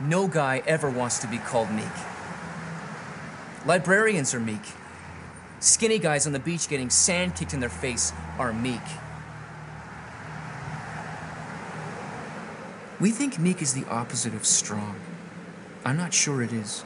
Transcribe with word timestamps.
No 0.00 0.28
guy 0.28 0.62
ever 0.66 0.88
wants 0.88 1.18
to 1.18 1.26
be 1.26 1.38
called 1.38 1.70
meek. 1.70 1.84
Librarians 3.66 4.34
are 4.34 4.40
meek. 4.40 4.60
Skinny 5.58 5.98
guys 5.98 6.26
on 6.26 6.32
the 6.32 6.38
beach 6.38 6.68
getting 6.68 6.90
sand 6.90 7.34
kicked 7.34 7.54
in 7.54 7.60
their 7.60 7.68
face 7.68 8.12
are 8.38 8.52
meek. 8.52 8.80
We 12.98 13.10
think 13.10 13.38
meek 13.38 13.60
is 13.60 13.74
the 13.74 13.84
opposite 13.90 14.34
of 14.34 14.46
strong. 14.46 14.96
I'm 15.84 15.98
not 15.98 16.14
sure 16.14 16.42
it 16.42 16.52
is. 16.52 16.80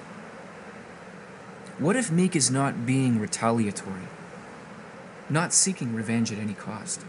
What 1.78 1.94
if 1.94 2.10
meek 2.10 2.34
is 2.34 2.50
not 2.50 2.84
being 2.84 3.20
retaliatory? 3.20 4.08
Not 5.28 5.52
seeking 5.52 5.94
revenge 5.94 6.32
at 6.32 6.38
any 6.38 6.54
cost? 6.54 7.02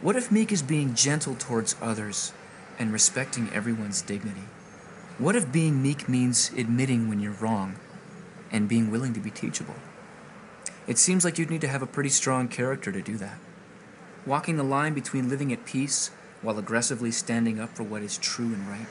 What 0.00 0.16
if 0.16 0.32
meek 0.32 0.50
is 0.50 0.62
being 0.62 0.94
gentle 0.94 1.36
towards 1.38 1.76
others 1.82 2.32
and 2.78 2.90
respecting 2.90 3.52
everyone's 3.52 4.00
dignity? 4.00 4.48
What 5.18 5.36
if 5.36 5.52
being 5.52 5.82
meek 5.82 6.08
means 6.08 6.50
admitting 6.56 7.06
when 7.06 7.20
you're 7.20 7.32
wrong 7.32 7.76
and 8.50 8.66
being 8.66 8.90
willing 8.90 9.12
to 9.12 9.20
be 9.20 9.30
teachable? 9.30 9.76
It 10.86 10.96
seems 10.96 11.22
like 11.22 11.38
you'd 11.38 11.50
need 11.50 11.60
to 11.60 11.68
have 11.68 11.82
a 11.82 11.86
pretty 11.86 12.08
strong 12.08 12.48
character 12.48 12.90
to 12.90 13.02
do 13.02 13.18
that. 13.18 13.38
Walking 14.24 14.56
the 14.56 14.62
line 14.62 14.94
between 14.94 15.28
living 15.28 15.52
at 15.52 15.66
peace 15.66 16.10
while 16.42 16.58
aggressively 16.58 17.10
standing 17.10 17.60
up 17.60 17.74
for 17.76 17.82
what 17.82 18.02
is 18.02 18.18
true 18.18 18.46
and 18.46 18.68
right, 18.68 18.86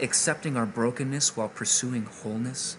accepting 0.00 0.56
our 0.56 0.66
brokenness 0.66 1.36
while 1.36 1.48
pursuing 1.48 2.04
wholeness, 2.04 2.76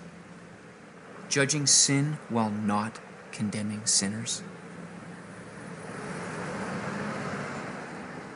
judging 1.29 1.65
sin 1.65 2.17
while 2.29 2.49
not 2.49 2.99
condemning 3.31 3.85
sinners. 3.85 4.41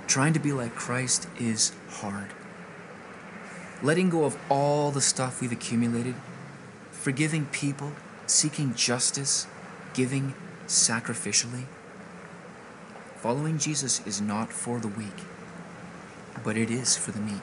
Trying 0.07 0.33
to 0.33 0.39
be 0.39 0.51
like 0.53 0.73
Christ 0.75 1.27
is 1.39 1.73
hard 1.89 2.33
letting 3.83 4.09
go 4.09 4.25
of 4.25 4.37
all 4.49 4.91
the 4.91 5.01
stuff 5.01 5.41
we've 5.41 5.51
accumulated, 5.51 6.15
forgiving 6.91 7.45
people, 7.47 7.91
seeking 8.25 8.73
justice, 8.73 9.47
giving 9.93 10.33
sacrificially. 10.67 11.65
Following 13.17 13.57
Jesus 13.57 14.05
is 14.05 14.21
not 14.21 14.51
for 14.51 14.79
the 14.79 14.87
weak, 14.87 15.23
but 16.47 16.55
it 16.55 16.71
is 16.71 16.95
for 16.95 17.11
the 17.11 17.19
meek. 17.19 17.33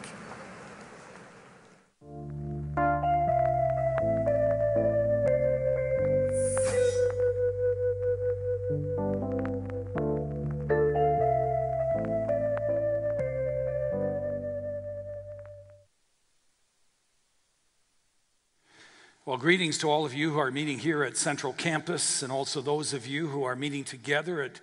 Well, 19.27 19.37
greetings 19.37 19.77
to 19.79 19.91
all 19.91 20.07
of 20.07 20.15
you 20.15 20.31
who 20.31 20.39
are 20.39 20.51
meeting 20.51 20.79
here 20.79 21.05
at 21.05 21.19
Central 21.19 21.53
Campus, 21.53 22.23
and 22.23 22.33
also 22.33 22.63
those 22.63 22.95
of 22.95 23.07
you 23.07 23.27
who 23.27 23.45
are 23.45 23.55
meeting 23.55 23.85
together 23.85 24.41
at 24.41 24.61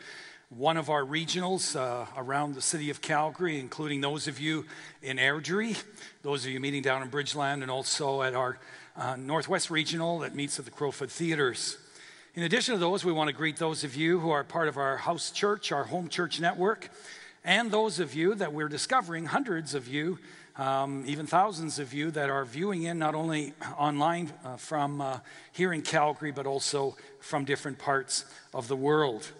one 0.58 0.76
of 0.76 0.90
our 0.90 1.04
regionals 1.04 1.80
uh, 1.80 2.06
around 2.18 2.56
the 2.56 2.62
city 2.62 2.90
of 2.90 3.02
Calgary, 3.02 3.58
including 3.58 4.02
those 4.02 4.28
of 4.28 4.38
you 4.38 4.66
in 5.02 5.16
Airdrie, 5.18 5.82
those 6.24 6.46
of 6.46 6.52
you 6.52 6.60
meeting 6.60 6.82
down 6.82 7.02
in 7.02 7.10
Bridgeland, 7.10 7.62
and 7.62 7.72
also 7.72 8.22
at 8.22 8.36
our 8.36 8.60
uh, 8.98 9.16
Northwest 9.16 9.72
Regional 9.72 10.20
that 10.20 10.36
meets 10.36 10.60
at 10.60 10.66
the 10.66 10.72
Crowfoot 10.72 11.10
Theaters. 11.10 11.78
In 12.36 12.44
addition 12.44 12.74
to 12.74 12.80
those, 12.80 13.06
we 13.06 13.14
want 13.14 13.30
to 13.30 13.34
greet 13.34 13.58
those 13.58 13.86
of 13.86 13.96
you 13.96 14.20
who 14.20 14.30
are 14.30 14.44
part 14.44 14.68
of 14.68 14.76
our 14.76 14.98
house 14.98 15.32
church, 15.32 15.72
our 15.72 15.86
home 15.86 16.10
church 16.10 16.42
network, 16.42 16.90
and 17.46 17.72
those 17.72 18.02
of 18.02 18.14
you 18.14 18.36
that 18.36 18.52
we're 18.52 18.70
discovering, 18.70 19.28
hundreds 19.28 19.74
of 19.74 19.88
you 19.88 20.20
um, 20.58 21.04
even 21.08 21.26
thousands 21.26 21.80
of 21.80 21.94
you 21.94 22.12
that 22.12 22.30
are 22.30 22.46
viewing 22.46 22.84
in 22.84 23.00
not 23.00 23.16
only 23.16 23.54
online 23.78 24.32
uh, 24.44 24.58
from 24.58 25.02
uh, 25.02 25.20
here 25.52 25.74
in 25.74 25.82
Calgary, 25.82 26.32
but 26.32 26.46
also 26.46 26.96
from 27.20 27.46
different 27.46 27.80
parts 27.80 28.26
of 28.54 28.68
the 28.68 28.76
world. 28.76 29.32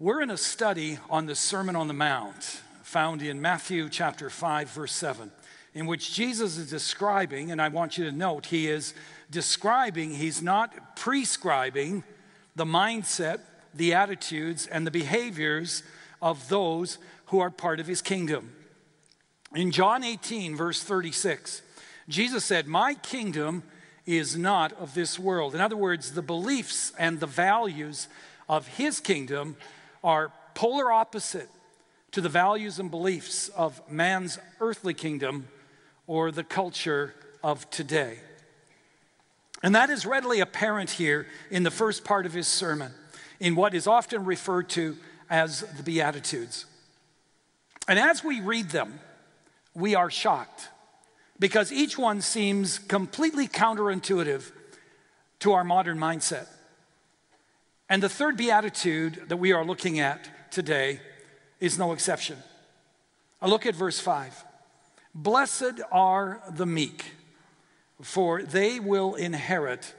We're 0.00 0.22
in 0.22 0.30
a 0.30 0.38
study 0.38 0.98
on 1.10 1.26
the 1.26 1.34
Sermon 1.34 1.76
on 1.76 1.86
the 1.86 1.92
Mount, 1.92 2.62
found 2.82 3.20
in 3.20 3.42
Matthew 3.42 3.90
chapter 3.90 4.30
5, 4.30 4.70
verse 4.70 4.92
7, 4.92 5.30
in 5.74 5.84
which 5.84 6.14
Jesus 6.14 6.56
is 6.56 6.70
describing, 6.70 7.50
and 7.50 7.60
I 7.60 7.68
want 7.68 7.98
you 7.98 8.06
to 8.06 8.10
note, 8.10 8.46
he 8.46 8.66
is 8.66 8.94
describing, 9.30 10.14
he's 10.14 10.40
not 10.40 10.96
prescribing 10.96 12.02
the 12.56 12.64
mindset, 12.64 13.40
the 13.74 13.92
attitudes, 13.92 14.66
and 14.66 14.86
the 14.86 14.90
behaviors 14.90 15.82
of 16.22 16.48
those 16.48 16.96
who 17.26 17.40
are 17.40 17.50
part 17.50 17.78
of 17.78 17.86
his 17.86 18.00
kingdom. 18.00 18.54
In 19.54 19.70
John 19.70 20.02
18, 20.02 20.56
verse 20.56 20.82
36, 20.82 21.60
Jesus 22.08 22.42
said, 22.42 22.66
My 22.66 22.94
kingdom 22.94 23.64
is 24.06 24.34
not 24.34 24.72
of 24.80 24.94
this 24.94 25.18
world. 25.18 25.54
In 25.54 25.60
other 25.60 25.76
words, 25.76 26.12
the 26.12 26.22
beliefs 26.22 26.90
and 26.98 27.20
the 27.20 27.26
values 27.26 28.08
of 28.48 28.66
his 28.66 28.98
kingdom 28.98 29.56
are 30.02 30.32
polar 30.54 30.90
opposite 30.90 31.48
to 32.12 32.20
the 32.20 32.28
values 32.28 32.78
and 32.78 32.90
beliefs 32.90 33.48
of 33.50 33.80
man's 33.90 34.38
earthly 34.60 34.94
kingdom 34.94 35.48
or 36.06 36.30
the 36.30 36.44
culture 36.44 37.14
of 37.42 37.68
today. 37.70 38.18
And 39.62 39.74
that 39.74 39.90
is 39.90 40.06
readily 40.06 40.40
apparent 40.40 40.90
here 40.90 41.26
in 41.50 41.62
the 41.62 41.70
first 41.70 42.04
part 42.04 42.26
of 42.26 42.32
his 42.32 42.48
sermon, 42.48 42.92
in 43.38 43.54
what 43.54 43.74
is 43.74 43.86
often 43.86 44.24
referred 44.24 44.68
to 44.70 44.96
as 45.28 45.60
the 45.76 45.82
Beatitudes. 45.82 46.66
And 47.86 47.98
as 47.98 48.24
we 48.24 48.40
read 48.40 48.70
them, 48.70 49.00
we 49.74 49.94
are 49.94 50.10
shocked 50.10 50.68
because 51.38 51.72
each 51.72 51.96
one 51.96 52.20
seems 52.20 52.78
completely 52.78 53.48
counterintuitive 53.48 54.50
to 55.40 55.52
our 55.52 55.64
modern 55.64 55.98
mindset. 55.98 56.46
And 57.90 58.00
the 58.00 58.08
third 58.08 58.36
beatitude 58.36 59.24
that 59.26 59.38
we 59.38 59.52
are 59.52 59.64
looking 59.64 59.98
at 59.98 60.52
today 60.52 61.00
is 61.58 61.76
no 61.76 61.92
exception. 61.92 62.38
I 63.42 63.48
look 63.48 63.66
at 63.66 63.74
verse 63.74 63.98
5. 63.98 64.44
Blessed 65.12 65.80
are 65.90 66.40
the 66.48 66.66
meek, 66.66 67.04
for 68.00 68.44
they 68.44 68.78
will 68.78 69.16
inherit 69.16 69.92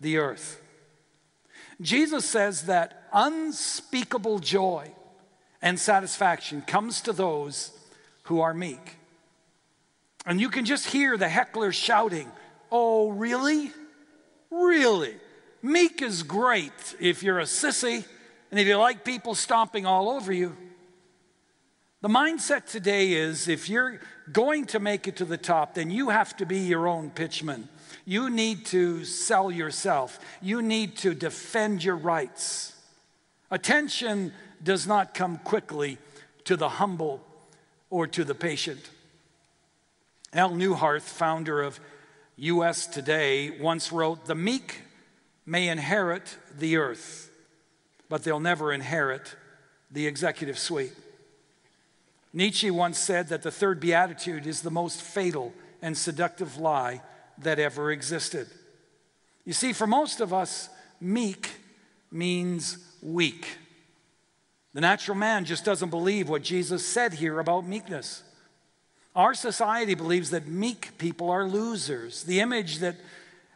the 0.00 0.18
earth. 0.18 0.60
Jesus 1.80 2.28
says 2.28 2.62
that 2.62 3.08
unspeakable 3.12 4.40
joy 4.40 4.90
and 5.62 5.78
satisfaction 5.78 6.62
comes 6.62 7.00
to 7.02 7.12
those 7.12 7.70
who 8.24 8.40
are 8.40 8.52
meek. 8.52 8.96
And 10.26 10.40
you 10.40 10.48
can 10.48 10.64
just 10.64 10.86
hear 10.86 11.16
the 11.16 11.26
hecklers 11.26 11.74
shouting, 11.74 12.30
Oh, 12.72 13.10
really? 13.10 13.70
Really? 14.50 15.14
Meek 15.62 16.00
is 16.00 16.22
great 16.22 16.72
if 16.98 17.22
you're 17.22 17.38
a 17.38 17.44
sissy 17.44 18.04
and 18.50 18.58
if 18.58 18.66
you 18.66 18.76
like 18.76 19.04
people 19.04 19.34
stomping 19.34 19.86
all 19.86 20.08
over 20.08 20.32
you. 20.32 20.56
The 22.00 22.08
mindset 22.08 22.64
today 22.64 23.12
is 23.12 23.46
if 23.46 23.68
you're 23.68 24.00
going 24.32 24.64
to 24.66 24.80
make 24.80 25.06
it 25.06 25.16
to 25.16 25.26
the 25.26 25.36
top, 25.36 25.74
then 25.74 25.90
you 25.90 26.08
have 26.08 26.34
to 26.38 26.46
be 26.46 26.58
your 26.60 26.88
own 26.88 27.10
pitchman. 27.10 27.68
You 28.06 28.30
need 28.30 28.64
to 28.66 29.04
sell 29.04 29.50
yourself, 29.50 30.18
you 30.40 30.62
need 30.62 30.96
to 30.98 31.14
defend 31.14 31.84
your 31.84 31.96
rights. 31.96 32.74
Attention 33.50 34.32
does 34.62 34.86
not 34.86 35.12
come 35.12 35.38
quickly 35.38 35.98
to 36.44 36.56
the 36.56 36.68
humble 36.68 37.22
or 37.90 38.06
to 38.06 38.24
the 38.24 38.34
patient. 38.34 38.88
Al 40.32 40.52
Neuharth, 40.52 41.02
founder 41.02 41.60
of 41.60 41.80
USA 42.36 42.90
Today, 42.90 43.50
once 43.60 43.92
wrote 43.92 44.24
The 44.24 44.34
meek 44.34 44.82
may 45.50 45.66
inherit 45.66 46.36
the 46.60 46.76
earth, 46.76 47.28
but 48.08 48.22
they'll 48.22 48.38
never 48.38 48.72
inherit 48.72 49.34
the 49.90 50.06
executive 50.06 50.56
suite. 50.56 50.92
Nietzsche 52.32 52.70
once 52.70 53.00
said 53.00 53.26
that 53.30 53.42
the 53.42 53.50
third 53.50 53.80
beatitude 53.80 54.46
is 54.46 54.62
the 54.62 54.70
most 54.70 55.02
fatal 55.02 55.52
and 55.82 55.98
seductive 55.98 56.56
lie 56.56 57.02
that 57.38 57.58
ever 57.58 57.90
existed. 57.90 58.46
You 59.44 59.52
see, 59.52 59.72
for 59.72 59.88
most 59.88 60.20
of 60.20 60.32
us, 60.32 60.68
meek 61.00 61.50
means 62.12 62.78
weak. 63.02 63.58
The 64.72 64.80
natural 64.80 65.16
man 65.16 65.44
just 65.44 65.64
doesn't 65.64 65.90
believe 65.90 66.28
what 66.28 66.44
Jesus 66.44 66.86
said 66.86 67.14
here 67.14 67.40
about 67.40 67.66
meekness. 67.66 68.22
Our 69.16 69.34
society 69.34 69.96
believes 69.96 70.30
that 70.30 70.46
meek 70.46 70.96
people 70.96 71.28
are 71.28 71.48
losers. 71.48 72.22
The 72.22 72.38
image 72.38 72.78
that 72.78 72.94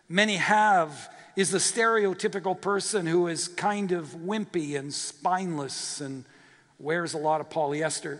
many 0.09 0.35
have 0.39 1.09
is 1.37 1.51
the 1.51 1.59
stereotypical 1.59 2.61
person 2.61 3.07
who 3.07 3.27
is 3.27 3.49
kind 3.49 3.93
of 3.93 4.09
wimpy 4.09 4.79
and 4.79 4.93
spineless 4.93 6.01
and 6.01 6.25
wears 6.79 7.15
a 7.15 7.19
lot 7.19 7.41
of 7.41 7.51
polyester. 7.51 8.19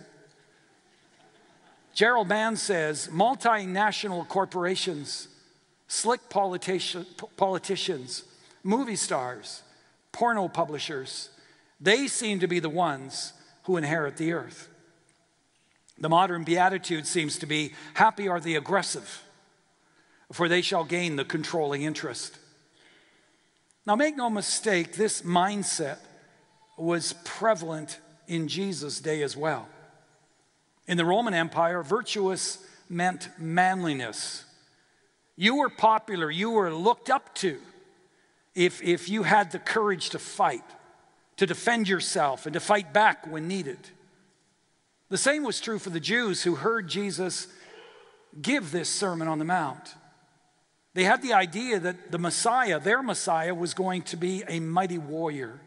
Gerald 1.93 2.27
Mann 2.27 2.57
says 2.57 3.07
multinational 3.07 4.27
corporations, 4.27 5.29
slick 5.87 6.29
politician, 6.29 7.05
politicians, 7.37 8.23
movie 8.63 8.97
stars, 8.97 9.63
porno 10.11 10.49
publishers, 10.49 11.29
they 11.79 12.07
seem 12.07 12.39
to 12.39 12.47
be 12.47 12.59
the 12.59 12.69
ones 12.69 13.33
who 13.63 13.77
inherit 13.77 14.17
the 14.17 14.33
earth. 14.33 14.69
The 15.97 16.09
modern 16.09 16.43
beatitude 16.43 17.07
seems 17.07 17.37
to 17.39 17.45
be 17.45 17.73
happy 17.93 18.27
are 18.27 18.39
the 18.39 18.55
aggressive, 18.55 19.23
for 20.31 20.49
they 20.49 20.61
shall 20.61 20.83
gain 20.83 21.15
the 21.15 21.23
controlling 21.23 21.83
interest. 21.83 22.37
Now, 23.85 23.95
make 23.95 24.17
no 24.17 24.29
mistake, 24.29 24.93
this 24.95 25.21
mindset 25.21 25.97
was 26.77 27.13
prevalent 27.23 27.99
in 28.27 28.47
Jesus' 28.47 28.99
day 28.99 29.21
as 29.21 29.37
well. 29.37 29.67
In 30.87 30.97
the 30.97 31.05
Roman 31.05 31.33
Empire, 31.33 31.83
virtuous 31.83 32.59
meant 32.89 33.29
manliness. 33.37 34.43
You 35.35 35.57
were 35.57 35.69
popular, 35.69 36.31
you 36.31 36.51
were 36.51 36.73
looked 36.73 37.09
up 37.09 37.35
to 37.35 37.59
if, 38.55 38.81
if 38.81 39.09
you 39.09 39.23
had 39.23 39.51
the 39.51 39.59
courage 39.59 40.11
to 40.11 40.19
fight, 40.19 40.63
to 41.37 41.45
defend 41.45 41.87
yourself, 41.87 42.45
and 42.45 42.53
to 42.53 42.59
fight 42.59 42.93
back 42.93 43.27
when 43.27 43.47
needed. 43.47 43.77
The 45.09 45.17
same 45.17 45.43
was 45.43 45.61
true 45.61 45.77
for 45.77 45.89
the 45.89 45.99
Jews 45.99 46.43
who 46.43 46.55
heard 46.55 46.87
Jesus 46.87 47.47
give 48.41 48.71
this 48.71 48.89
Sermon 48.89 49.27
on 49.27 49.39
the 49.39 49.45
Mount. 49.45 49.93
They 50.95 51.03
had 51.03 51.21
the 51.21 51.33
idea 51.33 51.77
that 51.79 52.11
the 52.11 52.17
Messiah, 52.17 52.79
their 52.79 53.03
Messiah, 53.03 53.53
was 53.53 53.73
going 53.73 54.01
to 54.03 54.17
be 54.17 54.43
a 54.47 54.59
mighty 54.59 54.97
warrior 54.97 55.59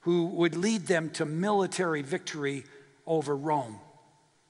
who 0.00 0.26
would 0.26 0.54
lead 0.54 0.86
them 0.86 1.10
to 1.10 1.24
military 1.24 2.02
victory 2.02 2.64
over 3.06 3.34
Rome. 3.34 3.80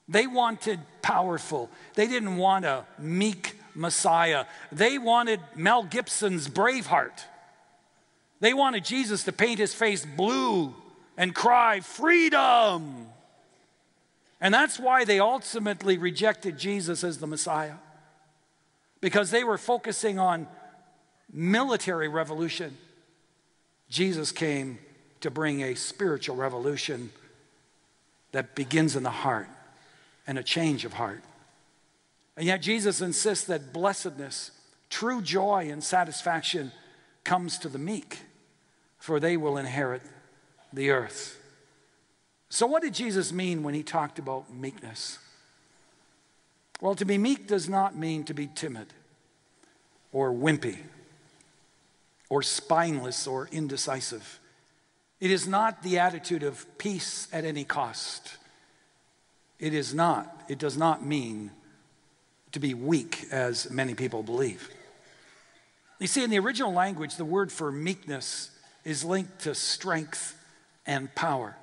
They 0.07 0.27
wanted 0.27 0.81
powerful, 1.01 1.71
they 1.95 2.07
didn't 2.07 2.37
want 2.37 2.65
a 2.65 2.85
meek 2.99 3.55
Messiah. 3.73 4.45
They 4.71 4.97
wanted 4.97 5.39
Mel 5.55 5.83
Gibson's 5.83 6.47
Braveheart. 6.47 7.23
They 8.39 8.53
wanted 8.53 8.85
Jesus 8.85 9.23
to 9.23 9.31
paint 9.31 9.59
his 9.59 9.73
face 9.73 10.05
blue 10.05 10.73
and 11.17 11.33
cry, 11.33 11.79
Freedom! 11.79 13.07
And 14.41 14.53
that's 14.53 14.79
why 14.79 15.05
they 15.05 15.19
ultimately 15.19 15.97
rejected 15.97 16.57
Jesus 16.57 17.03
as 17.03 17.17
the 17.17 17.27
Messiah, 17.27 17.75
because 19.05 19.29
they 19.29 19.43
were 19.43 19.59
focusing 19.59 20.17
on 20.17 20.47
military 21.31 22.07
revolution. 22.07 22.75
Jesus 23.87 24.31
came 24.31 24.79
to 25.21 25.29
bring 25.29 25.61
a 25.61 25.75
spiritual 25.75 26.35
revolution 26.35 27.11
that 28.31 28.55
begins 28.55 28.95
in 28.95 29.03
the 29.03 29.11
heart 29.11 29.47
and 30.25 30.39
a 30.39 30.43
change 30.43 30.85
of 30.85 30.93
heart. 30.93 31.21
And 32.35 32.47
yet, 32.47 32.63
Jesus 32.63 32.99
insists 32.99 33.45
that 33.45 33.71
blessedness, 33.71 34.49
true 34.89 35.21
joy, 35.21 35.69
and 35.69 35.83
satisfaction 35.83 36.71
comes 37.23 37.59
to 37.59 37.69
the 37.69 37.77
meek, 37.77 38.21
for 38.97 39.19
they 39.19 39.37
will 39.37 39.57
inherit 39.57 40.01
the 40.73 40.89
earth. 40.89 41.39
So, 42.49 42.65
what 42.65 42.81
did 42.81 42.95
Jesus 42.95 43.31
mean 43.31 43.61
when 43.61 43.75
he 43.75 43.83
talked 43.83 44.17
about 44.17 44.51
meekness? 44.51 45.19
Well, 46.81 46.95
to 46.95 47.05
be 47.05 47.17
meek 47.17 47.47
does 47.47 47.69
not 47.69 47.95
mean 47.95 48.23
to 48.25 48.33
be 48.33 48.47
timid 48.47 48.87
or 50.11 50.31
wimpy 50.31 50.77
or 52.29 52.41
spineless 52.41 53.27
or 53.27 53.47
indecisive. 53.51 54.39
It 55.19 55.31
is 55.31 55.47
not 55.47 55.83
the 55.83 55.99
attitude 55.99 56.43
of 56.43 56.65
peace 56.77 57.27
at 57.31 57.45
any 57.45 57.63
cost. 57.63 58.37
It 59.59 59.73
is 59.73 59.93
not, 59.93 60.43
it 60.49 60.59
does 60.59 60.77
not 60.77 61.05
mean 61.05 61.51
to 62.51 62.59
be 62.59 62.73
weak, 62.73 63.25
as 63.31 63.69
many 63.69 63.95
people 63.95 64.23
believe. 64.23 64.69
You 65.99 66.07
see, 66.07 66.23
in 66.23 66.29
the 66.29 66.39
original 66.39 66.73
language, 66.73 67.15
the 67.15 67.25
word 67.25 67.51
for 67.51 67.71
meekness 67.71 68.51
is 68.83 69.03
linked 69.03 69.39
to 69.39 69.55
strength 69.55 70.37
and 70.85 71.13
power. 71.15 71.55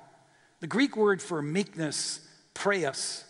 The 0.59 0.67
Greek 0.67 0.97
word 0.97 1.21
for 1.21 1.41
meekness, 1.41 2.19
praeus, 2.53 3.23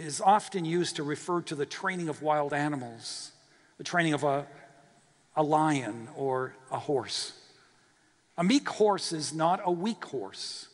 is 0.00 0.20
often 0.20 0.64
used 0.64 0.96
to 0.96 1.02
refer 1.02 1.42
to 1.42 1.54
the 1.54 1.66
training 1.66 2.08
of 2.08 2.22
wild 2.22 2.52
animals, 2.52 3.32
the 3.78 3.84
training 3.84 4.14
of 4.14 4.24
a, 4.24 4.46
a 5.36 5.42
lion 5.42 6.08
or 6.16 6.54
a 6.70 6.78
horse. 6.78 7.32
A 8.38 8.44
meek 8.44 8.68
horse 8.68 9.12
is 9.12 9.32
not 9.32 9.60
a 9.64 9.70
weak 9.70 10.04
horse. 10.04 10.68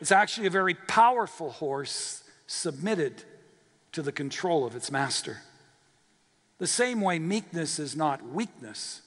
It's 0.00 0.12
actually 0.12 0.46
a 0.46 0.50
very 0.50 0.74
powerful 0.74 1.50
horse 1.50 2.24
submitted 2.46 3.22
to 3.92 4.02
the 4.02 4.12
control 4.12 4.64
of 4.64 4.74
its 4.74 4.90
master. 4.90 5.38
The 6.58 6.66
same 6.66 7.00
way 7.00 7.18
meekness 7.18 7.78
is 7.78 7.94
not 7.96 8.26
weakness, 8.26 9.02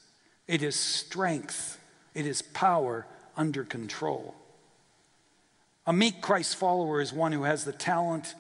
it 0.48 0.62
is 0.62 0.76
strength, 0.76 1.80
it 2.14 2.26
is 2.26 2.42
power 2.42 3.08
under 3.36 3.64
control. 3.64 4.36
A 5.88 5.94
meek 5.94 6.22
Christ 6.22 6.56
follower 6.56 7.02
is 7.02 7.14
one 7.14 7.32
who 7.32 7.44
has 7.44 7.64
the 7.64 7.72
talent 7.72 8.36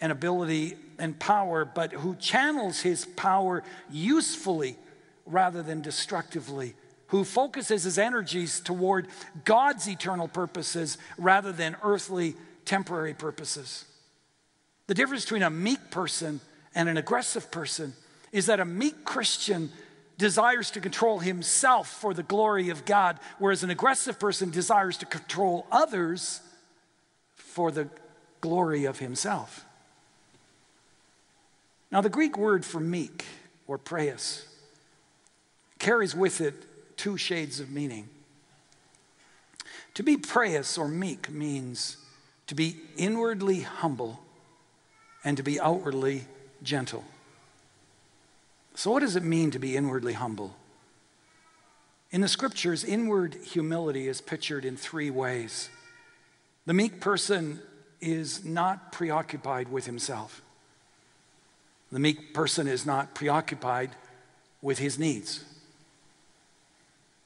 and 0.00 0.12
ability 0.12 0.76
and 0.98 1.18
power, 1.18 1.64
but 1.64 1.92
who 1.92 2.14
channels 2.16 2.80
his 2.80 3.04
power 3.04 3.62
usefully 3.90 4.76
rather 5.26 5.62
than 5.62 5.80
destructively, 5.80 6.74
who 7.08 7.24
focuses 7.24 7.84
his 7.84 7.98
energies 7.98 8.60
toward 8.60 9.08
God's 9.44 9.88
eternal 9.88 10.28
purposes 10.28 10.98
rather 11.18 11.52
than 11.52 11.76
earthly 11.82 12.34
temporary 12.64 13.14
purposes. 13.14 13.84
The 14.86 14.94
difference 14.94 15.24
between 15.24 15.42
a 15.42 15.50
meek 15.50 15.90
person 15.90 16.40
and 16.74 16.88
an 16.88 16.96
aggressive 16.96 17.50
person 17.50 17.94
is 18.32 18.46
that 18.46 18.60
a 18.60 18.64
meek 18.64 19.04
Christian 19.04 19.70
desires 20.18 20.70
to 20.72 20.80
control 20.80 21.18
himself 21.18 21.88
for 21.88 22.12
the 22.12 22.22
glory 22.22 22.68
of 22.68 22.84
God, 22.84 23.18
whereas 23.38 23.64
an 23.64 23.70
aggressive 23.70 24.18
person 24.18 24.50
desires 24.50 24.98
to 24.98 25.06
control 25.06 25.66
others 25.72 26.40
for 27.34 27.70
the 27.70 27.88
glory 28.40 28.84
of 28.84 28.98
himself. 28.98 29.64
Now, 31.90 32.00
the 32.00 32.08
Greek 32.08 32.38
word 32.38 32.64
for 32.64 32.80
meek 32.80 33.24
or 33.66 33.78
praeus 33.78 34.46
carries 35.78 36.14
with 36.14 36.40
it 36.40 36.54
two 36.96 37.16
shades 37.16 37.58
of 37.60 37.70
meaning. 37.70 38.08
To 39.94 40.02
be 40.02 40.16
praeus 40.16 40.78
or 40.78 40.86
meek 40.86 41.30
means 41.30 41.96
to 42.46 42.54
be 42.54 42.76
inwardly 42.96 43.60
humble 43.60 44.20
and 45.24 45.36
to 45.36 45.42
be 45.42 45.60
outwardly 45.60 46.26
gentle. 46.62 47.04
So, 48.74 48.90
what 48.90 49.00
does 49.00 49.16
it 49.16 49.24
mean 49.24 49.50
to 49.50 49.58
be 49.58 49.76
inwardly 49.76 50.12
humble? 50.12 50.54
In 52.12 52.20
the 52.20 52.28
scriptures, 52.28 52.84
inward 52.84 53.34
humility 53.34 54.08
is 54.08 54.20
pictured 54.20 54.64
in 54.64 54.76
three 54.76 55.10
ways. 55.10 55.68
The 56.66 56.74
meek 56.74 57.00
person 57.00 57.60
is 58.00 58.44
not 58.44 58.92
preoccupied 58.92 59.70
with 59.70 59.86
himself. 59.86 60.42
The 61.92 61.98
meek 61.98 62.32
person 62.34 62.68
is 62.68 62.86
not 62.86 63.14
preoccupied 63.14 63.90
with 64.62 64.78
his 64.78 64.98
needs. 64.98 65.44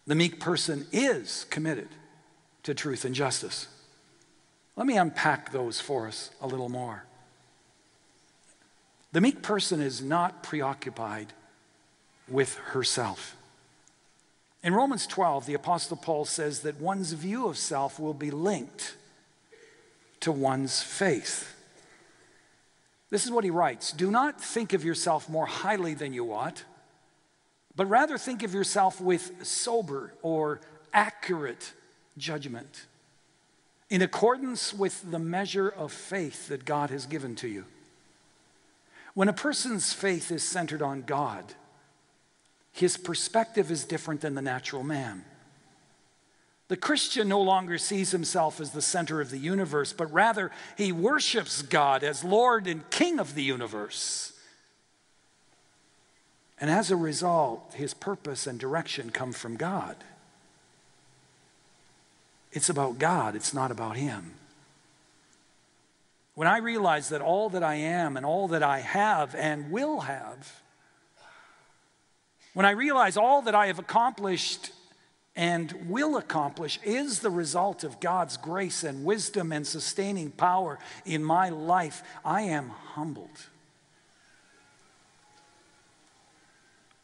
The 0.07 0.15
meek 0.15 0.41
person 0.41 0.87
is 0.93 1.47
committed 1.51 1.89
to 2.63 2.75
truth 2.75 3.05
and 3.05 3.15
justice. 3.15 3.69
Let 4.77 4.87
me 4.87 4.97
unpack 4.97 5.53
those 5.53 5.81
for 5.81 6.07
us 6.07 6.31
a 6.41 6.47
little 6.47 6.69
more. 6.69 7.05
The 9.13 9.21
meek 9.21 9.43
person 9.43 9.81
is 9.81 10.03
not 10.03 10.43
preoccupied 10.43 11.33
with 12.29 12.57
herself. 12.57 13.37
In 14.63 14.75
Romans 14.75 15.07
12, 15.07 15.47
the 15.47 15.55
Apostle 15.55 15.97
Paul 15.97 16.25
says 16.25 16.61
that 16.61 16.81
one's 16.81 17.13
view 17.13 17.47
of 17.49 17.59
self 17.59 18.01
will 18.01 18.15
be 18.15 18.31
linked 18.31 18.97
to 20.21 20.33
one's 20.33 20.83
faith. 20.83 21.54
This 23.11 23.25
is 23.25 23.31
what 23.31 23.45
he 23.45 23.51
writes 23.51 23.93
Do 23.93 24.11
not 24.11 24.41
think 24.41 24.73
of 24.73 24.85
yourself 24.85 25.29
more 25.29 25.47
highly 25.47 25.95
than 25.95 26.13
you 26.13 26.33
ought, 26.33 26.65
but 27.77 27.87
rather 27.87 28.19
think 28.19 28.43
of 28.43 28.55
yourself 28.55 29.01
with 29.01 29.47
sober 29.47 30.15
or 30.23 30.61
accurate 30.93 31.73
judgment, 32.17 32.87
in 33.91 34.03
accordance 34.03 34.73
with 34.73 35.11
the 35.11 35.19
measure 35.19 35.69
of 35.69 35.93
faith 35.93 36.49
that 36.49 36.65
God 36.65 36.91
has 36.91 37.07
given 37.07 37.35
to 37.37 37.49
you. 37.49 37.65
When 39.15 39.29
a 39.29 39.33
person's 39.33 39.93
faith 39.93 40.31
is 40.33 40.43
centered 40.43 40.83
on 40.83 41.03
God, 41.03 41.55
his 42.73 42.97
perspective 42.97 43.71
is 43.71 43.85
different 43.85 44.21
than 44.21 44.35
the 44.35 44.43
natural 44.43 44.83
man. 44.83 45.25
The 46.69 46.77
Christian 46.79 47.29
no 47.29 47.43
longer 47.43 47.77
sees 47.77 48.11
himself 48.11 48.61
as 48.61 48.71
the 48.71 48.81
center 48.81 49.21
of 49.21 49.31
the 49.31 49.39
universe, 49.39 49.93
but 49.93 50.11
rather 50.13 50.51
he 50.77 50.93
worships 50.93 51.61
God 51.61 52.03
as 52.03 52.25
Lord 52.25 52.67
and 52.67 52.89
King 52.91 53.19
of 53.19 53.35
the 53.35 53.43
universe. 53.43 54.33
And 56.59 56.71
as 56.71 56.91
a 56.91 56.97
result, 56.97 57.75
his 57.75 57.93
purpose 57.93 58.47
and 58.47 58.59
direction 58.59 59.11
come 59.11 59.33
from 59.33 59.57
God. 59.57 59.97
It's 62.53 62.71
about 62.71 62.99
God, 62.99 63.37
it's 63.37 63.53
not 63.53 63.71
about 63.71 63.97
him. 63.97 64.33
when 66.35 66.49
I 66.49 66.59
realize 66.59 67.11
that 67.11 67.21
all 67.21 67.49
that 67.51 67.63
I 67.63 67.77
am 67.77 68.17
and 68.17 68.27
all 68.27 68.49
that 68.49 68.63
I 68.63 68.81
have 68.81 69.35
and 69.35 69.71
will 69.71 70.01
have, 70.01 70.61
when 72.55 72.67
I 72.67 72.71
realize 72.71 73.17
all 73.17 73.43
that 73.43 73.55
I 73.55 73.67
have 73.67 73.79
accomplished 73.79 74.71
and 75.37 75.73
will 75.89 76.17
accomplish 76.17 76.79
is 76.85 77.21
the 77.21 77.31
result 77.31 77.83
of 77.83 78.01
God's 78.01 78.37
grace 78.37 78.85
and 78.85 79.05
wisdom 79.05 79.53
and 79.53 79.67
sustaining 79.67 80.31
power 80.31 80.79
in 81.05 81.25
my 81.25 81.49
life, 81.49 82.03
I 82.25 82.43
am 82.43 82.69
humbled. 82.69 83.49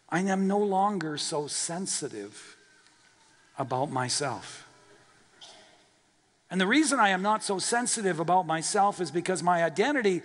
I 0.09 0.21
am 0.21 0.47
no 0.47 0.59
longer 0.59 1.17
so 1.19 1.47
sensitive 1.47 2.57
about 3.59 3.91
myself. 3.91 4.67
And 6.51 6.61
the 6.61 6.67
reason 6.67 6.99
I 6.99 7.11
am 7.11 7.23
not 7.23 7.45
so 7.45 7.59
sensitive 7.59 8.19
about 8.19 8.47
myself 8.47 9.01
is 9.01 9.11
because 9.11 9.43
my 9.43 9.63
identity 9.63 10.23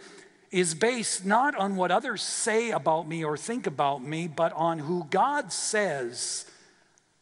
is 0.52 0.74
based 0.74 1.26
not 1.26 1.56
on 1.56 1.76
what 1.76 1.92
others 1.92 2.22
say 2.22 2.72
about 2.72 3.08
me 3.08 3.24
or 3.24 3.38
think 3.38 3.68
about 3.68 4.04
me, 4.04 4.28
but 4.28 4.54
on 4.54 4.80
who 4.80 5.06
God 5.10 5.52
says 5.52 6.46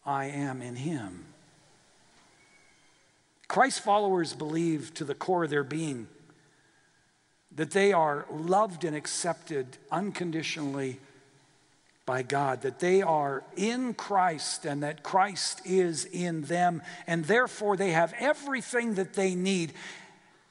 I 0.05 0.25
am 0.25 0.61
in 0.61 0.75
Him. 0.75 1.25
Christ 3.47 3.81
followers 3.81 4.33
believe 4.33 4.93
to 4.95 5.05
the 5.05 5.15
core 5.15 5.43
of 5.43 5.49
their 5.49 5.63
being 5.63 6.07
that 7.55 7.71
they 7.71 7.93
are 7.93 8.25
loved 8.31 8.83
and 8.83 8.95
accepted 8.95 9.77
unconditionally 9.91 10.99
by 12.05 12.23
God, 12.23 12.61
that 12.63 12.79
they 12.79 13.01
are 13.01 13.43
in 13.55 13.93
Christ 13.93 14.65
and 14.65 14.83
that 14.83 15.03
Christ 15.03 15.61
is 15.65 16.05
in 16.05 16.41
them, 16.43 16.81
and 17.07 17.25
therefore 17.25 17.77
they 17.77 17.91
have 17.91 18.13
everything 18.19 18.95
that 18.95 19.13
they 19.13 19.35
need 19.35 19.73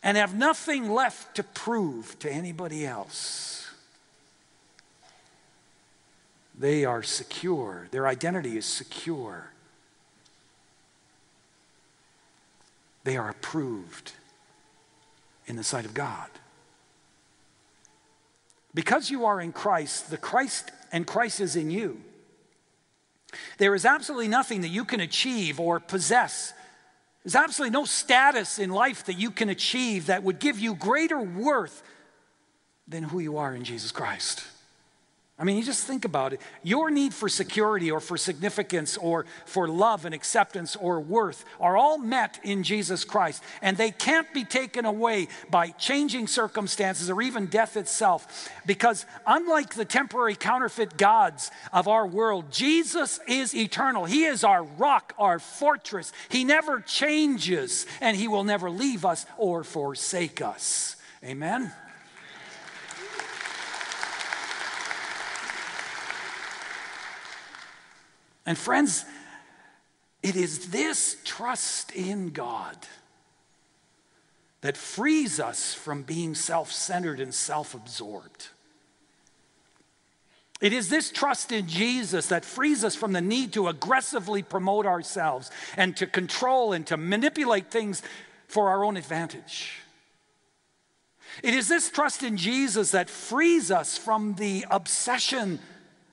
and 0.03 0.17
have 0.17 0.35
nothing 0.35 0.91
left 0.91 1.37
to 1.37 1.43
prove 1.43 2.19
to 2.21 2.33
anybody 2.33 2.87
else. 2.87 3.62
They 6.63 6.85
are 6.85 7.03
secure, 7.03 7.89
their 7.91 8.07
identity 8.07 8.57
is 8.57 8.65
secure. 8.65 9.51
They 13.03 13.17
are 13.17 13.29
approved 13.29 14.13
in 15.49 15.57
the 15.57 15.65
sight 15.65 15.85
of 15.85 15.93
God. 15.93 16.31
Because 18.73 19.11
you 19.11 19.25
are 19.25 19.41
in 19.41 19.51
Christ, 19.51 20.09
the 20.09 20.17
Christ 20.17 20.71
and 20.93 21.05
Christ 21.05 21.41
is 21.41 21.57
in 21.57 21.73
you. 21.73 22.01
There 23.59 23.75
is 23.75 23.85
absolutely 23.85 24.29
nothing 24.29 24.61
that 24.61 24.69
you 24.69 24.85
can 24.85 25.01
achieve 25.01 25.59
or 25.59 25.81
possess. 25.81 26.53
There's 27.25 27.35
absolutely 27.35 27.73
no 27.73 27.87
status 27.87 28.61
in 28.61 28.71
life 28.71 29.07
that 29.07 29.19
you 29.19 29.33
can 29.33 29.49
achieve 29.49 30.07
that 30.07 30.23
would 30.23 30.39
give 30.39 30.61
you 30.61 30.77
greater 30.77 31.19
worth 31.21 31.83
than 32.87 33.03
who 33.03 33.19
you 33.19 33.39
are 33.39 33.53
in 33.53 33.65
Jesus 33.65 33.91
Christ. 33.91 34.45
I 35.43 35.45
mean, 35.45 35.57
you 35.57 35.65
just 35.65 35.89
think 35.89 36.05
about 36.05 36.33
it. 36.33 36.41
Your 36.63 36.89
need 36.89 37.13
for 37.13 37.29
security 37.29 37.91
or 37.91 37.99
for 37.99 38.17
significance 38.17 38.97
or 38.97 39.27
for 39.45 39.67
love 39.67 40.05
and 40.05 40.15
acceptance 40.15 40.77
or 40.77 41.01
worth 41.01 41.45
are 41.59 41.77
all 41.77 41.99
met 41.99 42.39
in 42.45 42.63
Jesus 42.63 43.05
Christ. 43.05 43.43
And 43.61 43.77
they 43.77 43.91
can't 43.91 44.33
be 44.33 44.45
taken 44.45 44.85
away 44.85 45.27
by 45.51 45.71
changing 45.71 46.29
circumstances 46.29 47.11
or 47.11 47.21
even 47.21 47.47
death 47.47 47.77
itself. 47.77 48.53
Because 48.67 49.05
unlike 49.27 49.75
the 49.75 49.85
temporary 49.85 50.37
counterfeit 50.37 50.97
gods 50.97 51.51
of 51.73 51.89
our 51.89 52.07
world, 52.07 52.53
Jesus 52.53 53.19
is 53.27 53.53
eternal. 53.53 54.05
He 54.05 54.27
is 54.27 54.45
our 54.45 54.63
rock, 54.63 55.13
our 55.19 55.41
fortress. 55.41 56.13
He 56.29 56.45
never 56.45 56.79
changes 56.79 57.85
and 58.01 58.17
He 58.17 58.29
will 58.29 58.45
never 58.45 58.71
leave 58.71 59.05
us 59.05 59.27
or 59.37 59.65
forsake 59.65 60.41
us. 60.41 60.95
Amen. 61.25 61.73
And 68.45 68.59
friends, 68.59 69.05
it 70.23 70.37
is 70.37 70.71
this 70.71 71.17
trust 71.25 71.93
in 71.93 72.31
God 72.31 72.77
that 74.61 74.77
frees 74.77 75.41
us 75.41 75.75
from 75.75 76.03
being 76.03 76.35
self 76.35 76.73
centered 76.73 77.21
and 77.21 77.35
self 77.35 77.75
absorbed. 77.75 78.49
It 80.61 80.73
is 80.73 80.89
this 80.89 81.11
trust 81.11 81.51
in 81.51 81.67
Jesus 81.67 82.29
that 82.29 82.45
frees 82.45 82.85
us 82.85 82.95
from 82.95 83.13
the 83.13 83.21
need 83.21 83.53
to 83.55 83.67
aggressively 83.67 84.45
promote 84.45 84.87
ourselves 84.87 85.51
and 85.77 85.97
to 85.97 86.07
control 86.07 86.73
and 86.73 86.87
to 86.87 86.97
manipulate 86.97 87.73
things 87.73 88.01
for 88.47 88.69
our 88.69 88.85
own 88.85 88.97
advantage. 88.97 89.81
It 91.43 91.55
is 91.55 91.67
this 91.67 91.91
trust 91.91 92.23
in 92.23 92.37
Jesus 92.37 92.93
that 92.93 93.11
frees 93.11 93.73
us 93.73 93.99
from 93.99 94.35
the 94.35 94.65
obsession 94.71 95.59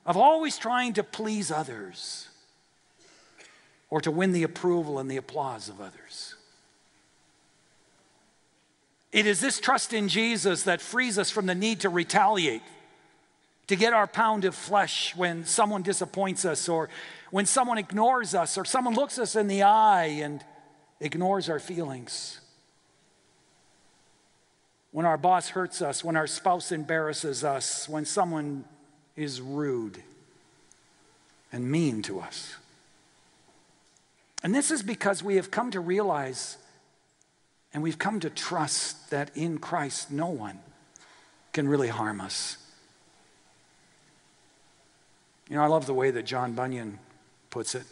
of 0.10 0.18
always 0.18 0.58
trying 0.58 0.94
to 0.94 1.04
please 1.04 1.52
others 1.52 2.28
or 3.92 4.02
to 4.02 4.10
win 4.10 4.32
the 4.32 4.42
approval 4.42 4.98
and 4.98 5.10
the 5.10 5.18
applause 5.18 5.70
of 5.70 5.80
others. 5.80 6.34
It 9.12 9.28
is 9.28 9.40
this 9.40 9.60
trust 9.60 9.94
in 9.94 10.08
Jesus 10.08 10.64
that 10.64 10.82
frees 10.82 11.20
us 11.20 11.30
from 11.30 11.46
the 11.46 11.54
need 11.54 11.82
to 11.82 11.90
retaliate, 11.90 12.64
to 13.68 13.76
get 13.76 13.94
our 13.94 14.08
pound 14.08 14.46
of 14.46 14.56
flesh 14.56 15.16
when 15.16 15.46
someone 15.46 15.84
disappoints 15.84 16.44
us, 16.44 16.68
or 16.68 16.90
when 17.30 17.46
someone 17.46 17.78
ignores 17.78 18.34
us, 18.34 18.58
or 18.58 18.66
someone 18.66 18.96
looks 18.96 19.20
us 19.20 19.36
in 19.36 19.48
the 19.48 19.62
eye 19.62 20.06
and 20.24 20.44
ignores 21.00 21.52
our 21.52 21.60
feelings. 21.60 22.40
When 24.90 25.06
our 25.06 25.18
boss 25.18 25.50
hurts 25.50 25.84
us, 25.84 26.04
when 26.04 26.16
our 26.16 26.26
spouse 26.26 26.72
embarrasses 26.72 27.44
us, 27.44 27.88
when 27.88 28.06
someone 28.06 28.66
is 29.20 29.42
rude 29.42 30.02
and 31.52 31.70
mean 31.70 32.02
to 32.04 32.20
us. 32.22 32.56
And 34.42 34.56
this 34.56 34.72
is 34.72 34.82
because 34.82 35.22
we 35.22 35.36
have 35.36 35.52
come 35.52 35.72
to 35.72 35.80
realize 35.80 36.58
and 37.74 37.84
we've 37.84 38.00
come 38.00 38.20
to 38.22 38.30
trust 38.30 39.10
that 39.10 39.36
in 39.36 39.60
Christ 39.60 40.10
no 40.10 40.28
one 40.28 40.60
can 41.52 41.68
really 41.68 41.90
harm 41.90 42.22
us. 42.22 42.58
You 45.50 45.58
know, 45.58 45.64
I 45.64 45.68
love 45.68 45.86
the 45.86 45.94
way 45.94 46.12
that 46.12 46.26
John 46.26 46.54
Bunyan 46.54 47.00
puts 47.50 47.76
it. 47.76 47.84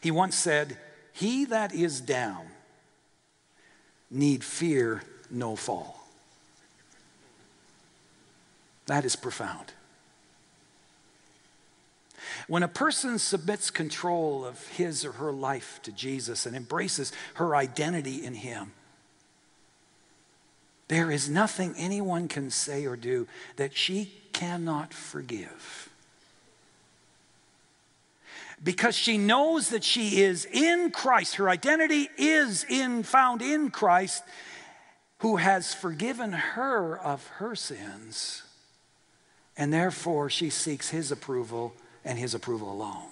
He 0.00 0.10
once 0.10 0.34
said, 0.34 0.78
He 1.12 1.44
that 1.46 1.74
is 1.74 2.00
down 2.00 2.46
need 4.10 4.42
fear 4.44 5.02
no 5.30 5.56
fall. 5.56 6.01
That 8.92 9.06
is 9.06 9.16
profound. 9.16 9.72
When 12.46 12.62
a 12.62 12.68
person 12.68 13.18
submits 13.18 13.70
control 13.70 14.44
of 14.44 14.68
his 14.68 15.02
or 15.02 15.12
her 15.12 15.32
life 15.32 15.80
to 15.84 15.92
Jesus 15.92 16.44
and 16.44 16.54
embraces 16.54 17.10
her 17.36 17.56
identity 17.56 18.22
in 18.22 18.34
Him, 18.34 18.72
there 20.88 21.10
is 21.10 21.30
nothing 21.30 21.72
anyone 21.78 22.28
can 22.28 22.50
say 22.50 22.84
or 22.84 22.96
do 22.96 23.26
that 23.56 23.74
she 23.74 24.12
cannot 24.34 24.92
forgive. 24.92 25.88
Because 28.62 28.94
she 28.94 29.16
knows 29.16 29.70
that 29.70 29.84
she 29.84 30.20
is 30.20 30.44
in 30.44 30.90
Christ, 30.90 31.36
her 31.36 31.48
identity 31.48 32.10
is 32.18 32.66
in, 32.68 33.04
found 33.04 33.40
in 33.40 33.70
Christ, 33.70 34.22
who 35.20 35.36
has 35.36 35.72
forgiven 35.72 36.32
her 36.34 36.98
of 36.98 37.26
her 37.38 37.56
sins 37.56 38.42
and 39.56 39.72
therefore, 39.72 40.30
she 40.30 40.50
seeks 40.50 40.88
his 40.90 41.12
approval 41.12 41.74
and 42.04 42.18
his 42.18 42.34
approval 42.34 42.72
alone. 42.72 43.08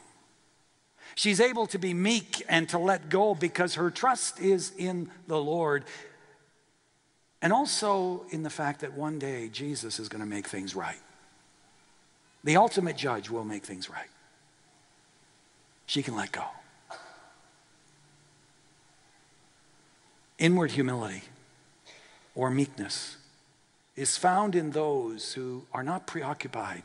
She's 1.14 1.40
able 1.40 1.66
to 1.68 1.78
be 1.78 1.92
meek 1.92 2.42
and 2.48 2.68
to 2.70 2.78
let 2.78 3.08
go 3.08 3.34
because 3.34 3.74
her 3.74 3.90
trust 3.90 4.40
is 4.40 4.72
in 4.78 5.10
the 5.26 5.38
Lord. 5.38 5.84
And 7.42 7.52
also 7.52 8.24
in 8.30 8.42
the 8.42 8.50
fact 8.50 8.80
that 8.80 8.94
one 8.94 9.18
day 9.18 9.48
Jesus 9.48 9.98
is 9.98 10.08
going 10.08 10.20
to 10.20 10.26
make 10.26 10.46
things 10.46 10.74
right. 10.74 11.00
The 12.44 12.56
ultimate 12.56 12.96
judge 12.96 13.28
will 13.28 13.44
make 13.44 13.64
things 13.64 13.90
right. 13.90 14.08
She 15.86 16.02
can 16.02 16.16
let 16.16 16.32
go. 16.32 16.44
Inward 20.38 20.70
humility 20.70 21.22
or 22.34 22.50
meekness 22.50 23.16
is 24.00 24.16
found 24.16 24.56
in 24.56 24.70
those 24.70 25.34
who 25.34 25.62
are 25.74 25.82
not 25.82 26.06
preoccupied 26.06 26.84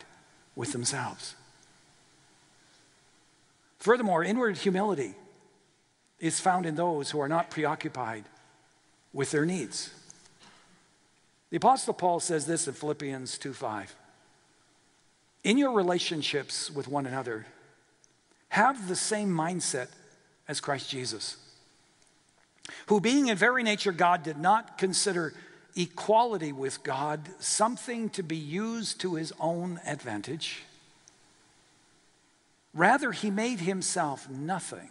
with 0.53 0.74
themselves. 0.74 1.36
Furthermore, 3.79 4.22
inward 4.22 4.57
humility 4.57 5.13
is 6.19 6.41
found 6.41 6.65
in 6.65 6.75
those 6.75 7.12
who 7.12 7.22
are 7.22 7.29
not 7.29 7.50
preoccupied 7.50 8.25
with 9.13 9.31
their 9.31 9.45
needs. 9.45 9.93
The 11.51 11.57
Apostle 11.57 11.93
Paul 11.93 12.19
says 12.19 12.48
this 12.48 12.67
in 12.67 12.74
Philippians 12.74 13.38
2 13.38 13.53
5. 13.53 13.95
In 15.45 15.57
your 15.57 15.72
relationships 15.72 16.69
with 16.69 16.89
one 16.89 17.05
another, 17.05 17.45
have 18.50 18.89
the 18.89 18.95
same 18.95 19.29
mindset 19.29 19.88
as 20.50 20.60
Christ 20.60 20.89
Jesus, 20.89 21.38
who, 22.88 23.00
being 23.00 23.29
in 23.29 23.38
very 23.38 23.63
nature 23.63 23.93
God, 23.93 24.22
did 24.22 24.38
not 24.38 24.77
consider 24.77 25.34
equality 25.75 26.51
with 26.51 26.84
God 26.84 27.29
something 27.39 28.10
to 28.12 28.24
be 28.24 28.38
used 28.38 29.00
to 29.01 29.15
his 29.15 29.34
own 29.39 29.79
advantage. 29.86 30.63
Rather, 32.74 33.12
he 33.12 33.29
made 33.29 33.60
himself 33.60 34.29
nothing 34.29 34.89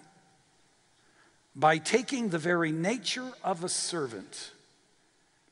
by 1.54 1.78
taking 1.78 2.28
the 2.28 2.38
very 2.38 2.72
nature 2.72 3.30
of 3.42 3.62
a 3.62 3.68
servant. 3.68 4.50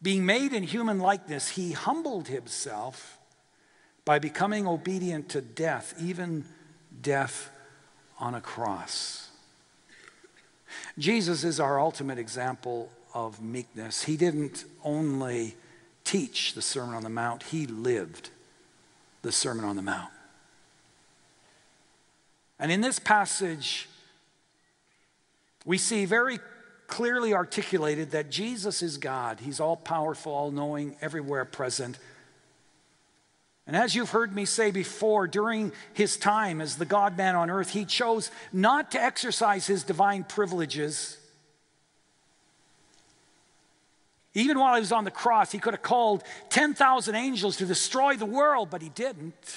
Being 0.02 0.26
made 0.26 0.52
in 0.52 0.64
human 0.64 0.98
likeness, 0.98 1.50
he 1.50 1.72
humbled 1.72 2.28
himself 2.28 3.18
by 4.04 4.18
becoming 4.18 4.66
obedient 4.66 5.28
to 5.30 5.40
death, 5.40 5.94
even 6.00 6.44
death 7.00 7.50
on 8.18 8.34
a 8.34 8.40
cross. 8.40 9.28
Jesus 10.98 11.44
is 11.44 11.60
our 11.60 11.78
ultimate 11.78 12.18
example 12.18 12.90
of 13.14 13.42
meekness. 13.42 14.04
He 14.04 14.16
didn't 14.16 14.64
only 14.84 15.56
teach 16.04 16.54
the 16.54 16.62
Sermon 16.62 16.94
on 16.94 17.02
the 17.02 17.08
Mount, 17.08 17.44
he 17.44 17.66
lived 17.66 18.30
the 19.22 19.32
Sermon 19.32 19.64
on 19.64 19.76
the 19.76 19.82
Mount. 19.82 20.10
And 22.58 22.70
in 22.70 22.80
this 22.80 22.98
passage, 22.98 23.88
we 25.64 25.78
see 25.78 26.04
very 26.04 26.38
clearly 26.86 27.32
articulated 27.34 28.10
that 28.10 28.30
Jesus 28.30 28.82
is 28.82 28.98
God. 28.98 29.40
He's 29.40 29.60
all 29.60 29.76
powerful, 29.76 30.32
all 30.32 30.50
knowing, 30.50 30.96
everywhere 31.00 31.44
present. 31.44 31.98
And 33.66 33.76
as 33.76 33.94
you've 33.94 34.10
heard 34.10 34.34
me 34.34 34.44
say 34.44 34.70
before, 34.70 35.26
during 35.26 35.72
his 35.94 36.16
time 36.16 36.60
as 36.60 36.76
the 36.76 36.84
God 36.84 37.16
man 37.16 37.36
on 37.36 37.48
earth, 37.48 37.70
he 37.70 37.84
chose 37.84 38.30
not 38.52 38.90
to 38.90 39.02
exercise 39.02 39.66
his 39.66 39.84
divine 39.84 40.24
privileges. 40.24 41.16
Even 44.34 44.58
while 44.58 44.74
he 44.74 44.80
was 44.80 44.92
on 44.92 45.04
the 45.04 45.10
cross, 45.10 45.52
he 45.52 45.58
could 45.58 45.74
have 45.74 45.82
called 45.82 46.22
10,000 46.48 47.14
angels 47.14 47.56
to 47.58 47.66
destroy 47.66 48.16
the 48.16 48.26
world, 48.26 48.70
but 48.70 48.80
he 48.80 48.88
didn't. 48.88 49.56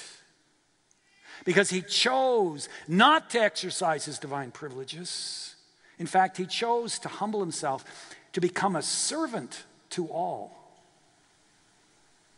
Because 1.44 1.70
he 1.70 1.80
chose 1.80 2.68
not 2.86 3.30
to 3.30 3.40
exercise 3.40 4.04
his 4.04 4.18
divine 4.18 4.50
privileges. 4.50 5.54
In 5.98 6.06
fact, 6.06 6.36
he 6.36 6.44
chose 6.44 6.98
to 7.00 7.08
humble 7.08 7.40
himself, 7.40 7.84
to 8.32 8.40
become 8.40 8.76
a 8.76 8.82
servant 8.82 9.64
to 9.90 10.08
all, 10.08 10.52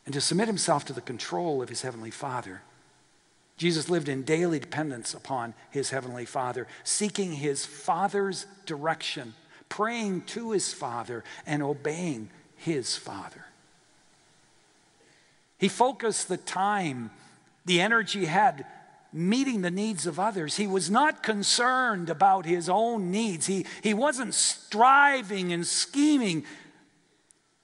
and 0.04 0.14
to 0.14 0.20
submit 0.20 0.46
himself 0.46 0.84
to 0.84 0.92
the 0.92 1.00
control 1.00 1.60
of 1.60 1.68
his 1.68 1.82
heavenly 1.82 2.10
Father. 2.10 2.62
Jesus 3.56 3.90
lived 3.90 4.08
in 4.08 4.22
daily 4.22 4.60
dependence 4.60 5.12
upon 5.12 5.54
his 5.70 5.90
heavenly 5.90 6.24
Father, 6.24 6.68
seeking 6.84 7.32
his 7.32 7.66
Father's 7.66 8.46
direction, 8.64 9.34
praying 9.68 10.22
to 10.22 10.52
his 10.52 10.72
Father, 10.72 11.24
and 11.46 11.62
obeying 11.62 12.30
his 12.56 12.96
Father. 12.96 13.44
He 15.58 15.68
focused 15.68 16.28
the 16.28 16.36
time, 16.36 17.10
the 17.64 17.80
energy 17.80 18.20
he 18.20 18.26
had 18.26 18.64
meeting 19.12 19.62
the 19.62 19.70
needs 19.70 20.06
of 20.06 20.20
others. 20.20 20.56
He 20.56 20.66
was 20.66 20.90
not 20.90 21.22
concerned 21.22 22.10
about 22.10 22.44
his 22.44 22.68
own 22.68 23.10
needs. 23.10 23.46
He, 23.46 23.66
he 23.82 23.94
wasn't 23.94 24.34
striving 24.34 25.52
and 25.52 25.66
scheming 25.66 26.44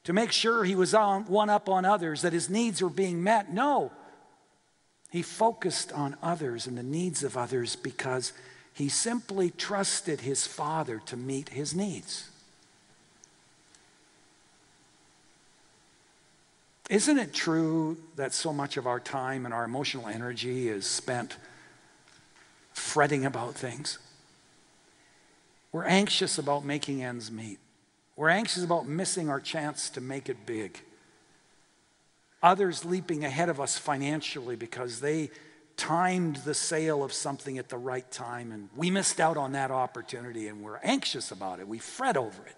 to 0.05 0.13
make 0.13 0.33
sure 0.33 0.65
he 0.65 0.75
was 0.75 0.95
on, 0.95 1.25
one 1.27 1.51
up 1.51 1.69
on 1.69 1.85
others, 1.85 2.23
that 2.23 2.33
his 2.33 2.49
needs 2.49 2.83
were 2.83 2.91
being 2.91 3.23
met. 3.23 3.53
No. 3.53 3.93
He 5.11 5.23
focused 5.23 5.93
on 5.93 6.17
others 6.23 6.67
and 6.67 6.77
the 6.77 6.83
needs 6.83 7.23
of 7.23 7.37
others 7.37 7.77
because 7.77 8.33
he 8.75 8.89
simply 8.89 9.51
trusted 9.51 10.21
his 10.21 10.47
Father 10.47 11.01
to 11.07 11.17
meet 11.17 11.51
his 11.51 11.75
needs. 11.75 12.29
Isn't 16.91 17.19
it 17.19 17.33
true 17.33 17.97
that 18.17 18.35
so 18.35 18.53
much 18.53 18.77
of 18.77 18.87
our 18.87 19.01
time 19.01 19.47
and 19.47 19.55
our 19.55 19.65
emotional 19.65 20.07
energy 20.07 20.69
is 20.69 20.87
spent 20.87 21.37
fretting 22.73 23.25
about 23.25 23.55
things? 23.55 23.99
We're 25.73 25.87
anxious 25.87 26.37
about 26.37 26.65
making 26.65 27.03
ends 27.03 27.31
meet. 27.31 27.59
We're 28.17 28.29
anxious 28.29 28.63
about 28.63 28.87
missing 28.87 29.31
our 29.31 29.41
chance 29.41 29.89
to 29.91 30.01
make 30.01 30.29
it 30.29 30.47
big. 30.47 30.81
Others 32.43 32.85
leaping 32.85 33.25
ahead 33.25 33.49
of 33.49 33.61
us 33.61 33.79
financially 33.79 34.57
because 34.57 35.01
they 35.01 35.31
timed 35.77 36.37
the 36.37 36.55
sale 36.55 37.03
of 37.03 37.13
something 37.13 37.59
at 37.59 37.69
the 37.69 37.77
right 37.77 38.11
time 38.11 38.53
and 38.53 38.69
we 38.77 38.91
missed 38.91 39.21
out 39.21 39.37
on 39.37 39.53
that 39.53 39.71
opportunity 39.71 40.49
and 40.49 40.63
we're 40.63 40.79
anxious 40.83 41.31
about 41.31 41.61
it. 41.61 41.69
We 41.69 41.79
fret 41.79 42.17
over 42.17 42.47
it. 42.47 42.57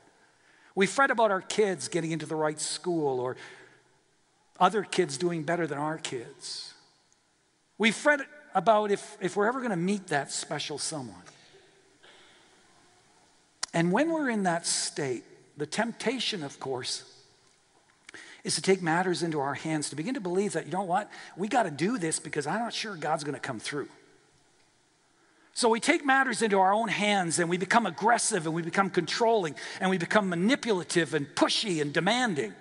We 0.75 0.87
fret 0.87 1.11
about 1.11 1.31
our 1.31 1.41
kids 1.41 1.89
getting 1.89 2.13
into 2.13 2.27
the 2.27 2.37
right 2.37 2.61
school 2.61 3.19
or 3.19 3.37
other 4.61 4.83
kids 4.83 5.17
doing 5.17 5.43
better 5.43 5.67
than 5.67 5.79
our 5.79 5.99
kids. 5.99 6.75
We 7.79 7.91
fret 7.91 8.21
about 8.55 8.91
if, 8.91 9.17
if 9.21 9.37
we're 9.37 9.47
ever 9.47 9.61
going 9.61 9.71
to 9.71 9.77
meet 9.77 10.09
that 10.09 10.31
special 10.31 10.79
someone. 10.79 11.23
And 13.73 13.93
when 13.93 14.11
we're 14.11 14.31
in 14.31 14.45
that 14.45 14.67
state, 14.67 15.25
the 15.57 15.67
temptation, 15.67 16.43
of 16.43 16.59
course, 16.61 17.16
is 18.47 18.55
to 18.55 18.63
take 18.63 18.81
matters 18.81 19.23
into 19.23 19.41
our 19.41 19.55
hands, 19.55 19.91
to 19.91 19.97
begin 19.97 20.15
to 20.15 20.21
believe 20.21 20.53
that, 20.53 20.67
you 20.67 20.73
know 20.73 20.83
what, 20.83 21.11
we 21.37 21.49
got 21.49 21.65
to 21.65 21.71
do 21.71 21.99
this 21.99 22.19
because 22.19 22.47
I'm 22.47 22.61
not 22.61 22.73
sure 22.73 22.95
God's 22.97 23.25
going 23.25 23.35
to 23.35 23.41
come 23.41 23.59
through. 23.59 23.89
So 25.53 25.69
we 25.69 25.81
take 25.81 26.05
matters 26.05 26.43
into 26.43 26.59
our 26.59 26.73
own 26.73 26.89
hands 26.89 27.39
and 27.39 27.49
we 27.49 27.57
become 27.57 27.87
aggressive 27.87 28.47
and 28.47 28.55
we 28.55 28.63
become 28.63 28.91
controlling 28.91 29.57
and 29.81 29.91
we 29.91 29.99
become 29.99 30.29
manipulative 30.29 31.15
and 31.15 31.27
pushy 31.27 31.81
and 31.81 31.93
demanding 31.93 32.55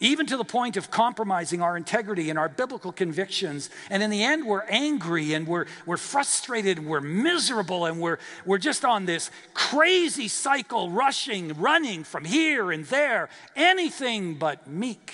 even 0.00 0.26
to 0.26 0.36
the 0.36 0.44
point 0.44 0.76
of 0.76 0.90
compromising 0.90 1.60
our 1.60 1.76
integrity 1.76 2.30
and 2.30 2.38
our 2.38 2.48
biblical 2.48 2.92
convictions. 2.92 3.68
And 3.90 4.02
in 4.02 4.10
the 4.10 4.22
end, 4.22 4.46
we're 4.46 4.62
angry 4.62 5.34
and 5.34 5.46
we're, 5.46 5.66
we're 5.86 5.96
frustrated 5.96 6.78
and 6.78 6.86
we're 6.86 7.00
miserable 7.00 7.84
and 7.84 8.00
we're, 8.00 8.18
we're 8.46 8.58
just 8.58 8.84
on 8.84 9.06
this 9.06 9.30
crazy 9.54 10.28
cycle, 10.28 10.90
rushing, 10.90 11.52
running 11.54 12.04
from 12.04 12.24
here 12.24 12.70
and 12.70 12.84
there, 12.86 13.28
anything 13.56 14.34
but 14.34 14.68
meek, 14.68 15.12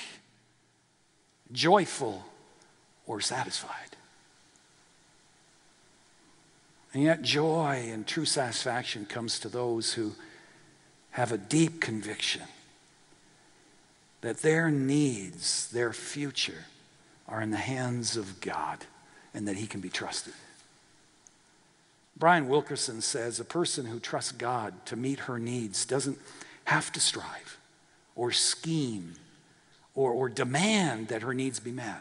joyful, 1.50 2.22
or 3.06 3.22
satisfied. 3.22 3.70
And 6.92 7.02
yet, 7.02 7.22
joy 7.22 7.88
and 7.90 8.06
true 8.06 8.26
satisfaction 8.26 9.06
comes 9.06 9.40
to 9.40 9.48
those 9.48 9.94
who 9.94 10.12
have 11.10 11.32
a 11.32 11.38
deep 11.38 11.80
conviction 11.80 12.42
that 14.24 14.38
their 14.38 14.70
needs, 14.70 15.68
their 15.70 15.92
future, 15.92 16.64
are 17.28 17.42
in 17.42 17.50
the 17.50 17.58
hands 17.58 18.16
of 18.16 18.40
God 18.40 18.78
and 19.34 19.46
that 19.46 19.56
He 19.56 19.66
can 19.66 19.82
be 19.82 19.90
trusted. 19.90 20.32
Brian 22.16 22.48
Wilkerson 22.48 23.02
says 23.02 23.38
a 23.38 23.44
person 23.44 23.84
who 23.84 24.00
trusts 24.00 24.32
God 24.32 24.86
to 24.86 24.96
meet 24.96 25.20
her 25.20 25.38
needs 25.38 25.84
doesn't 25.84 26.18
have 26.64 26.90
to 26.92 27.00
strive 27.00 27.58
or 28.16 28.32
scheme 28.32 29.12
or, 29.94 30.10
or 30.10 30.30
demand 30.30 31.08
that 31.08 31.20
her 31.20 31.34
needs 31.34 31.60
be 31.60 31.72
met. 31.72 32.00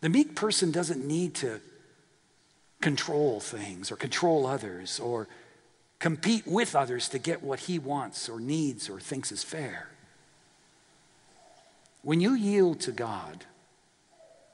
The 0.00 0.08
meek 0.08 0.34
person 0.34 0.72
doesn't 0.72 1.06
need 1.06 1.36
to 1.36 1.60
control 2.80 3.38
things 3.38 3.92
or 3.92 3.96
control 3.96 4.44
others 4.44 4.98
or 4.98 5.28
compete 6.00 6.48
with 6.48 6.74
others 6.74 7.08
to 7.10 7.20
get 7.20 7.44
what 7.44 7.60
he 7.60 7.78
wants 7.78 8.28
or 8.28 8.40
needs 8.40 8.90
or 8.90 8.98
thinks 8.98 9.30
is 9.30 9.44
fair. 9.44 9.90
When 12.06 12.20
you 12.20 12.34
yield 12.34 12.78
to 12.82 12.92
God 12.92 13.44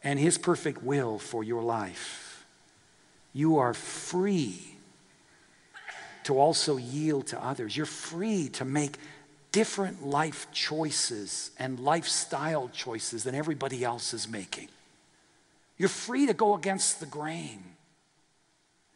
and 0.02 0.18
His 0.18 0.38
perfect 0.38 0.82
will 0.82 1.18
for 1.18 1.44
your 1.44 1.62
life, 1.62 2.46
you 3.34 3.58
are 3.58 3.74
free 3.74 4.76
to 6.24 6.38
also 6.38 6.78
yield 6.78 7.26
to 7.26 7.44
others. 7.44 7.76
You're 7.76 7.84
free 7.84 8.48
to 8.54 8.64
make 8.64 8.96
different 9.52 10.06
life 10.06 10.46
choices 10.50 11.50
and 11.58 11.78
lifestyle 11.78 12.70
choices 12.72 13.24
than 13.24 13.34
everybody 13.34 13.84
else 13.84 14.14
is 14.14 14.26
making. 14.26 14.68
You're 15.76 15.90
free 15.90 16.24
to 16.28 16.32
go 16.32 16.54
against 16.54 17.00
the 17.00 17.06
grain 17.06 17.62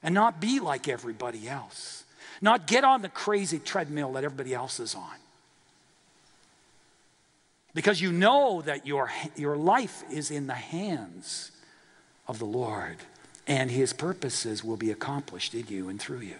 and 0.03 0.14
not 0.14 0.40
be 0.40 0.61
like 0.61 0.88
everybody 0.88 1.47
else, 1.47 2.05
not 2.40 2.66
get 2.66 2.85
on 2.85 3.03
the 3.03 3.11
crazy 3.11 3.59
treadmill 3.59 4.14
that 4.14 4.25
everybody 4.25 4.55
else 4.55 4.81
is 4.81 4.95
on 4.95 5.16
because 7.77 8.01
you 8.01 8.11
know 8.11 8.62
that 8.62 8.87
your, 8.87 9.12
your 9.37 9.55
life 9.55 10.03
is 10.11 10.31
in 10.31 10.47
the 10.47 10.55
hands 10.55 11.51
of 12.27 12.39
the 12.39 12.47
Lord 12.47 12.97
and 13.47 13.71
his 13.71 13.93
purposes 13.93 14.65
will 14.65 14.79
be 14.79 14.91
accomplished 14.91 15.55
in 15.55 15.67
you 15.69 15.91
and 15.91 16.01
through 16.01 16.21
you. 16.21 16.37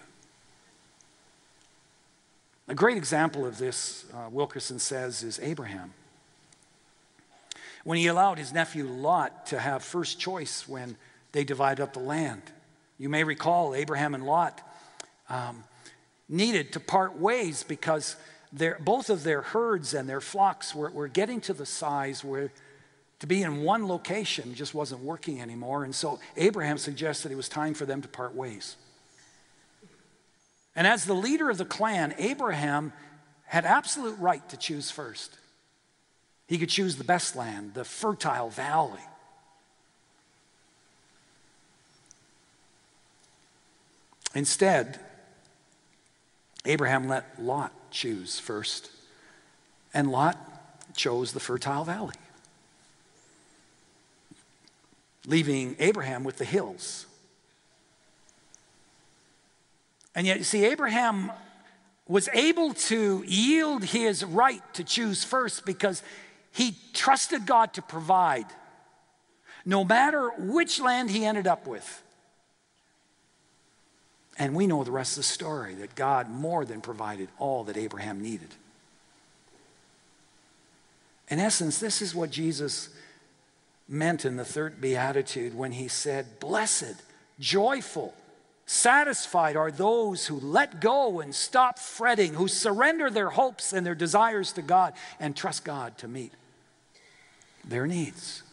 A 2.67 2.73
great 2.73 2.97
example 2.97 3.45
of 3.45 3.59
this, 3.59 4.05
uh, 4.15 4.29
Wilkerson 4.31 4.79
says, 4.79 5.21
is 5.21 5.39
Abraham. 5.43 5.93
When 7.83 7.99
he 7.99 8.07
allowed 8.07 8.39
his 8.39 8.51
nephew 8.51 8.85
Lot 8.85 9.45
to 9.45 9.59
have 9.59 9.83
first 9.83 10.19
choice 10.19 10.67
when 10.67 10.97
they 11.33 11.43
divided 11.43 11.83
up 11.83 11.93
the 11.93 11.99
land. 11.99 12.41
You 12.97 13.09
may 13.09 13.23
recall 13.23 13.75
Abraham 13.75 14.15
and 14.15 14.25
Lot 14.25 14.59
um, 15.29 15.63
needed 16.27 16.73
to 16.73 16.79
part 16.79 17.15
ways 17.19 17.61
because 17.61 18.15
their, 18.51 18.77
both 18.79 19.09
of 19.09 19.23
their 19.23 19.41
herds 19.41 19.93
and 19.93 20.07
their 20.07 20.21
flocks 20.21 20.73
were, 20.73 20.89
were 20.89 21.07
getting 21.07 21.41
to 21.41 21.53
the 21.53 21.65
size 21.65 22.23
where 22.23 22.51
to 23.19 23.27
be 23.27 23.41
in 23.41 23.63
one 23.63 23.87
location 23.87 24.53
just 24.53 24.73
wasn't 24.73 25.01
working 25.01 25.41
anymore. 25.41 25.83
And 25.83 25.93
so 25.93 26.19
Abraham 26.35 26.77
suggested 26.77 27.31
it 27.31 27.35
was 27.35 27.49
time 27.49 27.73
for 27.73 27.85
them 27.85 28.01
to 28.01 28.07
part 28.07 28.35
ways. 28.35 28.75
And 30.75 30.85
as 30.85 31.05
the 31.05 31.15
leader 31.15 31.49
of 31.49 31.57
the 31.57 31.65
clan, 31.65 32.13
Abraham 32.19 32.93
had 33.45 33.65
absolute 33.65 34.17
right 34.19 34.47
to 34.49 34.57
choose 34.57 34.91
first. 34.91 35.37
He 36.47 36.57
could 36.57 36.69
choose 36.69 36.95
the 36.95 37.03
best 37.03 37.35
land, 37.35 37.73
the 37.73 37.83
fertile 37.83 38.49
valley. 38.49 39.01
Instead, 44.35 44.99
Abraham 46.65 47.07
let 47.07 47.41
Lot 47.41 47.71
choose 47.97 48.39
first, 48.39 48.91
and 49.93 50.11
Lot 50.11 50.37
chose 50.95 51.33
the 51.33 51.39
fertile 51.39 51.83
valley, 51.83 52.15
leaving 55.25 55.75
Abraham 55.79 56.23
with 56.23 56.37
the 56.37 56.45
hills. 56.45 57.07
And 60.13 60.27
yet, 60.27 60.37
you 60.37 60.43
see, 60.43 60.65
Abraham 60.65 61.31
was 62.07 62.29
able 62.33 62.73
to 62.73 63.23
yield 63.27 63.83
his 63.83 64.23
right 64.23 64.61
to 64.73 64.83
choose 64.83 65.23
first 65.23 65.65
because 65.65 66.03
he 66.51 66.75
trusted 66.93 67.45
God 67.45 67.73
to 67.73 67.81
provide, 67.81 68.45
no 69.65 69.83
matter 69.83 70.29
which 70.37 70.79
land 70.79 71.09
he 71.09 71.25
ended 71.25 71.47
up 71.47 71.67
with. 71.67 72.03
And 74.37 74.53
we 74.53 74.67
know 74.67 74.83
the 74.83 74.91
rest 74.91 75.13
of 75.13 75.23
the 75.23 75.29
story 75.29 75.73
that 75.75 75.95
God 75.95 76.29
more 76.29 76.63
than 76.63 76.81
provided 76.81 77.29
all 77.39 77.63
that 77.65 77.77
Abraham 77.77 78.21
needed. 78.21 78.53
In 81.29 81.39
essence, 81.39 81.79
this 81.79 82.01
is 82.01 82.15
what 82.15 82.29
Jesus 82.29 82.89
meant 83.87 84.25
in 84.25 84.35
the 84.35 84.45
third 84.45 84.79
beatitude 84.79 85.55
when 85.55 85.71
he 85.71 85.87
said, 85.87 86.39
Blessed, 86.39 86.95
joyful, 87.39 88.13
satisfied 88.65 89.55
are 89.55 89.71
those 89.71 90.27
who 90.27 90.39
let 90.39 90.79
go 90.79 91.19
and 91.19 91.33
stop 91.33 91.79
fretting, 91.79 92.33
who 92.35 92.47
surrender 92.47 93.09
their 93.09 93.29
hopes 93.29 93.73
and 93.73 93.85
their 93.85 93.95
desires 93.95 94.51
to 94.53 94.61
God 94.61 94.93
and 95.19 95.35
trust 95.35 95.63
God 95.63 95.97
to 95.99 96.07
meet 96.07 96.33
their 97.65 97.87
needs. 97.87 98.43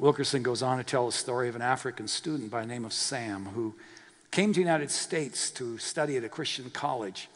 Wilkerson 0.00 0.42
goes 0.42 0.62
on 0.62 0.78
to 0.78 0.84
tell 0.84 1.04
the 1.04 1.12
story 1.12 1.50
of 1.50 1.56
an 1.56 1.60
African 1.60 2.08
student 2.08 2.50
by 2.50 2.62
the 2.62 2.66
name 2.66 2.86
of 2.86 2.92
Sam 2.94 3.44
who 3.44 3.74
came 4.30 4.50
to 4.50 4.56
the 4.56 4.64
United 4.64 4.90
States 4.90 5.50
to 5.50 5.76
study 5.76 6.16
at 6.16 6.24
a 6.24 6.28
Christian 6.30 6.70
college 6.70 7.28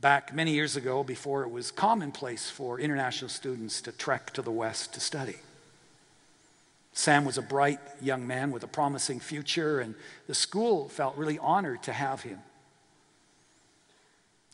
back 0.00 0.34
many 0.34 0.50
years 0.50 0.74
ago 0.74 1.04
before 1.04 1.44
it 1.44 1.52
was 1.52 1.70
commonplace 1.70 2.50
for 2.50 2.80
international 2.80 3.28
students 3.28 3.80
to 3.82 3.92
trek 3.92 4.32
to 4.32 4.42
the 4.42 4.50
West 4.50 4.92
to 4.94 5.00
study. 5.00 5.36
Sam 6.94 7.24
was 7.24 7.38
a 7.38 7.42
bright 7.42 7.78
young 8.02 8.26
man 8.26 8.50
with 8.50 8.64
a 8.64 8.66
promising 8.66 9.20
future, 9.20 9.78
and 9.78 9.94
the 10.26 10.34
school 10.34 10.88
felt 10.88 11.16
really 11.16 11.38
honored 11.38 11.84
to 11.84 11.92
have 11.92 12.22
him. 12.22 12.40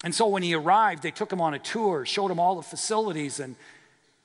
And 0.05 0.15
so 0.15 0.27
when 0.27 0.43
he 0.43 0.53
arrived, 0.53 1.03
they 1.03 1.11
took 1.11 1.33
him 1.33 1.41
on 1.41 1.55
a 1.55 1.59
tour, 1.59 2.05
showed 2.05 2.31
him 2.31 2.39
all 2.39 2.57
the 2.57 2.63
facilities, 2.63 3.41
and 3.41 3.57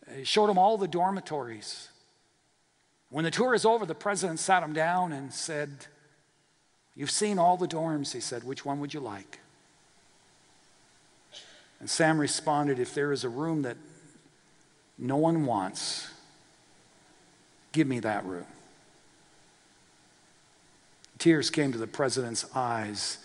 uh, 0.05 0.25
showed 0.25 0.49
him 0.49 0.57
all 0.57 0.77
the 0.77 0.89
dormitories. 0.89 1.87
When 3.11 3.25
the 3.25 3.31
tour 3.31 3.53
is 3.53 3.65
over, 3.65 3.85
the 3.85 3.93
president 3.93 4.39
sat 4.39 4.63
him 4.63 4.73
down 4.73 5.11
and 5.11 5.31
said, 5.33 5.69
You've 6.95 7.11
seen 7.11 7.37
all 7.37 7.57
the 7.57 7.67
dorms, 7.67 8.13
he 8.13 8.21
said. 8.21 8.43
Which 8.43 8.65
one 8.65 8.79
would 8.79 8.93
you 8.93 9.01
like? 9.01 9.39
And 11.79 11.89
Sam 11.89 12.19
responded, 12.19 12.79
If 12.79 12.95
there 12.95 13.11
is 13.11 13.23
a 13.23 13.29
room 13.29 13.63
that 13.63 13.75
no 14.97 15.17
one 15.17 15.45
wants, 15.45 16.09
give 17.73 17.85
me 17.85 17.99
that 17.99 18.25
room. 18.25 18.45
Tears 21.17 21.49
came 21.49 21.71
to 21.73 21.77
the 21.77 21.87
president's 21.87 22.45
eyes. 22.55 23.17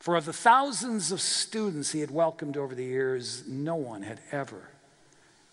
For 0.00 0.16
of 0.16 0.24
the 0.24 0.32
thousands 0.32 1.12
of 1.12 1.20
students 1.20 1.92
he 1.92 2.00
had 2.00 2.10
welcomed 2.10 2.56
over 2.56 2.74
the 2.74 2.84
years, 2.84 3.44
no 3.46 3.76
one 3.76 4.02
had 4.02 4.18
ever, 4.32 4.70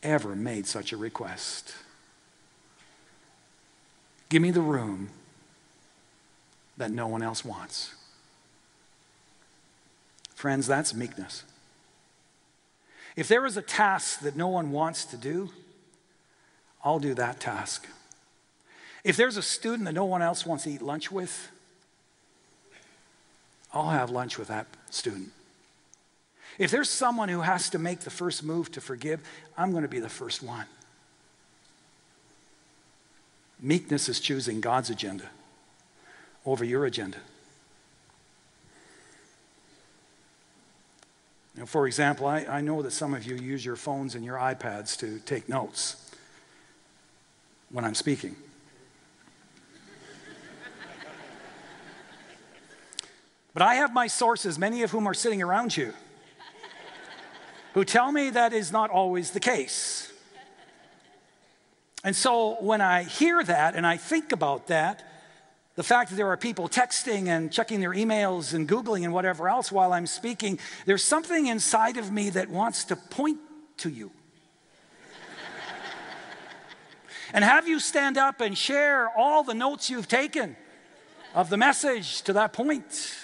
ever 0.02 0.36
made 0.36 0.66
such 0.66 0.92
a 0.92 0.98
request. 0.98 1.76
Give 4.30 4.42
me 4.42 4.52
the 4.52 4.62
room 4.62 5.10
that 6.78 6.92
no 6.92 7.08
one 7.08 7.22
else 7.22 7.44
wants. 7.44 7.94
Friends, 10.36 10.68
that's 10.68 10.94
meekness. 10.94 11.44
If 13.16 13.28
there 13.28 13.46
is 13.46 13.58
a 13.58 13.62
task 13.62 14.22
that 14.22 14.36
no 14.36 14.48
one 14.48 14.72
wants 14.72 15.04
to 15.06 15.18
do, 15.18 15.50
I'll 16.84 17.00
do 17.00 17.14
that 17.16 17.40
task. 17.40 17.88
If 19.04 19.18
there's 19.18 19.36
a 19.36 19.42
student 19.42 19.86
that 19.86 19.94
no 19.94 20.06
one 20.06 20.22
else 20.22 20.46
wants 20.46 20.64
to 20.66 20.70
eat 20.70 20.82
lunch 20.82 21.12
with, 21.12 21.52
I'll 23.74 23.90
have 23.90 24.10
lunch 24.10 24.38
with 24.38 24.48
that 24.48 24.68
student. 24.90 25.32
If 26.58 26.72
there's 26.72 26.90
someone 26.90 27.30
who 27.30 27.42
has 27.42 27.70
to 27.72 27.80
make 27.80 28.02
the 28.02 28.10
first 28.10 28.44
move 28.44 28.72
to 28.72 28.82
forgive, 28.82 29.22
I'm 29.58 29.72
going 29.72 29.84
to 29.84 29.90
be 29.90 30.00
the 30.00 30.10
first 30.10 30.44
one. 30.44 30.66
Meekness 33.62 34.08
is 34.08 34.20
choosing 34.20 34.62
God's 34.62 34.90
agenda 34.90 35.26
over 36.46 36.64
your 36.64 36.86
agenda. 36.86 37.18
Now, 41.56 41.66
for 41.66 41.88
example, 41.88 42.26
I, 42.26 42.46
I 42.46 42.62
know 42.62 42.82
that 42.82 42.92
some 42.92 43.14
of 43.14 43.26
you 43.26 43.36
use 43.36 43.66
your 43.66 43.76
phones 43.76 44.16
and 44.16 44.24
your 44.24 44.38
iPads 44.38 44.98
to 45.00 45.20
take 45.20 45.50
notes 45.50 46.10
when 47.70 47.84
I'm 47.84 47.96
speaking. 47.96 48.38
But 53.54 53.64
I 53.64 53.76
have 53.76 53.94
my 53.94 54.08
sources, 54.08 54.58
many 54.58 54.84
of 54.84 54.92
whom 54.92 55.06
are 55.06 55.14
sitting 55.14 55.42
around 55.42 55.76
you, 55.76 55.94
who 57.74 57.84
tell 57.84 58.12
me 58.12 58.30
that 58.30 58.54
is 58.54 58.72
not 58.72 58.90
always 58.90 59.32
the 59.32 59.40
case. 59.42 60.09
And 62.04 62.16
so 62.16 62.58
when 62.62 62.82
I 62.82 63.04
hear 63.04 63.44
that 63.44 63.76
and 63.76 63.86
I 63.86 63.98
think 63.98 64.32
about 64.32 64.68
that, 64.68 65.06
the 65.76 65.84
fact 65.84 66.10
that 66.10 66.16
there 66.16 66.28
are 66.28 66.38
people 66.38 66.68
texting 66.68 67.28
and 67.28 67.52
checking 67.52 67.80
their 67.80 67.94
emails 67.94 68.54
and 68.54 68.68
Googling 68.68 69.04
and 69.04 69.14
whatever 69.14 69.48
else 69.48 69.72
while 69.72 69.94
I'm 69.94 70.08
speaking, 70.08 70.60
there's 70.86 71.04
something 71.04 71.48
inside 71.48 71.98
of 71.98 72.12
me 72.12 72.30
that 72.32 72.50
wants 72.50 72.86
to 72.86 72.96
point 72.96 73.40
to 73.78 73.90
you. 73.90 74.12
and 77.34 77.44
have 77.44 77.68
you 77.68 77.80
stand 77.80 78.18
up 78.18 78.42
and 78.42 78.58
share 78.58 79.10
all 79.18 79.44
the 79.44 79.54
notes 79.54 79.90
you've 79.90 80.08
taken 80.08 80.56
of 81.34 81.50
the 81.50 81.58
message 81.58 82.22
to 82.24 82.34
that 82.34 82.54
point. 82.54 83.16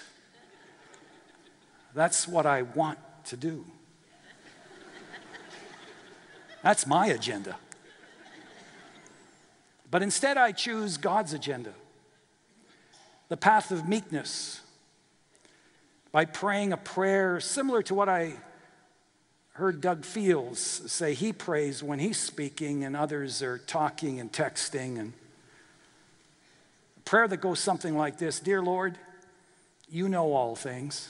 That's 1.94 2.28
what 2.28 2.46
I 2.46 2.64
want 2.64 3.00
to 3.26 3.38
do. 3.38 3.66
That's 6.62 6.88
my 6.88 7.08
agenda. 7.08 7.58
But 9.92 10.04
instead, 10.04 10.38
I 10.38 10.52
choose 10.52 10.98
God's 10.98 11.34
agenda 11.34 11.74
the 13.28 13.38
path 13.38 13.72
of 13.72 13.88
meekness 13.88 14.62
by 16.12 16.26
praying 16.26 16.72
a 16.72 16.78
prayer 16.78 17.40
similar 17.40 17.82
to 17.84 17.96
what 17.96 18.08
I 18.08 18.34
heard 19.54 19.82
Doug 19.82 20.06
Fields 20.06 20.60
say 20.60 21.14
he 21.14 21.34
prays 21.34 21.82
when 21.82 21.98
he's 21.98 22.18
speaking 22.18 22.84
and 22.84 22.96
others 22.96 23.42
are 23.42 23.58
talking 23.58 24.20
and 24.20 24.32
texting. 24.32 25.00
And 25.00 25.14
a 26.98 27.00
prayer 27.02 27.28
that 27.28 27.38
goes 27.38 27.60
something 27.60 27.98
like 27.98 28.18
this 28.18 28.40
Dear 28.40 28.62
Lord, 28.62 28.98
you 29.90 30.08
know 30.10 30.34
all 30.34 30.56
things. 30.56 31.10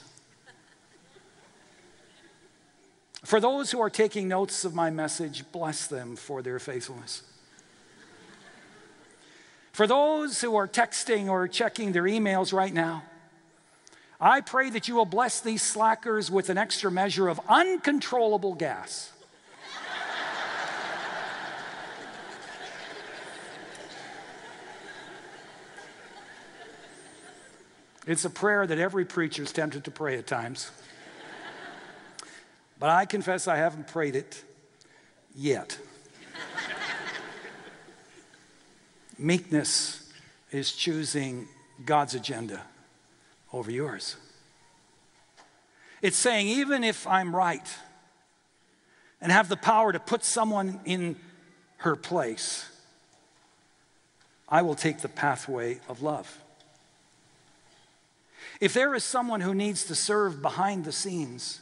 For 3.23 3.39
those 3.39 3.71
who 3.71 3.81
are 3.81 3.89
taking 3.89 4.27
notes 4.27 4.65
of 4.65 4.75
my 4.75 4.91
message, 4.91 5.43
bless 5.51 5.87
them 5.87 6.15
for 6.15 6.43
their 6.43 6.59
faithfulness. 6.59 7.23
For 9.75 9.87
those 9.87 10.39
who 10.39 10.55
are 10.55 10.69
texting 10.69 11.27
or 11.27 11.49
checking 11.49 11.91
their 11.91 12.03
emails 12.03 12.53
right 12.53 12.73
now, 12.73 13.03
I 14.21 14.39
pray 14.39 14.69
that 14.69 14.87
you 14.87 14.95
will 14.95 15.03
bless 15.03 15.41
these 15.41 15.61
slackers 15.61 16.31
with 16.31 16.49
an 16.49 16.57
extra 16.57 16.89
measure 16.89 17.27
of 17.27 17.41
uncontrollable 17.49 18.53
gas. 18.53 19.11
It's 28.07 28.23
a 28.23 28.29
prayer 28.29 28.65
that 28.65 28.79
every 28.79 29.03
preacher 29.03 29.43
is 29.43 29.51
tempted 29.51 29.83
to 29.83 29.91
pray 29.91 30.17
at 30.17 30.25
times. 30.25 30.71
But 32.79 32.91
I 32.91 33.05
confess 33.05 33.45
I 33.45 33.57
haven't 33.57 33.87
prayed 33.87 34.15
it 34.15 34.41
yet. 35.35 35.77
Meekness 39.17 40.11
is 40.51 40.71
choosing 40.71 41.47
God's 41.85 42.15
agenda 42.15 42.61
over 43.53 43.71
yours. 43.71 44.17
It's 46.01 46.17
saying, 46.17 46.47
even 46.47 46.83
if 46.83 47.07
I'm 47.07 47.35
right 47.35 47.67
and 49.21 49.31
have 49.31 49.49
the 49.49 49.57
power 49.57 49.91
to 49.91 49.99
put 49.99 50.23
someone 50.23 50.79
in 50.85 51.15
her 51.77 51.95
place, 51.95 52.69
I 54.47 54.61
will 54.61 54.75
take 54.75 54.99
the 54.99 55.09
pathway 55.09 55.79
of 55.89 56.01
love. 56.01 56.39
If 58.61 58.73
there 58.73 58.93
is 58.93 59.03
someone 59.03 59.41
who 59.41 59.53
needs 59.53 59.85
to 59.85 59.95
serve 59.95 60.41
behind 60.41 60.85
the 60.85 60.91
scenes, 60.91 61.61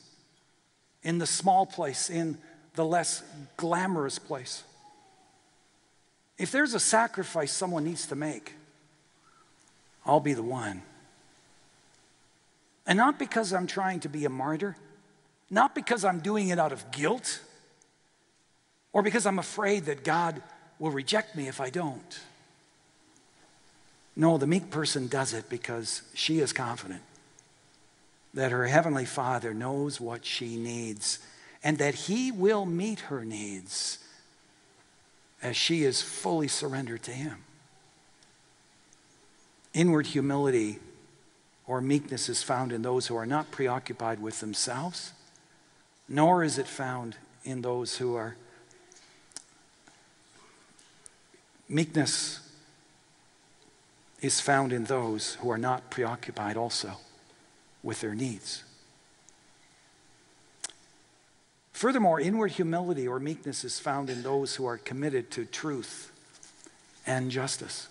in 1.03 1.17
the 1.17 1.27
small 1.27 1.65
place, 1.65 2.09
in 2.09 2.37
the 2.75 2.85
less 2.85 3.23
glamorous 3.57 4.19
place, 4.19 4.63
if 6.37 6.51
there's 6.51 6.73
a 6.73 6.79
sacrifice 6.79 7.51
someone 7.51 7.83
needs 7.83 8.07
to 8.07 8.15
make, 8.15 8.53
I'll 10.05 10.19
be 10.19 10.33
the 10.33 10.43
one. 10.43 10.81
And 12.85 12.97
not 12.97 13.17
because 13.17 13.53
I'm 13.53 13.67
trying 13.67 14.01
to 14.01 14.09
be 14.09 14.25
a 14.25 14.29
martyr, 14.29 14.75
not 15.49 15.73
because 15.73 16.03
I'm 16.03 16.19
doing 16.19 16.49
it 16.49 16.59
out 16.59 16.71
of 16.71 16.91
guilt, 16.91 17.39
or 18.91 19.01
because 19.01 19.25
I'm 19.25 19.39
afraid 19.39 19.85
that 19.85 20.03
God 20.03 20.41
will 20.79 20.91
reject 20.91 21.35
me 21.35 21.47
if 21.47 21.61
I 21.61 21.69
don't. 21.69 22.19
No, 24.15 24.37
the 24.37 24.47
meek 24.47 24.69
person 24.69 25.07
does 25.07 25.33
it 25.33 25.49
because 25.49 26.03
she 26.13 26.39
is 26.39 26.53
confident 26.53 27.01
that 28.33 28.51
her 28.51 28.67
heavenly 28.67 29.05
Father 29.05 29.53
knows 29.53 30.01
what 30.01 30.25
she 30.25 30.57
needs 30.57 31.19
and 31.63 31.77
that 31.77 31.95
He 31.95 32.31
will 32.31 32.65
meet 32.65 33.01
her 33.01 33.23
needs 33.23 33.99
as 35.43 35.57
she 35.57 35.83
is 35.83 36.01
fully 36.01 36.47
surrendered 36.47 37.03
to 37.03 37.11
Him. 37.11 37.43
Inward 39.73 40.07
humility 40.07 40.79
or 41.67 41.81
meekness 41.81 42.29
is 42.29 42.41
found 42.41 42.71
in 42.71 42.81
those 42.81 43.07
who 43.07 43.15
are 43.15 43.25
not 43.25 43.51
preoccupied 43.51 44.21
with 44.21 44.39
themselves, 44.39 45.11
nor 46.07 46.43
is 46.43 46.57
it 46.57 46.67
found 46.67 47.17
in 47.43 47.61
those 47.61 47.97
who 47.97 48.15
are. 48.15 48.35
Meekness 51.67 52.39
is 54.21 54.39
found 54.39 54.71
in 54.71 54.85
those 54.85 55.35
who 55.35 55.49
are 55.49 55.57
not 55.57 55.89
preoccupied 55.89 56.55
also 56.55 56.93
with 57.81 57.99
their 57.99 58.15
needs. 58.15 58.62
Furthermore, 61.83 62.17
inward 62.17 62.51
humility 62.51 63.09
or 63.09 63.19
meekness 63.19 63.65
is 63.65 63.77
found 63.77 64.09
in 64.09 64.23
those 64.23 64.55
who 64.55 64.65
are 64.65 64.77
committed 64.77 65.29
to 65.31 65.43
truth 65.43 66.13
and 67.05 67.29
justice. 67.29 67.89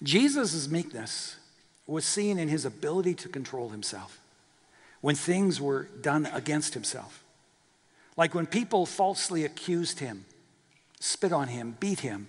Jesus' 0.00 0.68
meekness 0.68 1.34
was 1.84 2.04
seen 2.04 2.38
in 2.38 2.46
his 2.46 2.64
ability 2.64 3.14
to 3.14 3.28
control 3.28 3.70
himself 3.70 4.20
when 5.00 5.16
things 5.16 5.60
were 5.60 5.88
done 6.00 6.26
against 6.26 6.74
himself. 6.74 7.24
Like 8.16 8.36
when 8.36 8.46
people 8.46 8.86
falsely 8.86 9.44
accused 9.44 9.98
him, 9.98 10.26
spit 11.00 11.32
on 11.32 11.48
him, 11.48 11.76
beat 11.80 11.98
him, 11.98 12.28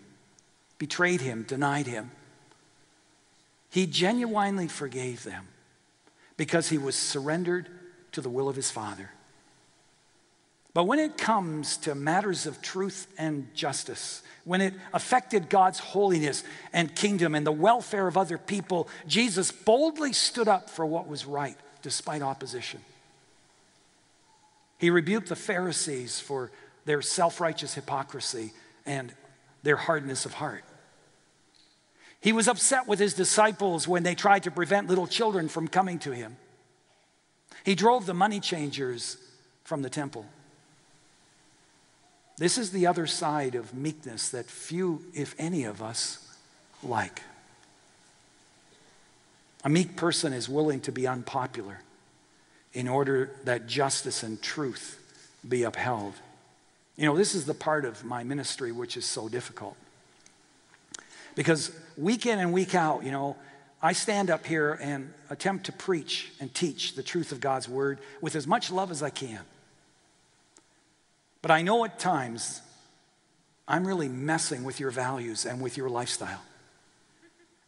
betrayed 0.79 1.21
him, 1.21 1.43
denied 1.43 1.85
him. 1.85 2.09
He 3.69 3.85
genuinely 3.85 4.69
forgave 4.69 5.23
them 5.23 5.49
because 6.35 6.69
he 6.69 6.79
was 6.79 6.95
surrendered 6.95 7.69
to 8.13 8.21
the 8.21 8.29
will 8.29 8.49
of 8.49 8.55
his 8.55 8.71
Father. 8.71 9.11
But 10.77 10.83
when 10.83 10.99
it 10.99 11.17
comes 11.17 11.77
to 11.77 11.95
matters 11.95 12.45
of 12.45 12.61
truth 12.61 13.07
and 13.17 13.51
justice, 13.55 14.21
when 14.43 14.61
it 14.61 14.75
affected 14.93 15.49
God's 15.49 15.79
holiness 15.79 16.43
and 16.71 16.93
kingdom 16.93 17.33
and 17.33 17.47
the 17.47 17.51
welfare 17.51 18.07
of 18.07 18.15
other 18.15 18.37
people, 18.37 18.87
Jesus 19.07 19.51
boldly 19.51 20.13
stood 20.13 20.47
up 20.47 20.69
for 20.69 20.85
what 20.85 21.07
was 21.07 21.25
right 21.25 21.57
despite 21.81 22.21
opposition. 22.21 22.79
He 24.77 24.91
rebuked 24.91 25.29
the 25.29 25.35
Pharisees 25.35 26.19
for 26.19 26.51
their 26.85 27.01
self 27.01 27.41
righteous 27.41 27.73
hypocrisy 27.73 28.53
and 28.85 29.11
their 29.63 29.77
hardness 29.77 30.27
of 30.27 30.35
heart. 30.35 30.63
He 32.21 32.33
was 32.33 32.47
upset 32.47 32.87
with 32.87 32.99
his 32.99 33.15
disciples 33.15 33.87
when 33.87 34.03
they 34.03 34.13
tried 34.13 34.43
to 34.43 34.51
prevent 34.51 34.89
little 34.89 35.07
children 35.07 35.49
from 35.49 35.69
coming 35.69 35.97
to 35.97 36.11
him. 36.11 36.37
He 37.63 37.73
drove 37.73 38.05
the 38.05 38.13
money 38.13 38.39
changers 38.39 39.17
from 39.63 39.81
the 39.81 39.89
temple. 39.89 40.27
This 42.37 42.57
is 42.57 42.71
the 42.71 42.85
other 42.85 43.07
side 43.07 43.55
of 43.55 43.73
meekness 43.73 44.29
that 44.29 44.45
few, 44.45 45.01
if 45.13 45.35
any 45.39 45.63
of 45.63 45.81
us, 45.81 46.23
like. 46.83 47.21
A 49.63 49.69
meek 49.69 49.95
person 49.95 50.33
is 50.33 50.47
willing 50.47 50.79
to 50.81 50.91
be 50.91 51.07
unpopular 51.07 51.81
in 52.73 52.87
order 52.87 53.31
that 53.45 53.65
justice 53.65 54.21
and 54.21 54.41
truth 54.41 54.99
be 55.47 55.63
upheld. 55.63 56.13
You 56.95 57.05
know, 57.05 57.17
this 57.17 57.33
is 57.33 57.45
the 57.45 57.55
part 57.55 57.85
of 57.85 58.05
my 58.05 58.23
ministry 58.23 58.71
which 58.71 58.97
is 58.97 59.05
so 59.05 59.27
difficult. 59.27 59.75
Because 61.35 61.71
week 61.97 62.25
in 62.25 62.39
and 62.39 62.53
week 62.53 62.75
out, 62.75 63.03
you 63.03 63.11
know, 63.11 63.35
I 63.81 63.93
stand 63.93 64.29
up 64.29 64.45
here 64.45 64.73
and 64.81 65.13
attempt 65.29 65.65
to 65.67 65.71
preach 65.71 66.31
and 66.39 66.53
teach 66.53 66.95
the 66.95 67.03
truth 67.03 67.31
of 67.31 67.39
God's 67.39 67.67
word 67.69 67.99
with 68.21 68.35
as 68.35 68.47
much 68.47 68.71
love 68.71 68.89
as 68.89 69.03
I 69.03 69.09
can. 69.09 69.41
But 71.41 71.51
I 71.51 71.61
know 71.61 71.85
at 71.85 71.99
times 71.99 72.61
I'm 73.67 73.85
really 73.85 74.07
messing 74.07 74.63
with 74.63 74.79
your 74.79 74.91
values 74.91 75.45
and 75.45 75.61
with 75.61 75.77
your 75.77 75.89
lifestyle. 75.89 76.41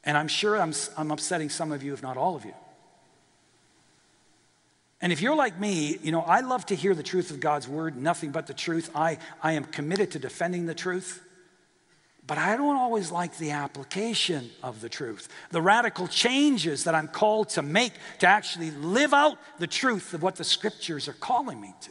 And 0.04 0.18
I'm 0.18 0.28
sure 0.28 0.60
I'm, 0.60 0.74
I'm 0.98 1.12
upsetting 1.12 1.50
some 1.50 1.72
of 1.72 1.84
you, 1.84 1.94
if 1.94 2.02
not 2.02 2.18
all 2.18 2.36
of 2.36 2.46
you. 2.46 2.54
And 5.02 5.14
if 5.14 5.22
you're 5.22 5.36
like 5.36 5.60
me, 5.60 5.98
you 6.02 6.12
know, 6.12 6.22
I 6.22 6.42
love 6.42 6.66
to 6.68 6.76
hear 6.76 6.94
the 6.94 7.04
truth 7.04 7.32
of 7.32 7.40
God's 7.40 7.68
word, 7.68 7.96
nothing 7.96 8.32
but 8.32 8.48
the 8.48 8.54
truth. 8.54 8.90
I, 8.94 9.18
I 9.42 9.54
am 9.54 9.64
committed 9.64 10.12
to 10.12 10.20
defending 10.20 10.66
the 10.66 10.74
truth. 10.74 11.24
But 12.28 12.38
I 12.38 12.58
don't 12.58 12.76
always 12.76 13.12
like 13.12 13.38
the 13.38 13.52
application 13.52 14.52
of 14.62 14.82
the 14.82 14.90
truth, 14.90 15.30
the 15.50 15.62
radical 15.62 16.08
changes 16.08 16.84
that 16.84 16.94
I'm 16.94 17.08
called 17.08 17.50
to 17.50 17.64
make 17.64 17.94
to 18.20 18.28
actually 18.28 18.72
live 18.72 19.14
out 19.14 19.38
the 19.58 19.68
truth 19.68 20.14
of 20.14 20.22
what 20.22 20.36
the 20.36 20.44
scriptures 20.44 21.08
are 21.08 21.14
calling 21.14 21.60
me 21.60 21.74
to. 21.82 21.90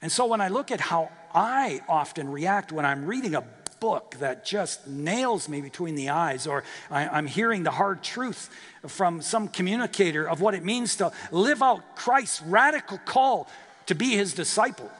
And 0.00 0.12
so 0.12 0.26
when 0.26 0.40
I 0.40 0.48
look 0.48 0.70
at 0.70 0.80
how 0.80 1.10
I 1.34 1.80
often 1.88 2.30
react 2.30 2.72
when 2.72 2.84
I'm 2.84 3.06
reading 3.06 3.34
a 3.34 3.44
book 3.80 4.16
that 4.18 4.44
just 4.44 4.86
nails 4.86 5.48
me 5.48 5.60
between 5.60 5.94
the 5.94 6.08
eyes, 6.10 6.46
or 6.46 6.64
I, 6.90 7.18
am 7.18 7.26
hearing 7.26 7.62
the 7.62 7.70
hard 7.70 8.02
truth 8.02 8.50
from 8.86 9.22
some 9.22 9.48
communicator 9.48 10.28
of 10.28 10.40
what 10.40 10.54
it 10.54 10.64
means 10.64 10.96
to 10.96 11.12
live 11.30 11.62
out 11.62 11.96
Christ's 11.96 12.42
radical 12.42 12.98
call 12.98 13.48
to 13.86 13.94
be 13.94 14.10
his 14.10 14.34
disciple 14.34 14.90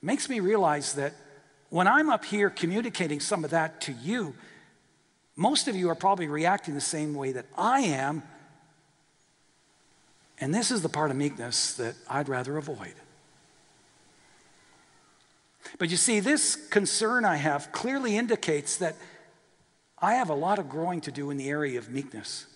it 0.00 0.06
makes 0.06 0.28
me 0.28 0.38
realize 0.38 0.94
that 0.94 1.12
when 1.70 1.88
I'm 1.88 2.08
up 2.08 2.24
here 2.24 2.50
communicating 2.50 3.18
some 3.18 3.44
of 3.44 3.50
that 3.50 3.80
to 3.82 3.92
you, 3.92 4.34
most 5.34 5.66
of 5.66 5.74
you 5.74 5.90
are 5.90 5.96
probably 5.96 6.28
reacting 6.28 6.74
the 6.74 6.80
same 6.80 7.14
way 7.14 7.32
that 7.32 7.46
I 7.56 7.80
am. 7.80 8.22
And 10.40 10.54
this 10.54 10.70
is 10.70 10.82
the 10.82 10.88
part 10.88 11.10
of 11.10 11.16
meekness 11.16 11.74
that 11.74 11.96
I'd 12.08 12.28
rather 12.28 12.56
avoid. 12.56 12.94
But 15.78 15.90
you 15.90 15.96
see, 15.96 16.20
this 16.20 16.56
concern 16.56 17.24
I 17.24 17.36
have 17.36 17.72
clearly 17.72 18.16
indicates 18.16 18.76
that 18.78 18.96
I 20.00 20.14
have 20.14 20.30
a 20.30 20.34
lot 20.34 20.58
of 20.58 20.68
growing 20.68 21.00
to 21.02 21.12
do 21.12 21.30
in 21.30 21.36
the 21.36 21.48
area 21.48 21.78
of 21.78 21.90
meekness. 21.90 22.46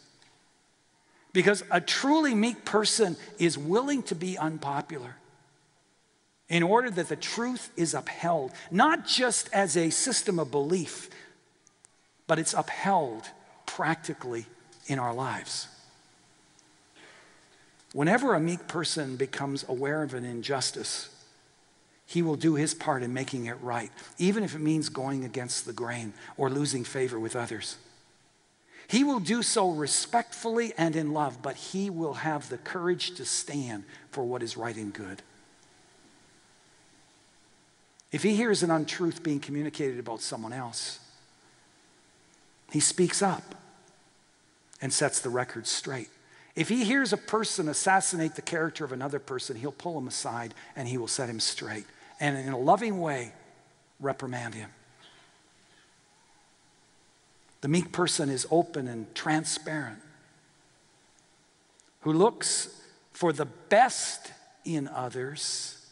Because 1.32 1.64
a 1.70 1.80
truly 1.80 2.34
meek 2.34 2.64
person 2.64 3.16
is 3.38 3.56
willing 3.56 4.02
to 4.04 4.14
be 4.14 4.36
unpopular 4.36 5.16
in 6.48 6.62
order 6.62 6.90
that 6.90 7.08
the 7.08 7.16
truth 7.16 7.70
is 7.76 7.94
upheld, 7.94 8.52
not 8.70 9.06
just 9.06 9.48
as 9.54 9.76
a 9.76 9.88
system 9.88 10.38
of 10.38 10.50
belief, 10.50 11.08
but 12.26 12.38
it's 12.38 12.52
upheld 12.52 13.24
practically 13.64 14.44
in 14.86 14.98
our 14.98 15.14
lives. 15.14 15.68
Whenever 17.94 18.34
a 18.34 18.40
meek 18.40 18.68
person 18.68 19.16
becomes 19.16 19.64
aware 19.68 20.02
of 20.02 20.12
an 20.14 20.24
injustice, 20.24 21.08
he 22.12 22.20
will 22.20 22.37
do 22.37 22.57
his 22.57 22.75
part 22.75 23.03
in 23.03 23.14
making 23.14 23.46
it 23.46 23.57
right, 23.62 23.90
even 24.18 24.44
if 24.44 24.55
it 24.55 24.61
means 24.61 24.90
going 24.90 25.25
against 25.25 25.64
the 25.64 25.72
grain 25.72 26.12
or 26.37 26.51
losing 26.51 26.85
favor 26.85 27.18
with 27.18 27.35
others. 27.35 27.79
He 28.87 29.03
will 29.03 29.18
do 29.18 29.42
so 29.42 29.70
respectfully 29.70 30.75
and 30.77 30.94
in 30.94 31.14
love, 31.14 31.40
but 31.40 31.57
he 31.57 31.88
will 31.88 32.12
have 32.12 32.51
the 32.51 32.59
courage 32.59 33.14
to 33.14 33.25
stand 33.25 33.85
for 34.11 34.25
what 34.25 34.42
is 34.42 34.59
right 34.59 34.77
and 34.77 34.92
good. 34.92 35.22
If 38.11 38.22
he 38.22 38.37
hears 38.37 38.62
an 38.62 38.70
untruth 38.70 39.22
being 39.22 39.40
communicated 39.40 39.98
about 39.98 40.20
someone 40.20 40.53
else, 40.53 40.98
he 42.70 42.81
speaks 42.81 43.22
up 43.22 43.55
and 44.83 44.92
sets 44.92 45.20
the 45.20 45.31
record 45.31 45.66
straight. 45.66 46.11
If 46.55 46.68
he 46.68 46.85
hears 46.85 47.14
a 47.14 47.16
person 47.16 47.70
assassinate 47.70 48.35
the 48.35 48.42
character 48.42 48.85
of 48.85 48.92
another 48.92 49.18
person, 49.18 49.57
he'll 49.57 49.72
pull 49.72 49.96
him 49.96 50.09
aside 50.09 50.53
and 50.77 50.87
he 50.87 50.98
will 50.98 51.09
set 51.09 51.31
him 51.31 51.40
straight. 51.40 51.87
And 52.22 52.38
in 52.38 52.52
a 52.52 52.58
loving 52.58 53.00
way, 53.00 53.32
reprimand 53.98 54.54
him. 54.54 54.70
The 57.62 57.68
meek 57.68 57.90
person 57.90 58.28
is 58.28 58.46
open 58.48 58.87
and 58.87 59.12
transparent 59.12 59.98
who 62.02 62.12
looks 62.12 62.80
for 63.12 63.32
the 63.32 63.46
best 63.46 64.30
in 64.64 64.87
others 64.87 65.85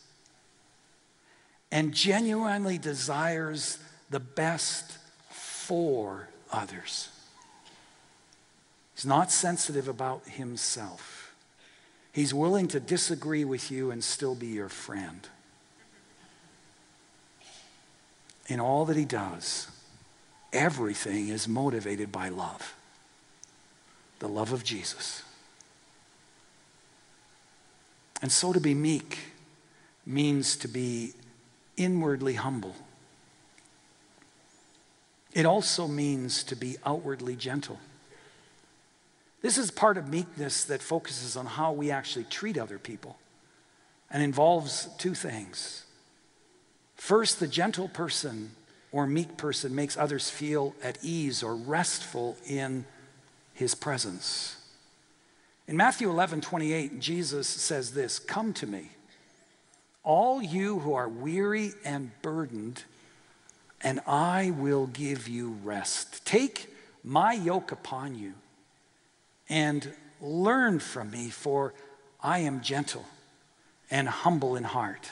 and 1.73 1.93
genuinely 1.93 2.79
desires 2.79 3.79
the 4.11 4.21
best 4.21 4.99
for 5.31 6.29
others. 6.53 7.09
He's 8.95 9.07
not 9.07 9.33
sensitive 9.33 9.89
about 9.89 10.29
himself. 10.29 11.35
He's 12.13 12.33
willing 12.33 12.69
to 12.69 12.79
disagree 12.79 13.45
with 13.45 13.73
you 13.73 13.91
and 13.91 14.03
still 14.05 14.37
be 14.37 14.47
your 14.47 14.69
friend. 14.69 15.27
In 18.51 18.59
all 18.59 18.85
that 18.87 18.97
he 18.97 19.05
does, 19.05 19.69
everything 20.53 21.29
is 21.29 21.47
motivated 21.47 22.11
by 22.13 22.29
love 22.29 22.75
the 24.19 24.29
love 24.29 24.53
of 24.53 24.63
Jesus. 24.63 25.23
And 28.21 28.31
so 28.31 28.53
to 28.53 28.61
be 28.61 28.75
meek 28.75 29.19
means 30.05 30.57
to 30.57 30.69
be 30.69 31.15
inwardly 31.79 32.35
humble. 32.35 32.77
It 35.33 35.47
also 35.47 35.89
means 35.89 36.45
to 36.45 36.55
be 36.55 36.77
outwardly 36.85 37.35
gentle. 37.35 37.79
This 39.41 39.57
is 39.57 39.71
part 39.71 39.97
of 39.97 40.07
meekness 40.07 40.65
that 40.65 40.83
focuses 40.83 41.35
on 41.35 41.47
how 41.47 41.73
we 41.73 41.91
actually 41.91 42.25
treat 42.25 42.59
other 42.59 42.79
people 42.79 43.17
and 44.11 44.23
involves 44.23 44.87
two 44.99 45.15
things. 45.15 45.87
First, 47.01 47.41
the 47.41 47.49
gentle 47.49 47.89
person 47.89 48.51
or 48.93 49.07
meek 49.07 49.39
person 49.39 49.75
makes 49.75 49.97
others 49.97 50.29
feel 50.29 50.75
at 50.83 50.99
ease 51.03 51.43
or 51.43 51.57
restful 51.57 52.37
in 52.47 52.85
his 53.55 53.75
presence. 53.75 54.59
In 55.67 55.79
Matthew 55.79 56.11
11, 56.11 56.43
28, 56.43 57.01
Jesus 57.01 57.49
says 57.49 57.93
this 57.95 58.19
Come 58.19 58.53
to 58.53 58.67
me, 58.67 58.91
all 60.05 60.43
you 60.43 60.81
who 60.81 60.93
are 60.93 61.09
weary 61.09 61.73
and 61.87 62.11
burdened, 62.21 62.85
and 63.81 64.01
I 64.07 64.51
will 64.51 64.87
give 64.87 65.27
you 65.27 65.57
rest. 65.65 66.27
Take 66.27 66.69
my 67.03 67.33
yoke 67.33 67.73
upon 67.73 68.15
you 68.15 68.35
and 69.49 69.91
learn 70.21 70.79
from 70.79 71.11
me, 71.11 71.31
for 71.31 71.73
I 72.23 72.41
am 72.41 72.61
gentle 72.61 73.07
and 73.91 74.07
humble 74.07 74.55
in 74.55 74.65
heart, 74.65 75.09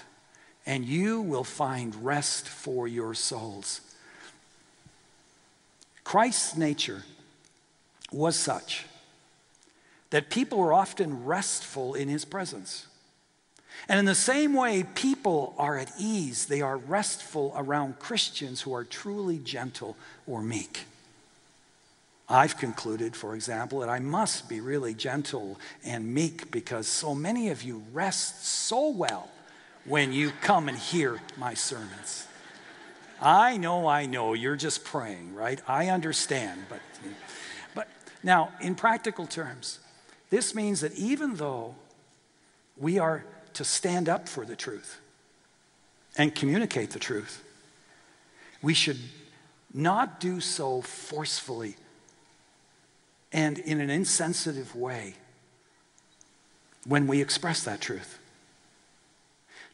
and 0.68 0.84
you 0.84 1.22
will 1.22 1.44
find 1.44 2.04
rest 2.04 2.46
for 2.46 2.86
your 2.86 3.14
souls. 3.14 3.80
Christ's 6.04 6.58
nature 6.58 7.04
was 8.12 8.36
such 8.36 8.84
that 10.10 10.28
people 10.28 10.58
were 10.58 10.74
often 10.74 11.24
restful 11.24 11.94
in 11.94 12.08
his 12.08 12.26
presence. 12.26 12.86
And 13.88 13.98
in 13.98 14.04
the 14.04 14.14
same 14.14 14.52
way, 14.52 14.84
people 14.94 15.54
are 15.56 15.78
at 15.78 15.90
ease, 15.98 16.46
they 16.46 16.60
are 16.60 16.76
restful 16.76 17.54
around 17.56 17.98
Christians 17.98 18.60
who 18.60 18.74
are 18.74 18.84
truly 18.84 19.38
gentle 19.38 19.96
or 20.26 20.42
meek. 20.42 20.80
I've 22.28 22.58
concluded, 22.58 23.16
for 23.16 23.34
example, 23.34 23.80
that 23.80 23.88
I 23.88 24.00
must 24.00 24.50
be 24.50 24.60
really 24.60 24.92
gentle 24.92 25.58
and 25.82 26.12
meek 26.12 26.50
because 26.50 26.86
so 26.86 27.14
many 27.14 27.48
of 27.48 27.62
you 27.62 27.84
rest 27.94 28.44
so 28.44 28.90
well 28.90 29.30
when 29.88 30.12
you 30.12 30.32
come 30.42 30.68
and 30.68 30.76
hear 30.76 31.20
my 31.36 31.54
sermons. 31.54 32.26
I 33.20 33.56
know, 33.56 33.86
I 33.86 34.06
know, 34.06 34.34
you're 34.34 34.56
just 34.56 34.84
praying, 34.84 35.34
right? 35.34 35.60
I 35.66 35.88
understand, 35.88 36.66
but, 36.68 36.80
but 37.74 37.88
now, 38.22 38.52
in 38.60 38.74
practical 38.74 39.26
terms, 39.26 39.80
this 40.30 40.54
means 40.54 40.82
that 40.82 40.94
even 40.94 41.36
though 41.36 41.74
we 42.76 42.98
are 42.98 43.24
to 43.54 43.64
stand 43.64 44.08
up 44.08 44.28
for 44.28 44.44
the 44.44 44.54
truth 44.54 45.00
and 46.16 46.34
communicate 46.34 46.90
the 46.90 46.98
truth, 46.98 47.42
we 48.62 48.74
should 48.74 48.98
not 49.72 50.20
do 50.20 50.40
so 50.40 50.80
forcefully 50.80 51.76
and 53.32 53.58
in 53.58 53.80
an 53.80 53.90
insensitive 53.90 54.74
way 54.74 55.14
when 56.86 57.06
we 57.06 57.20
express 57.20 57.64
that 57.64 57.80
truth. 57.80 58.18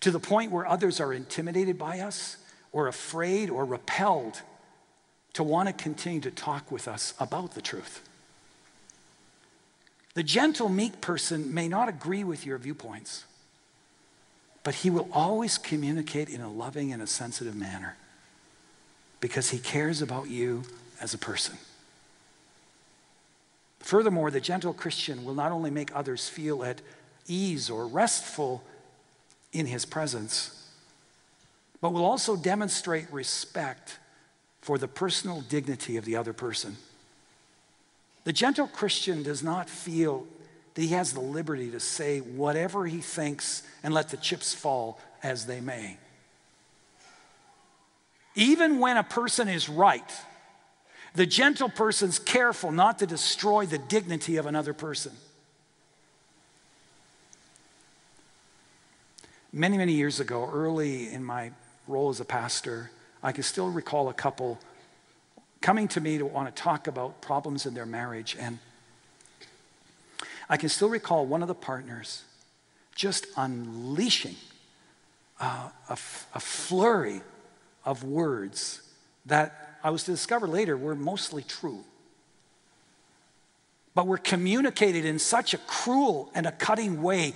To 0.04 0.10
the 0.10 0.20
point 0.20 0.52
where 0.52 0.66
others 0.66 1.00
are 1.00 1.14
intimidated 1.14 1.78
by 1.78 2.00
us 2.00 2.36
or 2.72 2.88
afraid 2.88 3.48
or 3.48 3.64
repelled 3.64 4.42
to 5.32 5.42
want 5.42 5.66
to 5.66 5.72
continue 5.72 6.20
to 6.20 6.30
talk 6.30 6.70
with 6.70 6.86
us 6.86 7.14
about 7.18 7.52
the 7.52 7.62
truth. 7.62 8.06
The 10.12 10.22
gentle, 10.22 10.68
meek 10.68 11.00
person 11.00 11.54
may 11.54 11.68
not 11.68 11.88
agree 11.88 12.22
with 12.22 12.44
your 12.44 12.58
viewpoints, 12.58 13.24
but 14.62 14.74
he 14.74 14.90
will 14.90 15.08
always 15.10 15.56
communicate 15.56 16.28
in 16.28 16.42
a 16.42 16.52
loving 16.52 16.92
and 16.92 17.00
a 17.00 17.06
sensitive 17.06 17.56
manner 17.56 17.96
because 19.20 19.48
he 19.48 19.58
cares 19.58 20.02
about 20.02 20.28
you 20.28 20.64
as 21.00 21.14
a 21.14 21.18
person. 21.18 21.56
Furthermore, 23.80 24.30
the 24.30 24.38
gentle 24.38 24.74
Christian 24.74 25.24
will 25.24 25.32
not 25.32 25.50
only 25.50 25.70
make 25.70 25.96
others 25.96 26.28
feel 26.28 26.62
at 26.62 26.82
ease 27.26 27.70
or 27.70 27.86
restful 27.86 28.62
in 29.54 29.66
his 29.66 29.86
presence, 29.86 30.68
but 31.80 31.92
will 31.92 32.04
also 32.04 32.36
demonstrate 32.36 33.10
respect 33.10 33.98
for 34.60 34.76
the 34.76 34.88
personal 34.88 35.40
dignity 35.42 35.96
of 35.96 36.04
the 36.04 36.16
other 36.16 36.32
person. 36.32 36.76
The 38.24 38.32
gentle 38.32 38.66
Christian 38.66 39.22
does 39.22 39.42
not 39.42 39.70
feel 39.70 40.26
that 40.74 40.82
he 40.82 40.88
has 40.88 41.12
the 41.12 41.20
liberty 41.20 41.70
to 41.70 41.80
say 41.80 42.18
whatever 42.18 42.86
he 42.86 43.00
thinks 43.00 43.62
and 43.82 43.94
let 43.94 44.08
the 44.08 44.16
chips 44.16 44.52
fall 44.52 44.98
as 45.22 45.46
they 45.46 45.60
may. 45.60 45.98
Even 48.34 48.80
when 48.80 48.96
a 48.96 49.04
person 49.04 49.48
is 49.48 49.68
right, 49.68 50.12
the 51.14 51.26
gentle 51.26 51.68
person's 51.68 52.18
careful 52.18 52.72
not 52.72 52.98
to 52.98 53.06
destroy 53.06 53.66
the 53.66 53.78
dignity 53.78 54.36
of 54.36 54.46
another 54.46 54.74
person. 54.74 55.12
Many, 59.56 59.78
many 59.78 59.92
years 59.92 60.18
ago, 60.18 60.50
early 60.52 61.12
in 61.12 61.22
my 61.22 61.52
role 61.86 62.08
as 62.08 62.18
a 62.18 62.24
pastor, 62.24 62.90
I 63.22 63.30
can 63.30 63.44
still 63.44 63.70
recall 63.70 64.08
a 64.08 64.12
couple 64.12 64.58
coming 65.60 65.86
to 65.88 66.00
me 66.00 66.18
to 66.18 66.26
want 66.26 66.52
to 66.52 66.60
talk 66.60 66.88
about 66.88 67.20
problems 67.20 67.64
in 67.64 67.72
their 67.72 67.86
marriage. 67.86 68.36
And 68.36 68.58
I 70.48 70.56
can 70.56 70.68
still 70.68 70.88
recall 70.88 71.24
one 71.24 71.40
of 71.40 71.46
the 71.46 71.54
partners 71.54 72.24
just 72.96 73.28
unleashing 73.36 74.34
uh, 75.38 75.68
a, 75.88 75.92
a 75.92 76.40
flurry 76.40 77.20
of 77.84 78.02
words 78.02 78.82
that 79.24 79.78
I 79.84 79.90
was 79.90 80.02
to 80.06 80.10
discover 80.10 80.48
later 80.48 80.76
were 80.76 80.96
mostly 80.96 81.44
true. 81.44 81.84
But 83.94 84.08
were 84.08 84.18
communicated 84.18 85.04
in 85.04 85.20
such 85.20 85.54
a 85.54 85.58
cruel 85.58 86.32
and 86.34 86.44
a 86.44 86.50
cutting 86.50 87.02
way, 87.02 87.34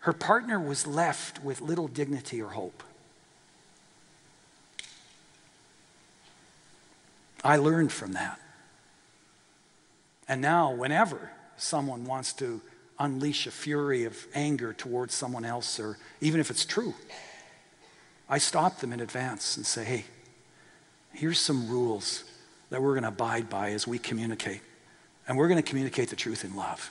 her 0.00 0.12
partner 0.12 0.60
was 0.60 0.86
left 0.86 1.42
with 1.42 1.60
little 1.60 1.88
dignity 1.88 2.40
or 2.40 2.50
hope. 2.50 2.82
I 7.44 7.56
learned 7.56 7.92
from 7.92 8.12
that. 8.12 8.40
And 10.28 10.40
now, 10.40 10.72
whenever 10.72 11.30
someone 11.56 12.04
wants 12.04 12.32
to 12.34 12.60
unleash 12.98 13.46
a 13.46 13.50
fury 13.50 14.04
of 14.04 14.26
anger 14.34 14.72
towards 14.72 15.14
someone 15.14 15.44
else, 15.44 15.80
or 15.80 15.98
even 16.20 16.40
if 16.40 16.50
it's 16.50 16.64
true, 16.64 16.94
I 18.28 18.38
stop 18.38 18.80
them 18.80 18.92
in 18.92 19.00
advance 19.00 19.56
and 19.56 19.64
say, 19.64 19.84
hey, 19.84 20.04
here's 21.12 21.38
some 21.38 21.68
rules 21.68 22.24
that 22.70 22.82
we're 22.82 22.92
going 22.92 23.04
to 23.04 23.08
abide 23.08 23.48
by 23.48 23.70
as 23.70 23.86
we 23.86 23.98
communicate. 23.98 24.60
And 25.26 25.38
we're 25.38 25.48
going 25.48 25.62
to 25.62 25.68
communicate 25.68 26.10
the 26.10 26.16
truth 26.16 26.44
in 26.44 26.54
love. 26.54 26.90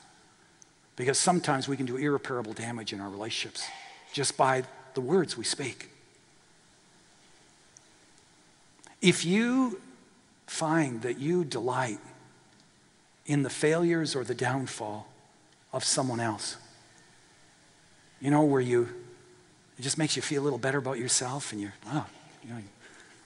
Because 0.98 1.18
sometimes 1.18 1.70
we 1.70 1.78
can 1.78 1.86
do 1.86 1.96
irreparable 1.96 2.52
damage 2.52 2.92
in 2.92 3.00
our 3.00 3.10
relationships 3.10 3.66
just 4.12 4.36
by 4.36 4.64
the 4.94 5.02
words 5.02 5.38
we 5.38 5.46
speak. 5.46 5.90
If 9.02 9.24
you 9.24 9.80
find 10.48 11.02
that 11.04 11.20
you 11.20 11.46
delight 11.46 12.00
in 13.28 13.44
the 13.44 13.50
failures 13.50 14.16
or 14.16 14.24
the 14.24 14.34
downfall 14.34 15.06
of 15.74 15.84
someone 15.84 16.20
else. 16.20 16.58
You 18.20 18.32
know, 18.32 18.44
where 18.44 18.62
you, 18.62 18.90
it 19.78 19.82
just 19.82 19.98
makes 19.98 20.16
you 20.16 20.22
feel 20.22 20.42
a 20.42 20.46
little 20.46 20.58
better 20.58 20.80
about 20.80 20.98
yourself 20.98 21.52
and 21.52 21.62
you're, 21.62 21.74
oh, 21.88 22.06
you 22.44 22.50
know, 22.50 22.58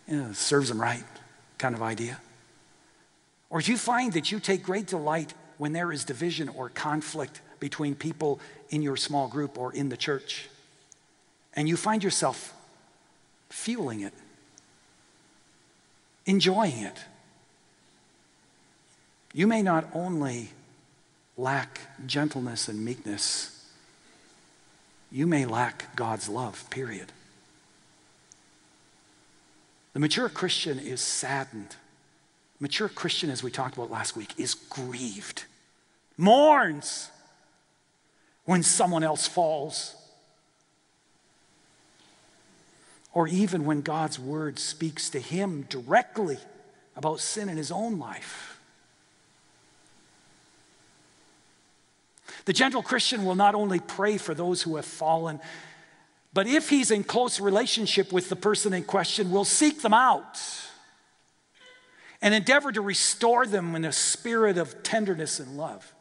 you 0.08 0.18
know, 0.18 0.34
serves 0.34 0.70
them 0.70 0.82
right 0.82 1.04
kind 1.58 1.76
of 1.76 1.82
idea. 1.82 2.20
Or 3.50 3.62
do 3.62 3.72
you 3.72 3.78
find 3.78 4.12
that 4.14 4.32
you 4.32 4.40
take 4.40 4.64
great 4.64 4.88
delight 4.88 5.34
when 5.58 5.72
there 5.72 5.92
is 5.92 6.04
division 6.04 6.50
or 6.50 6.70
conflict 6.70 7.42
between 7.62 7.96
people 7.96 8.42
in 8.70 8.82
your 8.82 8.98
small 8.98 9.30
group 9.30 9.58
or 9.58 9.72
in 9.74 9.88
the 9.88 9.96
church? 9.96 10.50
And 11.54 11.70
you 11.70 11.78
find 11.78 12.04
yourself 12.04 12.54
fueling 13.50 14.02
it, 14.02 14.14
enjoying 16.26 16.80
it. 16.80 16.98
You 19.34 19.48
may 19.48 19.62
not 19.62 19.88
only 19.94 20.50
lack 21.38 21.80
gentleness 22.06 22.68
and 22.68 22.84
meekness, 22.84 23.70
you 25.10 25.28
may 25.28 25.46
lack 25.46 25.96
God's 25.96 26.28
love, 26.28 26.70
period. 26.70 27.12
The 29.94 30.00
mature 30.00 30.30
Christian 30.30 30.80
is 30.80 31.02
saddened. 31.02 31.76
Mature 32.60 32.88
Christian, 32.88 33.30
as 33.30 33.44
we 33.44 33.52
talked 33.52 33.76
about 33.76 33.92
last 33.92 34.16
week, 34.16 34.34
is 34.38 34.54
grieved, 34.54 35.46
mourns 36.18 37.10
when 38.52 38.64
someone 38.64 39.02
else 39.02 39.30
falls, 39.30 39.96
or 43.14 43.26
even 43.26 43.64
when 43.64 43.80
God's 43.80 44.20
word 44.20 44.60
speaks 44.60 45.10
to 45.12 45.22
him 45.22 45.62
directly 45.70 46.38
about 46.98 47.22
sin 47.22 47.48
in 47.48 47.56
his 47.56 47.72
own 47.72 47.98
life. 47.98 48.60
The 52.44 52.52
gentle 52.52 52.84
Christian 52.84 53.24
will 53.24 53.36
not 53.36 53.56
only 53.56 53.80
pray 53.80 54.18
for 54.18 54.34
those 54.34 54.62
who 54.62 54.76
have 54.76 54.84
fallen, 54.84 55.40
but 56.34 56.46
if 56.46 56.70
he's 56.70 56.92
in 56.92 57.06
close 57.06 57.40
relationship 57.40 58.12
with 58.12 58.28
the 58.28 58.36
person 58.36 58.74
in 58.74 58.84
question, 58.84 59.32
will 59.32 59.46
seek 59.46 59.82
them 59.82 59.94
out 59.94 60.38
and 62.22 62.34
endeavor 62.34 62.74
to 62.74 62.82
restore 62.82 63.46
them 63.48 63.76
in 63.78 63.86
a 63.86 63.94
spirit 63.94 64.58
of 64.58 64.84
tenderness 64.84 65.40
and 65.40 65.56
love. 65.56 65.94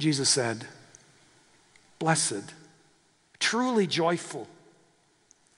Jesus 0.00 0.30
said, 0.30 0.64
Blessed, 1.98 2.54
truly 3.38 3.86
joyful 3.86 4.48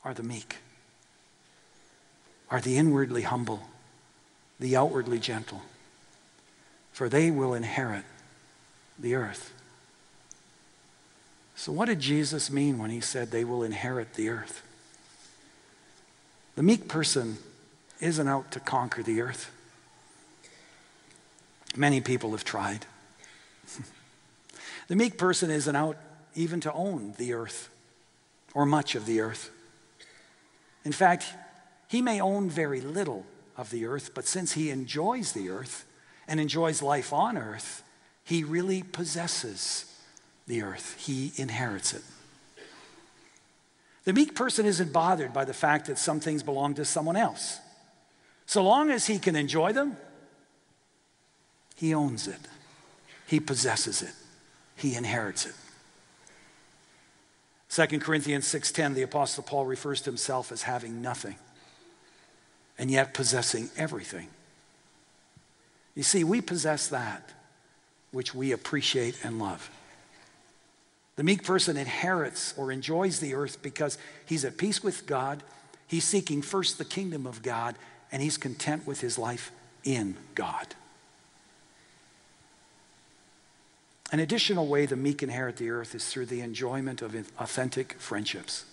are 0.05 0.13
the 0.13 0.25
meek, 0.25 0.57
are 2.51 2.61
the 2.61 2.77
inwardly 2.77 3.23
humble, 3.23 3.63
the 4.59 4.77
outwardly 4.77 5.21
gentle, 5.21 5.63
for 6.93 7.09
they 7.09 7.31
will 7.31 7.55
inherit 7.55 8.03
the 8.99 9.15
earth. 9.15 9.55
So, 11.55 11.71
what 11.71 11.87
did 11.87 12.01
Jesus 12.01 12.51
mean 12.51 12.79
when 12.79 12.91
he 12.91 13.01
said 13.01 13.31
they 13.31 13.45
will 13.45 13.63
inherit 13.63 14.15
the 14.15 14.29
earth? 14.29 14.67
The 16.57 16.65
meek 16.65 16.89
person 16.89 17.39
isn't 18.01 18.27
out 18.27 18.51
to 18.51 18.59
conquer 18.59 19.05
the 19.05 19.21
earth. 19.21 19.53
Many 21.77 22.01
people 22.01 22.33
have 22.33 22.43
tried. 22.43 22.87
The 24.93 24.97
meek 24.97 25.17
person 25.17 25.51
isn't 25.51 25.75
out 25.75 25.97
even 26.35 26.61
to 26.61 26.73
own 26.75 27.15
the 27.17 27.33
earth 27.33 27.71
or 28.53 28.67
much 28.67 28.95
of 28.95 29.07
the 29.07 29.23
earth. 29.23 29.51
In 30.85 30.93
fact, 30.93 31.25
he 31.89 32.03
may 32.03 32.21
own 32.21 32.51
very 32.51 32.83
little 32.83 33.25
of 33.57 33.71
the 33.71 33.87
earth, 33.87 34.11
but 34.15 34.27
since 34.27 34.53
he 34.53 34.69
enjoys 34.69 35.33
the 35.33 35.49
earth 35.49 35.87
and 36.29 36.39
enjoys 36.39 36.83
life 36.83 37.11
on 37.11 37.39
earth, 37.39 37.83
he 38.23 38.45
really 38.45 38.83
possesses 38.83 39.87
the 40.47 40.61
earth, 40.61 40.95
he 40.99 41.33
inherits 41.37 41.95
it. 41.95 42.03
The 44.05 44.13
meek 44.13 44.35
person 44.35 44.67
isn't 44.67 44.93
bothered 44.93 45.33
by 45.33 45.47
the 45.47 45.55
fact 45.55 45.87
that 45.87 45.97
some 45.97 46.21
things 46.21 46.43
belong 46.43 46.75
to 46.75 46.85
someone 46.85 47.17
else. 47.17 47.61
So 48.45 48.63
long 48.63 48.91
as 48.91 49.07
he 49.07 49.19
can 49.19 49.37
enjoy 49.37 49.73
them, 49.73 49.97
he 51.77 51.95
owns 51.95 52.29
it, 52.29 52.41
he 53.27 53.41
possesses 53.41 54.03
it, 54.03 54.13
he 54.83 54.97
inherits 54.97 55.47
it. 55.47 55.55
2 57.69 58.01
Corinthians 58.01 58.47
6:10 58.47 58.95
the 58.95 59.03
apostle 59.03 59.43
Paul 59.43 59.65
refers 59.65 60.03
to 60.03 60.11
himself 60.11 60.53
as 60.53 60.63
having 60.63 61.01
nothing 61.01 61.37
and 62.77 62.91
yet 62.91 63.15
possessing 63.15 63.71
everything. 63.77 64.29
You 65.95 66.03
see, 66.03 66.25
we 66.25 66.41
possess 66.41 66.89
that 66.89 67.31
which 68.11 68.35
we 68.35 68.51
appreciate 68.51 69.25
and 69.25 69.39
love. 69.39 69.71
The 71.17 71.23
meek 71.23 71.45
person 71.45 71.77
inherits 71.77 72.53
or 72.57 72.73
enjoys 72.73 73.21
the 73.21 73.35
earth 73.35 73.63
because 73.63 73.99
he's 74.27 74.45
at 74.45 74.59
peace 74.59 74.83
with 74.83 75.07
God, 75.07 75.43
he's 75.87 76.05
seeking 76.05 76.43
first 76.43 76.77
the 76.77 76.85
kingdom 76.85 77.27
of 77.27 77.43
God, 77.43 77.77
and 78.11 78.21
he's 78.21 78.37
content 78.37 78.87
with 78.87 79.01
his 79.01 79.17
life 79.17 79.53
in 79.85 80.17
God. 80.35 80.75
An 84.13 84.21
additional 84.21 84.67
way 84.67 84.85
the 84.85 84.95
meek 84.95 85.23
inherit 85.23 85.57
the 85.57 85.71
earth 85.71 85.95
is 85.95 86.07
through 86.07 86.27
the 86.27 86.43
enjoyment 86.43 87.01
of 87.01 87.15
authentic 87.39 87.95
friendships. 87.95 88.67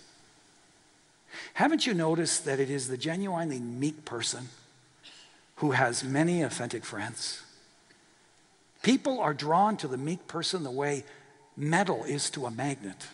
Haven't 1.54 1.86
you 1.86 1.94
noticed 1.94 2.44
that 2.44 2.60
it 2.60 2.68
is 2.68 2.88
the 2.88 2.98
genuinely 2.98 3.58
meek 3.58 4.04
person 4.04 4.48
who 5.56 5.70
has 5.70 6.04
many 6.04 6.42
authentic 6.42 6.84
friends? 6.84 7.42
People 8.82 9.18
are 9.18 9.32
drawn 9.32 9.78
to 9.78 9.88
the 9.88 9.96
meek 9.96 10.26
person 10.26 10.62
the 10.62 10.70
way 10.70 11.04
metal 11.56 12.04
is 12.04 12.28
to 12.30 12.44
a 12.44 12.50
magnet. 12.50 13.06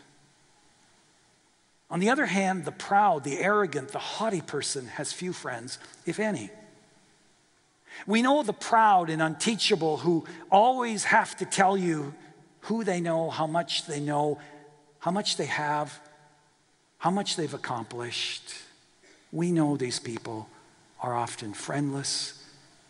On 1.89 2.01
the 2.01 2.11
other 2.11 2.27
hand, 2.27 2.64
the 2.64 2.72
proud, 2.72 3.22
the 3.22 3.39
arrogant, 3.39 3.91
the 3.91 3.99
haughty 4.01 4.41
person 4.41 4.89
has 4.89 5.12
few 5.12 5.33
friends, 5.33 5.79
if 6.05 6.18
any. 6.18 6.51
We 8.07 8.22
know 8.22 8.42
the 8.42 8.53
proud 8.53 9.11
and 9.11 9.22
unteachable 9.22 9.99
who 9.99 10.24
always 10.51 11.05
have 11.05 11.36
to 11.36 11.44
tell 11.44 11.76
you 11.76 12.14
who 12.61 12.84
they 12.84 13.01
know, 13.01 13.30
how 13.30 13.47
much 13.47 13.86
they 13.86 14.01
know, 14.01 14.38
how 14.99 15.11
much 15.11 15.36
they 15.36 15.47
have, 15.47 16.01
how 16.99 17.11
much 17.11 17.36
they've 17.36 17.55
accomplished. 17.55 18.55
We 19.32 19.53
know 19.53 19.76
these 19.76 20.01
people 20.01 20.49
are 21.01 21.14
often 21.14 21.55
friendless 21.55 22.42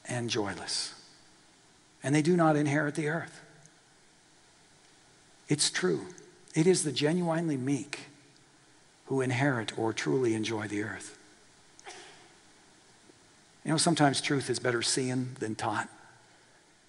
and 0.08 0.30
joyless, 0.30 0.94
and 2.02 2.14
they 2.14 2.22
do 2.22 2.36
not 2.36 2.56
inherit 2.56 2.94
the 2.94 3.08
earth. 3.08 3.40
It's 5.48 5.70
true. 5.70 6.06
It 6.54 6.66
is 6.66 6.84
the 6.84 6.92
genuinely 6.92 7.56
meek 7.56 8.00
who 9.06 9.20
inherit 9.20 9.78
or 9.78 9.92
truly 9.92 10.34
enjoy 10.34 10.68
the 10.68 10.82
earth. 10.82 11.15
You 13.66 13.72
know, 13.72 13.78
sometimes 13.78 14.20
truth 14.20 14.48
is 14.48 14.60
better 14.60 14.80
seen 14.80 15.34
than 15.40 15.56
taught. 15.56 15.88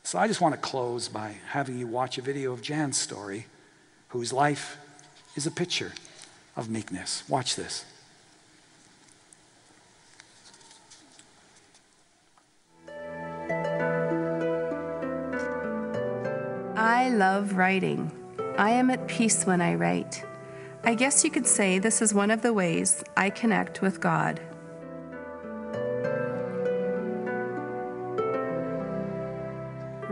So 0.04 0.20
I 0.20 0.28
just 0.28 0.42
want 0.42 0.54
to 0.54 0.62
close 0.62 1.10
by 1.10 1.38
having 1.50 1.80
you 1.80 1.88
watch 1.88 2.20
a 2.20 2.22
video 2.22 2.54
of 2.54 2.62
Jan's 2.62 3.00
story, 3.00 3.48
whose 4.10 4.32
life 4.32 4.78
is 5.36 5.48
a 5.48 5.52
picture 5.52 5.94
of 6.56 6.70
meekness. 6.70 7.24
Watch 7.28 7.56
this. 7.56 7.84
I 16.76 17.10
love 17.10 17.54
writing. 17.54 18.12
I 18.60 18.70
am 18.70 18.92
at 18.92 19.08
peace 19.08 19.48
when 19.48 19.62
I 19.62 19.74
write. 19.74 20.24
I 20.84 20.94
guess 20.94 21.24
you 21.24 21.32
could 21.32 21.48
say 21.48 21.80
this 21.80 22.04
is 22.04 22.14
one 22.14 22.30
of 22.30 22.44
the 22.44 22.54
ways 22.54 23.04
I 23.18 23.32
connect 23.32 23.82
with 23.82 24.00
God. 24.00 24.40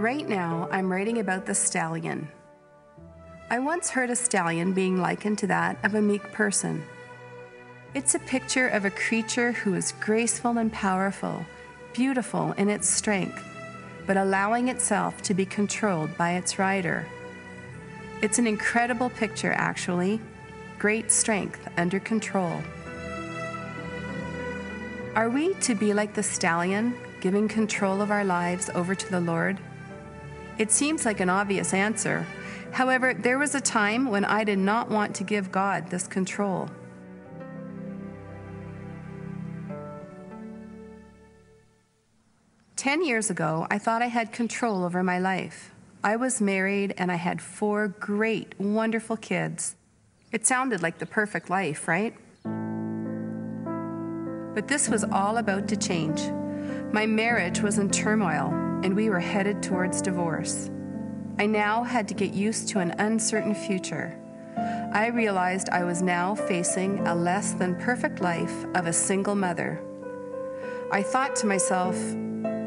Right 0.05 0.29
now, 0.29 0.69
I'm 0.71 0.91
writing 0.91 1.17
about 1.17 1.47
the 1.47 1.55
stallion. 1.55 2.29
I 3.49 3.57
once 3.57 3.89
heard 3.89 4.11
a 4.11 4.15
stallion 4.15 4.71
being 4.71 5.01
likened 5.01 5.39
to 5.39 5.47
that 5.47 5.83
of 5.83 5.95
a 5.95 6.01
meek 6.01 6.21
person. 6.31 6.83
It's 7.95 8.13
a 8.13 8.19
picture 8.19 8.67
of 8.67 8.85
a 8.85 8.91
creature 8.91 9.51
who 9.51 9.73
is 9.73 9.95
graceful 9.99 10.59
and 10.59 10.71
powerful, 10.71 11.43
beautiful 11.91 12.51
in 12.51 12.69
its 12.69 12.87
strength, 12.87 13.43
but 14.05 14.15
allowing 14.15 14.67
itself 14.67 15.23
to 15.23 15.33
be 15.33 15.43
controlled 15.43 16.15
by 16.19 16.33
its 16.33 16.59
rider. 16.59 17.07
It's 18.21 18.37
an 18.37 18.45
incredible 18.45 19.09
picture, 19.09 19.53
actually. 19.53 20.21
Great 20.77 21.11
strength 21.11 21.67
under 21.77 21.99
control. 21.99 22.61
Are 25.15 25.31
we 25.31 25.55
to 25.61 25.73
be 25.73 25.95
like 25.95 26.13
the 26.13 26.21
stallion, 26.21 26.93
giving 27.21 27.47
control 27.47 28.03
of 28.03 28.11
our 28.11 28.23
lives 28.23 28.69
over 28.75 28.93
to 28.93 29.09
the 29.09 29.19
Lord? 29.19 29.59
It 30.57 30.71
seems 30.71 31.05
like 31.05 31.19
an 31.19 31.29
obvious 31.29 31.73
answer. 31.73 32.25
However, 32.71 33.13
there 33.13 33.37
was 33.37 33.55
a 33.55 33.61
time 33.61 34.09
when 34.09 34.23
I 34.23 34.43
did 34.43 34.59
not 34.59 34.89
want 34.89 35.15
to 35.15 35.23
give 35.23 35.51
God 35.51 35.89
this 35.89 36.07
control. 36.07 36.69
Ten 42.75 43.03
years 43.03 43.29
ago, 43.29 43.67
I 43.69 43.79
thought 43.79 44.01
I 44.01 44.07
had 44.07 44.31
control 44.31 44.83
over 44.85 45.03
my 45.03 45.19
life. 45.19 45.71
I 46.03 46.15
was 46.17 46.39
married 46.39 46.93
and 46.97 47.11
I 47.11 47.15
had 47.15 47.41
four 47.41 47.87
great, 47.87 48.57
wonderful 48.59 49.17
kids. 49.17 49.75
It 50.31 50.45
sounded 50.45 50.81
like 50.81 50.99
the 50.99 51.05
perfect 51.05 51.49
life, 51.49 51.87
right? 51.87 52.15
But 54.53 54.67
this 54.67 54.87
was 54.87 55.03
all 55.03 55.37
about 55.37 55.67
to 55.69 55.75
change. 55.75 56.21
My 56.93 57.05
marriage 57.05 57.59
was 57.61 57.77
in 57.77 57.89
turmoil 57.89 58.64
and 58.86 58.95
we 58.95 59.09
were 59.09 59.19
headed 59.19 59.63
towards 59.63 59.99
divorce. 59.99 60.69
I 61.39 61.47
now 61.47 61.81
had 61.81 62.07
to 62.07 62.13
get 62.13 62.36
used 62.36 62.67
to 62.67 62.79
an 62.79 62.91
uncertain 62.99 63.55
future. 63.55 64.15
I 64.93 65.07
realized 65.07 65.69
I 65.69 65.83
was 65.83 66.03
now 66.03 66.36
facing 66.36 66.99
a 67.07 67.15
less 67.15 67.53
than 67.53 67.81
perfect 67.81 68.21
life 68.21 68.63
of 68.75 68.86
a 68.86 68.93
single 68.93 69.33
mother. 69.33 69.81
I 70.91 71.01
thought 71.01 71.36
to 71.38 71.47
myself, 71.47 71.95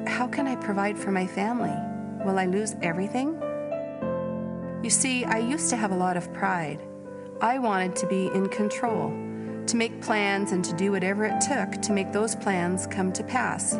how 0.09 0.27
can 0.27 0.49
I 0.49 0.57
provide 0.57 0.99
for 0.99 1.13
my 1.13 1.25
family? 1.25 1.77
Will 2.25 2.37
I 2.37 2.47
lose 2.47 2.75
everything? 2.83 3.41
You 4.83 4.91
see, 4.91 5.25
I 5.25 5.39
used 5.39 5.71
to 5.71 5.77
have 5.77 5.93
a 5.93 5.97
lot 5.97 6.17
of 6.17 6.33
pride. 6.35 6.83
I 7.41 7.61
wanted 7.61 7.95
to 7.95 8.09
be 8.09 8.27
in 8.35 8.49
control, 8.49 9.11
to 9.69 9.77
make 9.77 10.03
plans 10.03 10.51
and 10.51 10.65
to 10.65 10.73
do 10.73 10.91
whatever 10.91 11.27
it 11.27 11.41
took 11.41 11.81
to 11.83 11.93
make 11.93 12.11
those 12.11 12.35
plans 12.35 12.89
come 12.89 13.13
to 13.13 13.23
pass. 13.23 13.79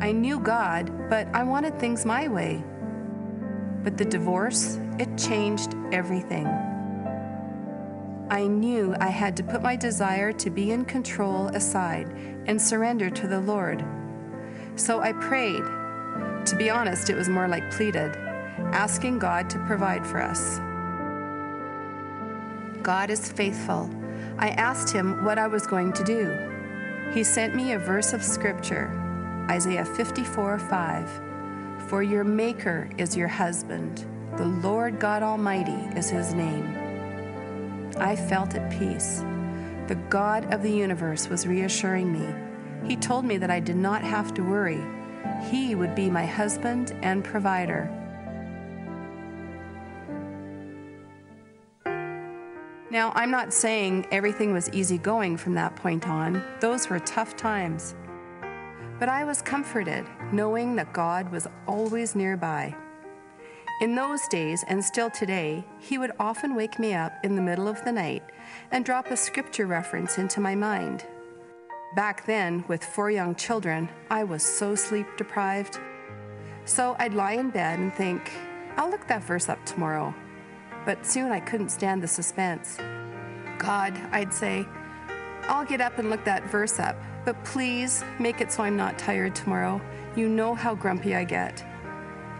I 0.00 0.12
knew 0.12 0.38
God, 0.38 1.08
but 1.08 1.28
I 1.32 1.42
wanted 1.42 1.78
things 1.78 2.04
my 2.04 2.28
way. 2.28 2.62
But 3.82 3.96
the 3.96 4.04
divorce, 4.04 4.78
it 4.98 5.16
changed 5.18 5.74
everything. 5.92 6.46
I 8.30 8.46
knew 8.46 8.94
I 8.98 9.08
had 9.08 9.36
to 9.36 9.42
put 9.42 9.62
my 9.62 9.76
desire 9.76 10.32
to 10.32 10.50
be 10.50 10.70
in 10.70 10.84
control 10.84 11.48
aside 11.48 12.08
and 12.46 12.60
surrender 12.60 13.10
to 13.10 13.28
the 13.28 13.40
Lord. 13.40 13.84
So 14.76 15.00
I 15.00 15.12
prayed. 15.12 15.62
To 16.46 16.56
be 16.56 16.70
honest, 16.70 17.10
it 17.10 17.16
was 17.16 17.28
more 17.28 17.48
like 17.48 17.70
pleaded, 17.70 18.16
asking 18.72 19.18
God 19.18 19.48
to 19.50 19.58
provide 19.66 20.06
for 20.06 20.22
us. 20.22 20.58
God 22.82 23.10
is 23.10 23.30
faithful. 23.30 23.88
I 24.38 24.48
asked 24.48 24.92
him 24.92 25.24
what 25.24 25.38
I 25.38 25.46
was 25.46 25.66
going 25.66 25.92
to 25.92 26.04
do. 26.04 27.10
He 27.12 27.22
sent 27.24 27.54
me 27.54 27.72
a 27.72 27.78
verse 27.78 28.12
of 28.12 28.22
scripture, 28.22 28.90
Isaiah 29.50 29.84
54 29.84 30.58
5. 30.58 31.22
For 31.88 32.02
your 32.02 32.24
Maker 32.24 32.88
is 32.96 33.14
your 33.14 33.28
husband, 33.28 34.06
the 34.38 34.46
Lord 34.46 34.98
God 34.98 35.22
Almighty 35.22 35.98
is 35.98 36.08
his 36.08 36.32
name. 36.32 36.74
I 37.98 38.16
felt 38.16 38.54
at 38.54 38.70
peace. 38.70 39.22
The 39.86 40.00
God 40.08 40.50
of 40.52 40.62
the 40.62 40.70
universe 40.70 41.28
was 41.28 41.46
reassuring 41.46 42.10
me. 42.10 42.88
He 42.88 42.96
told 42.96 43.26
me 43.26 43.36
that 43.36 43.50
I 43.50 43.60
did 43.60 43.76
not 43.76 44.00
have 44.00 44.32
to 44.34 44.42
worry. 44.42 44.82
He 45.50 45.74
would 45.74 45.94
be 45.94 46.08
my 46.08 46.24
husband 46.24 46.96
and 47.02 47.22
provider. 47.22 47.90
Now, 52.90 53.12
I'm 53.14 53.30
not 53.30 53.52
saying 53.52 54.06
everything 54.10 54.54
was 54.54 54.70
easy 54.70 54.96
going 54.96 55.36
from 55.36 55.54
that 55.54 55.76
point 55.76 56.08
on. 56.08 56.42
Those 56.60 56.88
were 56.88 57.00
tough 57.00 57.36
times. 57.36 57.94
But 59.04 59.12
I 59.12 59.24
was 59.24 59.42
comforted 59.42 60.06
knowing 60.32 60.76
that 60.76 60.94
God 60.94 61.30
was 61.30 61.46
always 61.66 62.16
nearby. 62.16 62.74
In 63.82 63.94
those 63.94 64.26
days, 64.28 64.64
and 64.66 64.82
still 64.82 65.10
today, 65.10 65.62
he 65.78 65.98
would 65.98 66.12
often 66.18 66.54
wake 66.54 66.78
me 66.78 66.94
up 66.94 67.12
in 67.22 67.36
the 67.36 67.42
middle 67.42 67.68
of 67.68 67.84
the 67.84 67.92
night 67.92 68.22
and 68.70 68.82
drop 68.82 69.08
a 69.08 69.16
scripture 69.18 69.66
reference 69.66 70.16
into 70.16 70.40
my 70.40 70.54
mind. 70.54 71.04
Back 71.94 72.24
then, 72.24 72.64
with 72.66 72.82
four 72.82 73.10
young 73.10 73.34
children, 73.34 73.90
I 74.08 74.24
was 74.24 74.42
so 74.42 74.74
sleep 74.74 75.06
deprived. 75.18 75.78
So 76.64 76.96
I'd 76.98 77.12
lie 77.12 77.32
in 77.32 77.50
bed 77.50 77.80
and 77.80 77.92
think, 77.92 78.32
I'll 78.78 78.90
look 78.90 79.06
that 79.08 79.22
verse 79.22 79.50
up 79.50 79.62
tomorrow. 79.66 80.14
But 80.86 81.04
soon 81.04 81.30
I 81.30 81.40
couldn't 81.40 81.68
stand 81.68 82.02
the 82.02 82.08
suspense. 82.08 82.78
God, 83.58 84.00
I'd 84.12 84.32
say, 84.32 84.66
I'll 85.42 85.66
get 85.66 85.82
up 85.82 85.98
and 85.98 86.08
look 86.08 86.24
that 86.24 86.50
verse 86.50 86.80
up, 86.80 86.96
but 87.24 87.42
please 87.44 88.04
make 88.18 88.40
it 88.40 88.52
so 88.52 88.62
I'm 88.62 88.76
not 88.76 88.98
tired 88.98 89.34
tomorrow. 89.34 89.80
You 90.16 90.28
know 90.28 90.54
how 90.54 90.74
grumpy 90.74 91.14
I 91.14 91.24
get. 91.24 91.64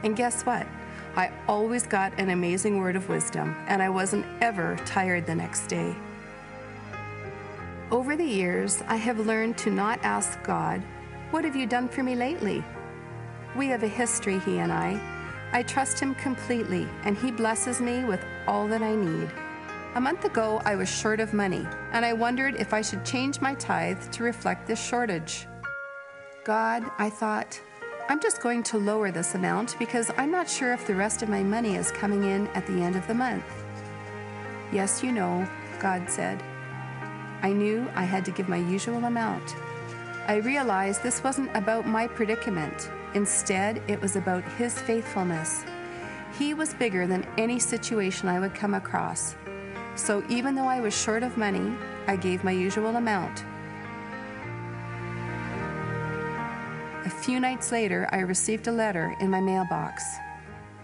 And 0.02 0.16
guess 0.16 0.42
what? 0.42 0.66
I 1.16 1.32
always 1.48 1.86
got 1.86 2.18
an 2.18 2.30
amazing 2.30 2.78
word 2.78 2.96
of 2.96 3.08
wisdom, 3.08 3.56
and 3.68 3.82
I 3.82 3.88
wasn't 3.88 4.26
ever 4.40 4.76
tired 4.84 5.26
the 5.26 5.34
next 5.34 5.68
day. 5.68 5.94
Over 7.90 8.16
the 8.16 8.24
years, 8.24 8.82
I 8.88 8.96
have 8.96 9.26
learned 9.26 9.56
to 9.58 9.70
not 9.70 10.00
ask 10.02 10.42
God, 10.42 10.82
What 11.30 11.44
have 11.44 11.54
you 11.54 11.66
done 11.66 11.88
for 11.88 12.02
me 12.02 12.16
lately? 12.16 12.64
We 13.56 13.68
have 13.68 13.84
a 13.84 13.88
history, 13.88 14.40
he 14.40 14.58
and 14.58 14.72
I. 14.72 15.00
I 15.52 15.62
trust 15.62 16.00
him 16.00 16.16
completely, 16.16 16.88
and 17.04 17.16
he 17.16 17.30
blesses 17.30 17.80
me 17.80 18.04
with 18.04 18.24
all 18.48 18.66
that 18.66 18.82
I 18.82 18.96
need. 18.96 19.30
A 19.94 20.00
month 20.00 20.24
ago, 20.24 20.60
I 20.64 20.74
was 20.74 20.88
short 20.88 21.20
of 21.20 21.32
money, 21.32 21.64
and 21.92 22.04
I 22.04 22.12
wondered 22.12 22.56
if 22.56 22.74
I 22.74 22.82
should 22.82 23.04
change 23.04 23.40
my 23.40 23.54
tithe 23.54 24.02
to 24.10 24.24
reflect 24.24 24.66
this 24.66 24.84
shortage. 24.84 25.46
God, 26.42 26.82
I 26.98 27.08
thought, 27.08 27.60
I'm 28.08 28.20
just 28.20 28.42
going 28.42 28.64
to 28.64 28.78
lower 28.78 29.12
this 29.12 29.36
amount 29.36 29.78
because 29.78 30.10
I'm 30.16 30.32
not 30.32 30.50
sure 30.50 30.72
if 30.72 30.84
the 30.84 30.96
rest 30.96 31.22
of 31.22 31.28
my 31.28 31.44
money 31.44 31.76
is 31.76 31.92
coming 31.92 32.24
in 32.24 32.48
at 32.48 32.66
the 32.66 32.82
end 32.82 32.96
of 32.96 33.06
the 33.06 33.14
month. 33.14 33.44
Yes, 34.72 35.00
you 35.00 35.12
know, 35.12 35.48
God 35.78 36.10
said. 36.10 36.42
I 37.42 37.52
knew 37.52 37.88
I 37.94 38.02
had 38.02 38.24
to 38.24 38.32
give 38.32 38.48
my 38.48 38.56
usual 38.56 39.04
amount. 39.04 39.54
I 40.26 40.38
realized 40.38 41.04
this 41.04 41.22
wasn't 41.22 41.56
about 41.56 41.86
my 41.86 42.08
predicament. 42.08 42.90
Instead, 43.14 43.80
it 43.86 44.02
was 44.02 44.16
about 44.16 44.42
His 44.58 44.76
faithfulness. 44.76 45.64
He 46.36 46.52
was 46.52 46.74
bigger 46.74 47.06
than 47.06 47.28
any 47.38 47.60
situation 47.60 48.28
I 48.28 48.40
would 48.40 48.56
come 48.56 48.74
across. 48.74 49.36
So 49.96 50.24
even 50.28 50.54
though 50.54 50.66
I 50.66 50.80
was 50.80 50.96
short 50.96 51.22
of 51.22 51.36
money, 51.36 51.72
I 52.06 52.16
gave 52.16 52.44
my 52.44 52.50
usual 52.50 52.96
amount. 52.96 53.44
A 57.04 57.10
few 57.10 57.38
nights 57.38 57.70
later, 57.70 58.08
I 58.12 58.20
received 58.20 58.66
a 58.66 58.72
letter 58.72 59.14
in 59.20 59.30
my 59.30 59.40
mailbox. 59.40 60.02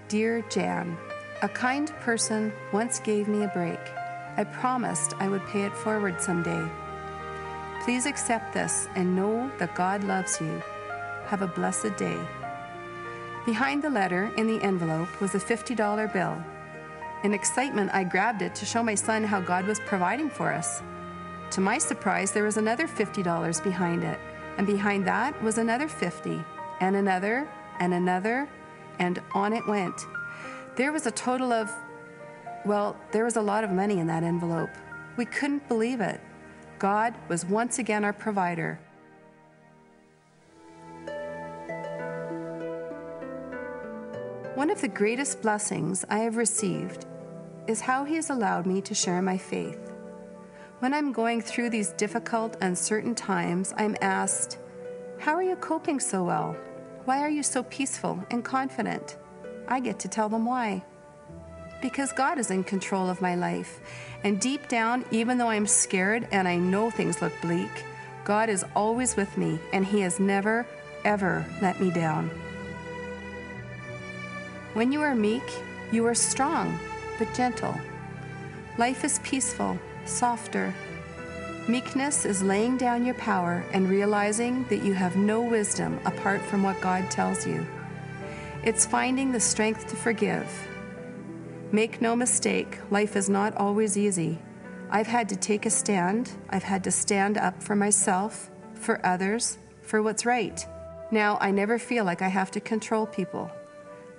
Dear 0.09 0.43
Jan, 0.51 0.97
a 1.43 1.49
kind 1.49 1.91
person 2.01 2.53
once 2.73 3.01
gave 3.01 3.27
me 3.27 3.45
a 3.45 3.49
break. 3.49 3.81
I 4.37 4.45
promised 4.45 5.15
I 5.19 5.29
would 5.29 5.47
pay 5.47 5.63
it 5.63 5.75
forward 5.75 6.21
someday. 6.21 6.69
Please 7.83 8.07
accept 8.07 8.53
this 8.53 8.89
and 8.95 9.17
know 9.17 9.51
that 9.59 9.75
God 9.75 10.05
loves 10.05 10.41
you. 10.41 10.63
Have 11.27 11.43
a 11.43 11.47
blessed 11.47 11.97
day. 11.97 12.19
Behind 13.47 13.83
the 13.83 13.89
letter, 13.89 14.31
in 14.37 14.47
the 14.47 14.63
envelope, 14.63 15.21
was 15.21 15.35
a 15.35 15.39
$50 15.39 16.13
bill. 16.13 16.37
In 17.23 17.35
excitement, 17.35 17.91
I 17.93 18.05
grabbed 18.05 18.41
it 18.41 18.55
to 18.57 18.65
show 18.65 18.83
my 18.83 18.95
son 18.95 19.25
how 19.25 19.41
God 19.41 19.67
was 19.67 19.79
providing 19.81 20.31
for 20.31 20.53
us. 20.53 20.83
To 21.51 21.61
my 21.61 21.77
surprise, 21.77 22.33
there 22.33 22.45
was 22.45 22.57
another 22.57 22.87
$50 22.87 23.63
behind 23.63 24.05
it 24.05 24.19
and 24.57 24.67
behind 24.67 25.07
that 25.07 25.41
was 25.43 25.59
another 25.59 25.89
50, 25.89 26.43
and 26.81 26.97
another, 26.97 27.49
and 27.79 27.95
another, 27.95 28.49
and 28.99 29.21
on 29.33 29.53
it 29.53 29.67
went. 29.67 30.07
There 30.77 30.93
was 30.93 31.07
a 31.07 31.11
total 31.11 31.53
of, 31.53 31.71
well, 32.65 32.97
there 33.13 33.25
was 33.25 33.37
a 33.37 33.43
lot 33.43 33.65
of 33.65 33.71
money 33.71 33.99
in 33.99 34.07
that 34.09 34.23
envelope. 34.23 34.71
We 35.17 35.25
couldn't 35.25 35.67
believe 35.69 36.01
it. 36.01 36.21
God 36.79 37.15
was 37.29 37.45
once 37.45 37.79
again 37.79 38.05
our 38.05 38.13
provider. 38.13 38.79
One 44.61 44.69
of 44.69 44.83
the 44.83 44.89
greatest 44.89 45.41
blessings 45.41 46.05
I 46.11 46.19
have 46.19 46.37
received 46.37 47.07
is 47.67 47.81
how 47.81 48.05
He 48.05 48.17
has 48.17 48.29
allowed 48.29 48.67
me 48.67 48.83
to 48.83 48.95
share 48.95 49.23
my 49.23 49.39
faith. 49.39 49.91
When 50.81 50.93
I'm 50.93 51.13
going 51.13 51.41
through 51.41 51.71
these 51.71 51.95
difficult, 51.95 52.59
uncertain 52.61 53.15
times, 53.15 53.73
I'm 53.79 53.97
asked, 54.03 54.59
How 55.19 55.33
are 55.33 55.43
you 55.43 55.57
coping 55.57 55.99
so 55.99 56.25
well? 56.25 56.55
Why 57.07 57.21
are 57.21 57.31
you 57.31 57.43
so 57.43 57.63
peaceful 57.63 58.23
and 58.31 58.45
confident? 58.45 59.17
I 59.67 59.81
get 59.81 59.99
to 60.01 60.09
tell 60.09 60.29
them 60.29 60.45
why. 60.45 60.85
Because 61.81 62.13
God 62.13 62.39
is 62.39 62.51
in 62.51 62.63
control 62.63 63.09
of 63.09 63.23
my 63.23 63.37
life. 63.37 63.81
And 64.25 64.39
deep 64.39 64.69
down, 64.69 65.07
even 65.11 65.39
though 65.39 65.49
I'm 65.49 65.67
scared 65.67 66.29
and 66.33 66.47
I 66.47 66.57
know 66.57 66.91
things 66.91 67.23
look 67.23 67.33
bleak, 67.41 67.73
God 68.25 68.51
is 68.51 68.67
always 68.77 69.17
with 69.17 69.39
me 69.39 69.59
and 69.73 69.87
He 69.87 70.03
has 70.03 70.21
never, 70.21 70.67
ever 71.03 71.47
let 71.63 71.81
me 71.81 71.91
down. 71.91 72.31
When 74.73 74.93
you 74.93 75.01
are 75.03 75.15
meek, 75.15 75.43
you 75.91 76.07
are 76.07 76.15
strong, 76.15 76.79
but 77.19 77.35
gentle. 77.35 77.75
Life 78.79 79.05
is 79.05 79.19
peaceful 79.21 79.79
softer. 80.05 80.75
Meekness 81.69 82.25
is 82.25 82.43
laying 82.43 82.77
down 82.77 83.05
your 83.05 83.15
power 83.15 83.65
and 83.73 83.89
realizing 83.89 84.65
that 84.65 84.83
you 84.83 84.93
have 84.95 85.17
no 85.17 85.41
wisdom 85.41 86.01
apart 86.05 86.41
from 86.43 86.63
what 86.63 86.81
God 86.81 87.11
tells 87.11 87.47
you. 87.47 87.67
It's 88.65 88.87
finding 88.87 89.33
the 89.33 89.41
strength 89.41 89.87
to 89.89 89.97
forgive. 89.97 90.49
Make 91.73 92.03
no 92.03 92.17
mistake, 92.17 92.79
life 92.91 93.15
is 93.15 93.31
not 93.31 93.57
always 93.57 93.97
easy. 93.97 94.39
I've 94.91 95.07
had 95.07 95.29
to 95.29 95.37
take 95.37 95.67
a 95.67 95.71
stand. 95.71 96.33
I've 96.51 96.65
had 96.65 96.83
to 96.85 96.91
stand 96.91 97.39
up 97.39 97.63
for 97.63 97.77
myself, 97.77 98.51
for 98.75 99.05
others, 99.07 99.59
for 99.83 100.03
what's 100.03 100.27
right. 100.27 100.67
Now, 101.13 101.39
I 101.41 101.53
never 101.53 101.79
feel 101.79 102.05
like 102.05 102.23
I 102.23 102.29
have 102.29 102.51
to 102.53 102.61
control 102.61 103.07
people. 103.07 103.51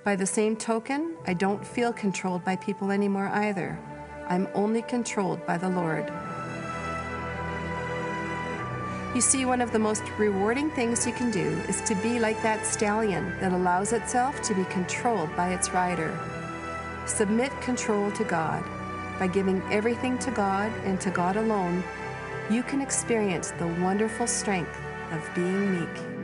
By 0.04 0.16
the 0.16 0.26
same 0.26 0.56
token, 0.56 1.14
I 1.28 1.34
don't 1.34 1.64
feel 1.64 1.92
controlled 1.92 2.44
by 2.44 2.56
people 2.56 2.90
anymore 2.90 3.28
either. 3.28 3.78
I'm 4.26 4.48
only 4.52 4.82
controlled 4.82 5.46
by 5.46 5.58
the 5.58 5.68
Lord. 5.68 6.12
You 9.14 9.20
see, 9.20 9.44
one 9.44 9.60
of 9.60 9.70
the 9.70 9.78
most 9.78 10.02
rewarding 10.18 10.70
things 10.70 11.06
you 11.06 11.12
can 11.12 11.30
do 11.30 11.56
is 11.68 11.80
to 11.82 11.94
be 11.96 12.18
like 12.18 12.42
that 12.42 12.66
stallion 12.66 13.38
that 13.38 13.52
allows 13.52 13.92
itself 13.92 14.42
to 14.42 14.54
be 14.54 14.64
controlled 14.64 15.34
by 15.36 15.50
its 15.50 15.70
rider. 15.70 16.18
Submit 17.06 17.52
control 17.60 18.10
to 18.12 18.24
God. 18.24 18.64
By 19.20 19.28
giving 19.28 19.62
everything 19.70 20.18
to 20.18 20.32
God 20.32 20.72
and 20.84 21.00
to 21.00 21.10
God 21.10 21.36
alone, 21.36 21.84
you 22.50 22.64
can 22.64 22.80
experience 22.80 23.52
the 23.52 23.68
wonderful 23.68 24.26
strength 24.26 24.80
of 25.12 25.30
being 25.32 25.78
meek. 25.78 26.21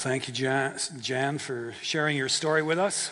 Thank 0.00 0.28
you, 0.28 0.32
Jan, 0.32 0.78
Jan, 1.02 1.36
for 1.36 1.74
sharing 1.82 2.16
your 2.16 2.30
story 2.30 2.62
with 2.62 2.78
us. 2.78 3.10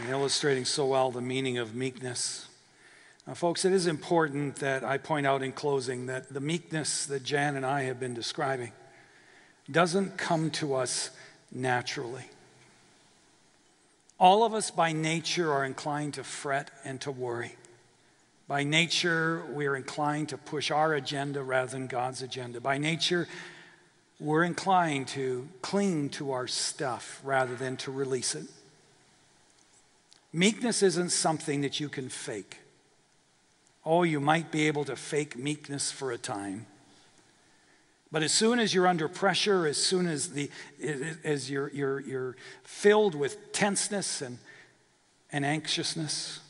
And 0.00 0.08
illustrating 0.08 0.64
so 0.64 0.86
well 0.86 1.10
the 1.10 1.20
meaning 1.20 1.58
of 1.58 1.74
meekness. 1.74 2.48
Now, 3.26 3.34
folks, 3.34 3.66
it 3.66 3.72
is 3.72 3.86
important 3.86 4.56
that 4.56 4.82
I 4.82 4.96
point 4.96 5.26
out 5.26 5.42
in 5.42 5.52
closing 5.52 6.06
that 6.06 6.32
the 6.32 6.40
meekness 6.40 7.04
that 7.04 7.22
Jan 7.22 7.54
and 7.54 7.66
I 7.66 7.82
have 7.82 8.00
been 8.00 8.14
describing 8.14 8.72
doesn't 9.70 10.16
come 10.16 10.50
to 10.52 10.76
us 10.76 11.10
naturally. 11.52 12.24
All 14.18 14.42
of 14.42 14.54
us 14.54 14.70
by 14.70 14.92
nature 14.92 15.52
are 15.52 15.66
inclined 15.66 16.14
to 16.14 16.24
fret 16.24 16.70
and 16.82 16.98
to 17.02 17.10
worry. 17.10 17.56
By 18.46 18.62
nature, 18.62 19.42
we're 19.50 19.74
inclined 19.74 20.28
to 20.30 20.38
push 20.38 20.70
our 20.70 20.92
agenda 20.94 21.42
rather 21.42 21.70
than 21.70 21.86
God's 21.86 22.20
agenda. 22.20 22.60
By 22.60 22.76
nature, 22.76 23.26
we're 24.20 24.44
inclined 24.44 25.08
to 25.08 25.48
cling 25.62 26.10
to 26.10 26.32
our 26.32 26.46
stuff 26.46 27.20
rather 27.24 27.54
than 27.56 27.76
to 27.78 27.90
release 27.90 28.34
it. 28.34 28.46
Meekness 30.32 30.82
isn't 30.82 31.10
something 31.10 31.62
that 31.62 31.80
you 31.80 31.88
can 31.88 32.08
fake. 32.08 32.58
Oh, 33.84 34.02
you 34.02 34.20
might 34.20 34.50
be 34.50 34.66
able 34.66 34.84
to 34.84 34.96
fake 34.96 35.36
meekness 35.38 35.90
for 35.90 36.12
a 36.12 36.18
time. 36.18 36.66
But 38.12 38.22
as 38.22 38.32
soon 38.32 38.58
as 38.58 38.74
you're 38.74 38.86
under 38.86 39.08
pressure, 39.08 39.66
as 39.66 39.76
soon 39.76 40.06
as, 40.06 40.30
the, 40.30 40.50
as 41.24 41.50
you're, 41.50 41.70
you're, 41.70 42.00
you're 42.00 42.36
filled 42.62 43.14
with 43.14 43.52
tenseness 43.52 44.22
and, 44.22 44.38
and 45.32 45.44
anxiousness, 45.44 46.40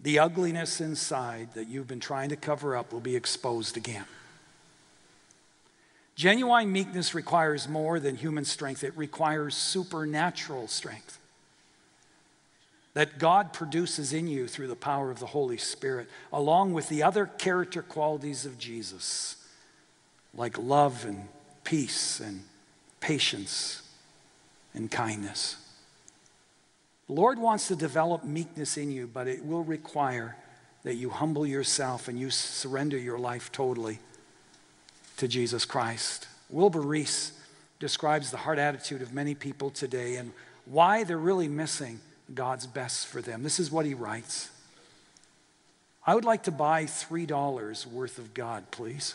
the 0.00 0.18
ugliness 0.18 0.80
inside 0.80 1.54
that 1.54 1.68
you've 1.68 1.88
been 1.88 2.00
trying 2.00 2.28
to 2.28 2.36
cover 2.36 2.76
up 2.76 2.92
will 2.92 3.00
be 3.00 3.16
exposed 3.16 3.76
again. 3.76 4.04
Genuine 6.14 6.72
meekness 6.72 7.14
requires 7.14 7.68
more 7.68 8.00
than 8.00 8.16
human 8.16 8.44
strength, 8.44 8.82
it 8.82 8.96
requires 8.96 9.56
supernatural 9.56 10.68
strength 10.68 11.18
that 12.98 13.20
God 13.20 13.52
produces 13.52 14.12
in 14.12 14.26
you 14.26 14.48
through 14.48 14.66
the 14.66 14.74
power 14.74 15.12
of 15.12 15.20
the 15.20 15.26
Holy 15.26 15.56
Spirit, 15.56 16.08
along 16.32 16.72
with 16.72 16.88
the 16.88 17.04
other 17.04 17.26
character 17.26 17.80
qualities 17.80 18.44
of 18.44 18.58
Jesus, 18.58 19.36
like 20.34 20.58
love 20.58 21.04
and 21.04 21.28
peace 21.62 22.18
and 22.18 22.42
patience 22.98 23.82
and 24.74 24.90
kindness. 24.90 25.67
The 27.08 27.14
Lord 27.14 27.38
wants 27.38 27.68
to 27.68 27.76
develop 27.76 28.22
meekness 28.22 28.76
in 28.76 28.90
you, 28.90 29.06
but 29.06 29.26
it 29.26 29.44
will 29.44 29.64
require 29.64 30.36
that 30.82 30.94
you 30.94 31.10
humble 31.10 31.46
yourself 31.46 32.06
and 32.06 32.18
you 32.18 32.30
surrender 32.30 32.98
your 32.98 33.18
life 33.18 33.50
totally 33.50 33.98
to 35.16 35.26
Jesus 35.26 35.64
Christ. 35.64 36.28
Wilbur 36.50 36.82
Rees 36.82 37.32
describes 37.78 38.30
the 38.30 38.36
heart 38.36 38.58
attitude 38.58 39.02
of 39.02 39.12
many 39.14 39.34
people 39.34 39.70
today 39.70 40.16
and 40.16 40.32
why 40.66 41.02
they're 41.02 41.16
really 41.16 41.48
missing 41.48 42.00
God's 42.34 42.66
best 42.66 43.06
for 43.06 43.22
them. 43.22 43.42
This 43.42 43.58
is 43.58 43.70
what 43.70 43.86
he 43.86 43.94
writes 43.94 44.50
I 46.06 46.14
would 46.14 46.24
like 46.24 46.44
to 46.44 46.50
buy 46.50 46.84
$3 46.84 47.86
worth 47.86 48.18
of 48.18 48.32
God, 48.32 48.70
please. 48.70 49.14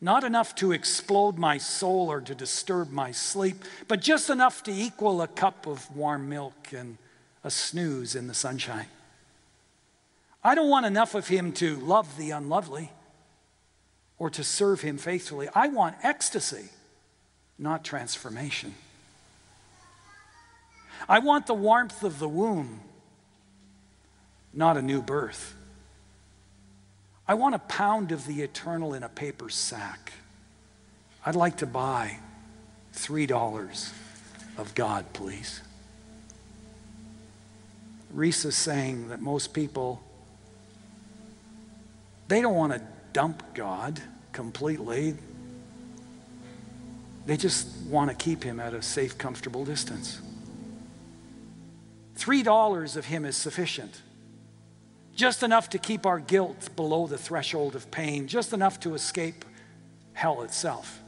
Not 0.00 0.24
enough 0.24 0.54
to 0.56 0.72
explode 0.72 1.36
my 1.36 1.58
soul 1.58 2.10
or 2.10 2.20
to 2.22 2.34
disturb 2.34 2.90
my 2.90 3.12
sleep, 3.12 3.64
but 3.86 4.00
just 4.00 4.30
enough 4.30 4.62
to 4.62 4.72
equal 4.72 5.20
a 5.20 5.28
cup 5.28 5.66
of 5.66 5.94
warm 5.94 6.28
milk 6.28 6.72
and 6.72 6.96
a 7.44 7.50
snooze 7.50 8.14
in 8.14 8.26
the 8.26 8.34
sunshine. 8.34 8.86
I 10.42 10.54
don't 10.54 10.70
want 10.70 10.86
enough 10.86 11.14
of 11.14 11.28
him 11.28 11.52
to 11.54 11.76
love 11.76 12.16
the 12.16 12.30
unlovely 12.30 12.92
or 14.18 14.30
to 14.30 14.42
serve 14.42 14.80
him 14.80 14.96
faithfully. 14.96 15.48
I 15.54 15.68
want 15.68 15.96
ecstasy, 16.02 16.70
not 17.58 17.84
transformation. 17.84 18.74
I 21.08 21.18
want 21.18 21.46
the 21.46 21.54
warmth 21.54 22.02
of 22.02 22.18
the 22.18 22.28
womb, 22.28 22.80
not 24.54 24.78
a 24.78 24.82
new 24.82 25.02
birth. 25.02 25.54
I 27.30 27.34
want 27.34 27.54
a 27.54 27.60
pound 27.60 28.10
of 28.10 28.26
the 28.26 28.42
eternal 28.42 28.92
in 28.92 29.04
a 29.04 29.08
paper 29.08 29.50
sack. 29.50 30.14
I'd 31.24 31.36
like 31.36 31.58
to 31.58 31.66
buy 31.66 32.18
$3 32.96 33.92
of 34.58 34.74
God, 34.74 35.04
please. 35.12 35.60
Rees 38.12 38.44
is 38.44 38.56
saying 38.56 39.10
that 39.10 39.20
most 39.20 39.54
people, 39.54 40.02
they 42.26 42.40
don't 42.40 42.56
want 42.56 42.72
to 42.72 42.82
dump 43.12 43.54
God 43.54 44.02
completely. 44.32 45.14
They 47.26 47.36
just 47.36 47.68
want 47.86 48.10
to 48.10 48.16
keep 48.16 48.42
him 48.42 48.58
at 48.58 48.74
a 48.74 48.82
safe, 48.82 49.16
comfortable 49.18 49.64
distance. 49.64 50.20
$3 52.16 52.96
of 52.96 53.04
him 53.04 53.24
is 53.24 53.36
sufficient 53.36 54.02
just 55.20 55.42
enough 55.42 55.68
to 55.68 55.78
keep 55.78 56.06
our 56.06 56.18
guilt 56.18 56.74
below 56.76 57.06
the 57.06 57.18
threshold 57.18 57.76
of 57.76 57.90
pain, 57.90 58.26
just 58.26 58.54
enough 58.54 58.80
to 58.80 58.94
escape 58.94 59.44
hell 60.14 60.40
itself. 60.40 61.02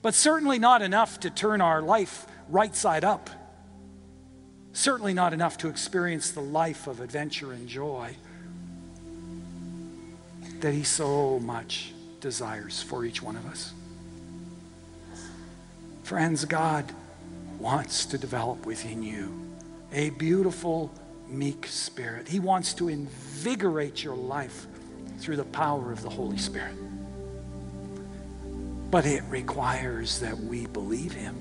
But 0.00 0.14
certainly 0.14 0.58
not 0.58 0.80
enough 0.80 1.20
to 1.20 1.28
turn 1.28 1.60
our 1.60 1.82
life 1.82 2.26
right 2.48 2.74
side 2.74 3.04
up. 3.04 3.28
Certainly 4.72 5.12
not 5.12 5.34
enough 5.34 5.58
to 5.58 5.68
experience 5.68 6.30
the 6.30 6.40
life 6.40 6.86
of 6.86 7.00
adventure 7.00 7.52
and 7.52 7.68
joy 7.68 8.16
that 10.60 10.72
He 10.72 10.82
so 10.82 11.38
much 11.38 11.92
desires 12.20 12.82
for 12.82 13.04
each 13.04 13.20
one 13.20 13.36
of 13.36 13.46
us. 13.46 13.74
Friends, 16.02 16.46
God 16.46 16.90
wants 17.58 18.06
to 18.06 18.16
develop 18.16 18.64
within 18.64 19.02
you 19.02 19.38
a 19.92 20.08
beautiful 20.10 20.90
meek 21.30 21.66
spirit. 21.66 22.28
He 22.28 22.40
wants 22.40 22.74
to 22.74 22.88
invigorate 22.88 24.02
your 24.02 24.16
life 24.16 24.66
through 25.18 25.36
the 25.36 25.44
power 25.44 25.92
of 25.92 26.02
the 26.02 26.10
Holy 26.10 26.38
Spirit. 26.38 26.74
But 28.90 29.06
it 29.06 29.22
requires 29.28 30.18
that 30.20 30.36
we 30.36 30.66
believe 30.66 31.12
Him, 31.12 31.36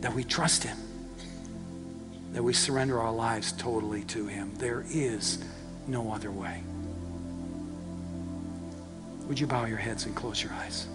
that 0.00 0.12
we 0.14 0.24
trust 0.24 0.64
Him, 0.64 0.76
that 2.32 2.42
we 2.42 2.52
surrender 2.52 3.00
our 3.00 3.12
lives 3.12 3.52
totally 3.52 4.02
to 4.04 4.26
Him. 4.26 4.54
There 4.56 4.84
is 4.90 5.44
no 5.86 6.12
other 6.12 6.32
way. 6.32 6.62
Would 9.28 9.38
you 9.38 9.46
bow 9.46 9.66
your 9.66 9.78
heads 9.78 10.06
and 10.06 10.16
close 10.16 10.42
your 10.42 10.52
eyes? 10.52 10.86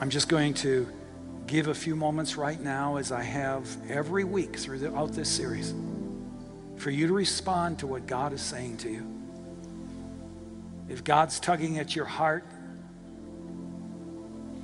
I'm 0.00 0.10
just 0.10 0.28
going 0.28 0.54
to 0.54 0.86
give 1.48 1.68
a 1.68 1.74
few 1.74 1.96
moments 1.96 2.36
right 2.36 2.60
now, 2.60 2.96
as 2.96 3.10
I 3.10 3.22
have 3.22 3.66
every 3.90 4.22
week 4.22 4.56
throughout 4.56 5.12
this 5.12 5.28
series, 5.28 5.74
for 6.76 6.90
you 6.90 7.06
to 7.06 7.12
respond 7.12 7.80
to 7.80 7.86
what 7.86 8.06
God 8.06 8.32
is 8.32 8.42
saying 8.42 8.76
to 8.78 8.90
you. 8.90 9.06
If 10.88 11.02
God's 11.02 11.40
tugging 11.40 11.78
at 11.78 11.96
your 11.96 12.04
heart, 12.04 12.44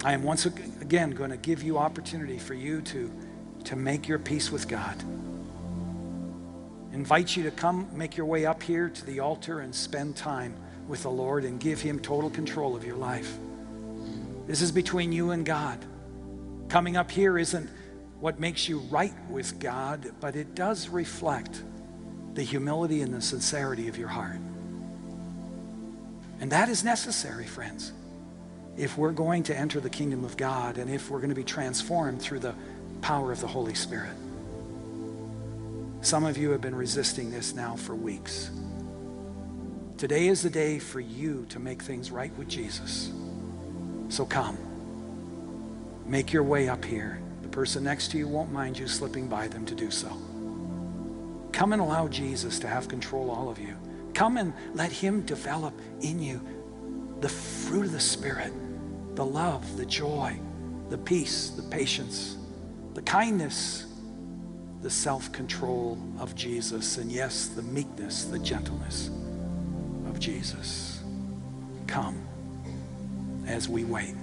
I 0.04 0.12
am 0.12 0.22
once 0.22 0.44
again 0.44 1.10
going 1.10 1.30
to 1.30 1.38
give 1.38 1.62
you 1.62 1.78
opportunity 1.78 2.38
for 2.38 2.54
you 2.54 2.82
to, 2.82 3.10
to 3.64 3.76
make 3.76 4.06
your 4.06 4.18
peace 4.18 4.52
with 4.52 4.68
God. 4.68 5.02
Invite 6.92 7.34
you 7.34 7.42
to 7.44 7.50
come 7.50 7.88
make 7.92 8.16
your 8.16 8.26
way 8.26 8.44
up 8.44 8.62
here 8.62 8.90
to 8.90 9.06
the 9.06 9.20
altar 9.20 9.60
and 9.60 9.74
spend 9.74 10.16
time 10.16 10.54
with 10.86 11.02
the 11.02 11.10
Lord 11.10 11.44
and 11.44 11.58
give 11.58 11.80
Him 11.80 11.98
total 11.98 12.28
control 12.28 12.76
of 12.76 12.84
your 12.84 12.96
life. 12.96 13.36
This 14.46 14.60
is 14.60 14.70
between 14.70 15.10
you 15.10 15.30
and 15.30 15.46
God. 15.46 15.78
Coming 16.74 16.96
up 16.96 17.08
here 17.08 17.38
isn't 17.38 17.70
what 18.18 18.40
makes 18.40 18.68
you 18.68 18.80
right 18.90 19.14
with 19.30 19.60
God, 19.60 20.10
but 20.18 20.34
it 20.34 20.56
does 20.56 20.88
reflect 20.88 21.62
the 22.34 22.42
humility 22.42 23.00
and 23.00 23.14
the 23.14 23.22
sincerity 23.22 23.86
of 23.86 23.96
your 23.96 24.08
heart. 24.08 24.40
And 26.40 26.50
that 26.50 26.68
is 26.68 26.82
necessary, 26.82 27.46
friends, 27.46 27.92
if 28.76 28.98
we're 28.98 29.12
going 29.12 29.44
to 29.44 29.56
enter 29.56 29.78
the 29.78 29.88
kingdom 29.88 30.24
of 30.24 30.36
God 30.36 30.78
and 30.78 30.90
if 30.90 31.10
we're 31.10 31.20
going 31.20 31.28
to 31.28 31.36
be 31.36 31.44
transformed 31.44 32.20
through 32.20 32.40
the 32.40 32.56
power 33.02 33.30
of 33.30 33.40
the 33.40 33.46
Holy 33.46 33.74
Spirit. 33.74 34.16
Some 36.00 36.24
of 36.24 36.36
you 36.36 36.50
have 36.50 36.60
been 36.60 36.74
resisting 36.74 37.30
this 37.30 37.54
now 37.54 37.76
for 37.76 37.94
weeks. 37.94 38.50
Today 39.96 40.26
is 40.26 40.42
the 40.42 40.50
day 40.50 40.80
for 40.80 40.98
you 40.98 41.46
to 41.50 41.60
make 41.60 41.82
things 41.82 42.10
right 42.10 42.36
with 42.36 42.48
Jesus. 42.48 43.12
So 44.08 44.26
come. 44.26 44.73
Make 46.06 46.32
your 46.32 46.42
way 46.42 46.68
up 46.68 46.84
here. 46.84 47.20
The 47.42 47.48
person 47.48 47.84
next 47.84 48.10
to 48.12 48.18
you 48.18 48.28
won't 48.28 48.52
mind 48.52 48.78
you 48.78 48.88
slipping 48.88 49.28
by 49.28 49.48
them 49.48 49.66
to 49.66 49.74
do 49.74 49.90
so. 49.90 50.10
Come 51.52 51.72
and 51.72 51.80
allow 51.82 52.08
Jesus 52.08 52.58
to 52.60 52.68
have 52.68 52.88
control 52.88 53.30
all 53.30 53.48
of 53.48 53.58
you. 53.58 53.76
Come 54.14 54.36
and 54.38 54.52
let 54.74 54.92
him 54.92 55.22
develop 55.22 55.74
in 56.00 56.20
you 56.20 56.40
the 57.20 57.28
fruit 57.28 57.86
of 57.86 57.92
the 57.92 58.00
Spirit, 58.00 58.52
the 59.16 59.24
love, 59.24 59.76
the 59.76 59.86
joy, 59.86 60.38
the 60.90 60.98
peace, 60.98 61.50
the 61.50 61.62
patience, 61.62 62.36
the 62.94 63.02
kindness, 63.02 63.86
the 64.82 64.90
self 64.90 65.32
control 65.32 65.98
of 66.18 66.34
Jesus, 66.34 66.98
and 66.98 67.10
yes, 67.10 67.48
the 67.48 67.62
meekness, 67.62 68.24
the 68.24 68.38
gentleness. 68.38 69.10
of 70.06 70.20
Jesus. 70.20 71.02
Come 71.86 72.22
as 73.46 73.68
we 73.68 73.84
wait. 73.84 74.14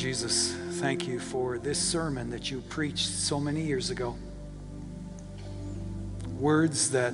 Jesus, 0.00 0.52
thank 0.80 1.06
you 1.06 1.20
for 1.20 1.58
this 1.58 1.78
sermon 1.78 2.30
that 2.30 2.50
you 2.50 2.62
preached 2.70 3.06
so 3.06 3.38
many 3.38 3.60
years 3.60 3.90
ago. 3.90 4.16
Words 6.38 6.90
that 6.92 7.12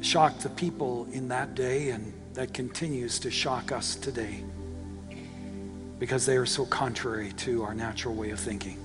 shocked 0.00 0.44
the 0.44 0.48
people 0.50 1.08
in 1.10 1.26
that 1.26 1.56
day 1.56 1.90
and 1.90 2.12
that 2.34 2.54
continues 2.54 3.18
to 3.18 3.32
shock 3.32 3.72
us 3.72 3.96
today 3.96 4.44
because 5.98 6.24
they 6.24 6.36
are 6.36 6.46
so 6.46 6.66
contrary 6.66 7.32
to 7.38 7.64
our 7.64 7.74
natural 7.74 8.14
way 8.14 8.30
of 8.30 8.38
thinking. 8.38 8.78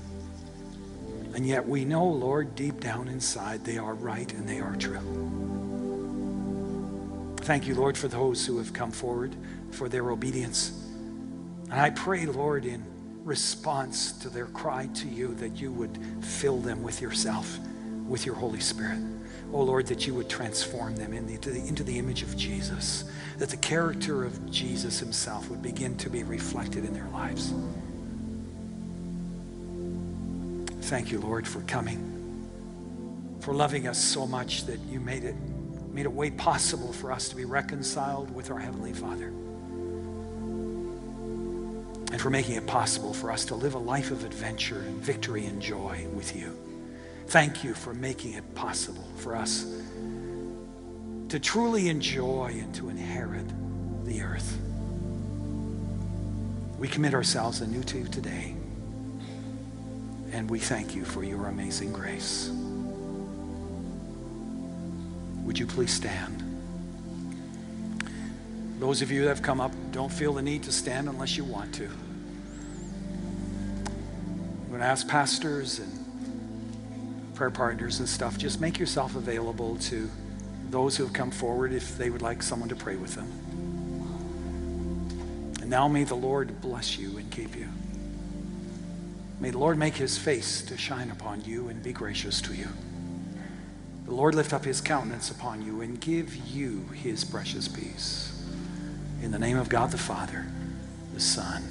And 1.35 1.45
yet 1.45 1.67
we 1.67 1.85
know, 1.85 2.03
Lord, 2.03 2.55
deep 2.55 2.79
down 2.79 3.07
inside, 3.07 3.63
they 3.63 3.77
are 3.77 3.93
right 3.93 4.33
and 4.33 4.49
they 4.49 4.59
are 4.59 4.75
true. 4.75 4.97
Thank 7.41 7.67
you, 7.67 7.75
Lord, 7.75 7.95
for 7.95 8.07
those 8.07 8.43
who 8.43 8.57
have 8.57 8.73
come 8.73 8.91
forward, 8.91 9.35
for 9.69 9.87
their 9.87 10.09
obedience. 10.09 10.85
And 11.69 11.81
I 11.81 11.89
pray, 11.89 12.25
Lord, 12.25 12.65
in 12.65 12.83
response 13.23 14.13
to 14.13 14.29
their 14.29 14.45
cry 14.45 14.87
to 14.95 15.07
you, 15.07 15.35
that 15.35 15.59
you 15.59 15.71
would 15.73 15.97
fill 16.21 16.59
them 16.59 16.81
with 16.81 17.01
yourself, 17.01 17.59
with 18.07 18.25
your 18.25 18.35
Holy 18.35 18.61
Spirit. 18.61 18.99
Oh, 19.53 19.63
Lord, 19.63 19.87
that 19.87 20.07
you 20.07 20.13
would 20.13 20.29
transform 20.29 20.95
them 20.95 21.13
into 21.13 21.49
the, 21.49 21.59
into 21.67 21.83
the 21.83 21.99
image 21.99 22.21
of 22.21 22.35
Jesus, 22.37 23.03
that 23.37 23.49
the 23.49 23.57
character 23.57 24.23
of 24.23 24.49
Jesus 24.49 24.99
himself 24.99 25.49
would 25.49 25.61
begin 25.61 25.97
to 25.97 26.09
be 26.09 26.23
reflected 26.23 26.85
in 26.85 26.93
their 26.93 27.07
lives. 27.09 27.53
Thank 30.87 31.11
you, 31.11 31.19
Lord, 31.19 31.45
for 31.45 31.61
coming, 31.61 32.47
for 33.41 33.53
loving 33.53 33.87
us 33.87 34.01
so 34.01 34.25
much 34.25 34.65
that 34.65 34.79
you 34.89 35.01
made 35.01 35.25
it, 35.25 35.35
made 35.91 36.05
it 36.05 36.11
way 36.11 36.31
possible 36.31 36.93
for 36.93 37.11
us 37.11 37.27
to 37.27 37.35
be 37.35 37.43
reconciled 37.43 38.33
with 38.33 38.51
our 38.51 38.59
Heavenly 38.59 38.93
Father 38.93 39.33
and 42.17 42.21
for 42.23 42.31
making 42.31 42.55
it 42.55 42.65
possible 42.65 43.13
for 43.13 43.29
us 43.29 43.45
to 43.45 43.53
live 43.53 43.75
a 43.75 43.77
life 43.77 44.09
of 44.09 44.23
adventure 44.23 44.79
and 44.79 44.97
victory 44.97 45.45
and 45.45 45.61
joy 45.61 46.03
with 46.15 46.35
you. 46.35 46.51
Thank 47.27 47.63
you 47.63 47.75
for 47.75 47.93
making 47.93 48.33
it 48.33 48.55
possible 48.55 49.07
for 49.17 49.35
us 49.35 49.71
to 51.29 51.39
truly 51.39 51.89
enjoy 51.89 52.55
and 52.59 52.73
to 52.73 52.89
inherit 52.89 53.45
the 54.03 54.23
earth. 54.23 54.57
We 56.79 56.87
commit 56.87 57.13
ourselves 57.13 57.61
anew 57.61 57.83
to 57.83 57.99
you 57.99 58.07
today, 58.07 58.55
and 60.31 60.49
we 60.49 60.57
thank 60.57 60.95
you 60.95 61.05
for 61.05 61.23
your 61.23 61.45
amazing 61.45 61.93
grace. 61.93 62.49
Would 65.43 65.59
you 65.59 65.67
please 65.67 65.93
stand? 65.93 66.43
Those 68.79 69.03
of 69.03 69.11
you 69.11 69.21
that 69.21 69.29
have 69.29 69.43
come 69.43 69.61
up, 69.61 69.71
don't 69.91 70.11
feel 70.11 70.33
the 70.33 70.41
need 70.41 70.63
to 70.63 70.71
stand 70.71 71.09
unless 71.09 71.37
you 71.37 71.43
want 71.43 71.75
to. 71.75 71.87
Going 74.77 74.91
ask 74.91 75.07
pastors 75.07 75.79
and 75.79 77.33
prayer 77.33 77.49
partners 77.49 77.97
and 77.97 78.07
stuff, 78.07 78.37
just 78.37 78.61
make 78.61 78.77
yourself 78.77 79.15
available 79.15 79.75
to 79.77 80.07
those 80.69 80.95
who 80.95 81.03
have 81.03 81.13
come 81.13 81.31
forward 81.31 81.73
if 81.73 81.97
they 81.97 82.11
would 82.11 82.21
like 82.21 82.43
someone 82.43 82.69
to 82.69 82.75
pray 82.75 82.95
with 82.95 83.15
them. 83.15 83.25
And 85.61 85.71
now 85.71 85.87
may 85.87 86.03
the 86.03 86.13
Lord 86.13 86.61
bless 86.61 86.95
you 86.95 87.17
and 87.17 87.31
keep 87.31 87.55
you. 87.55 87.69
May 89.39 89.49
the 89.49 89.57
Lord 89.57 89.79
make 89.79 89.95
his 89.95 90.15
face 90.15 90.61
to 90.65 90.77
shine 90.77 91.09
upon 91.09 91.43
you 91.43 91.69
and 91.69 91.81
be 91.81 91.91
gracious 91.91 92.39
to 92.41 92.53
you. 92.53 92.67
The 94.05 94.13
Lord 94.13 94.35
lift 94.35 94.53
up 94.53 94.63
his 94.63 94.79
countenance 94.79 95.31
upon 95.31 95.63
you 95.63 95.81
and 95.81 95.99
give 95.99 96.35
you 96.35 96.81
his 96.93 97.23
precious 97.23 97.67
peace. 97.67 98.31
In 99.23 99.31
the 99.31 99.39
name 99.39 99.57
of 99.57 99.69
God 99.69 99.89
the 99.89 99.97
Father, 99.97 100.45
the 101.15 101.19
Son, 101.19 101.63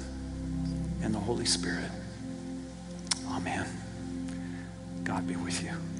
and 1.01 1.15
the 1.15 1.19
Holy 1.19 1.45
Spirit. 1.45 1.89
God 5.17 5.27
be 5.27 5.35
with 5.35 5.63
you. 5.63 5.96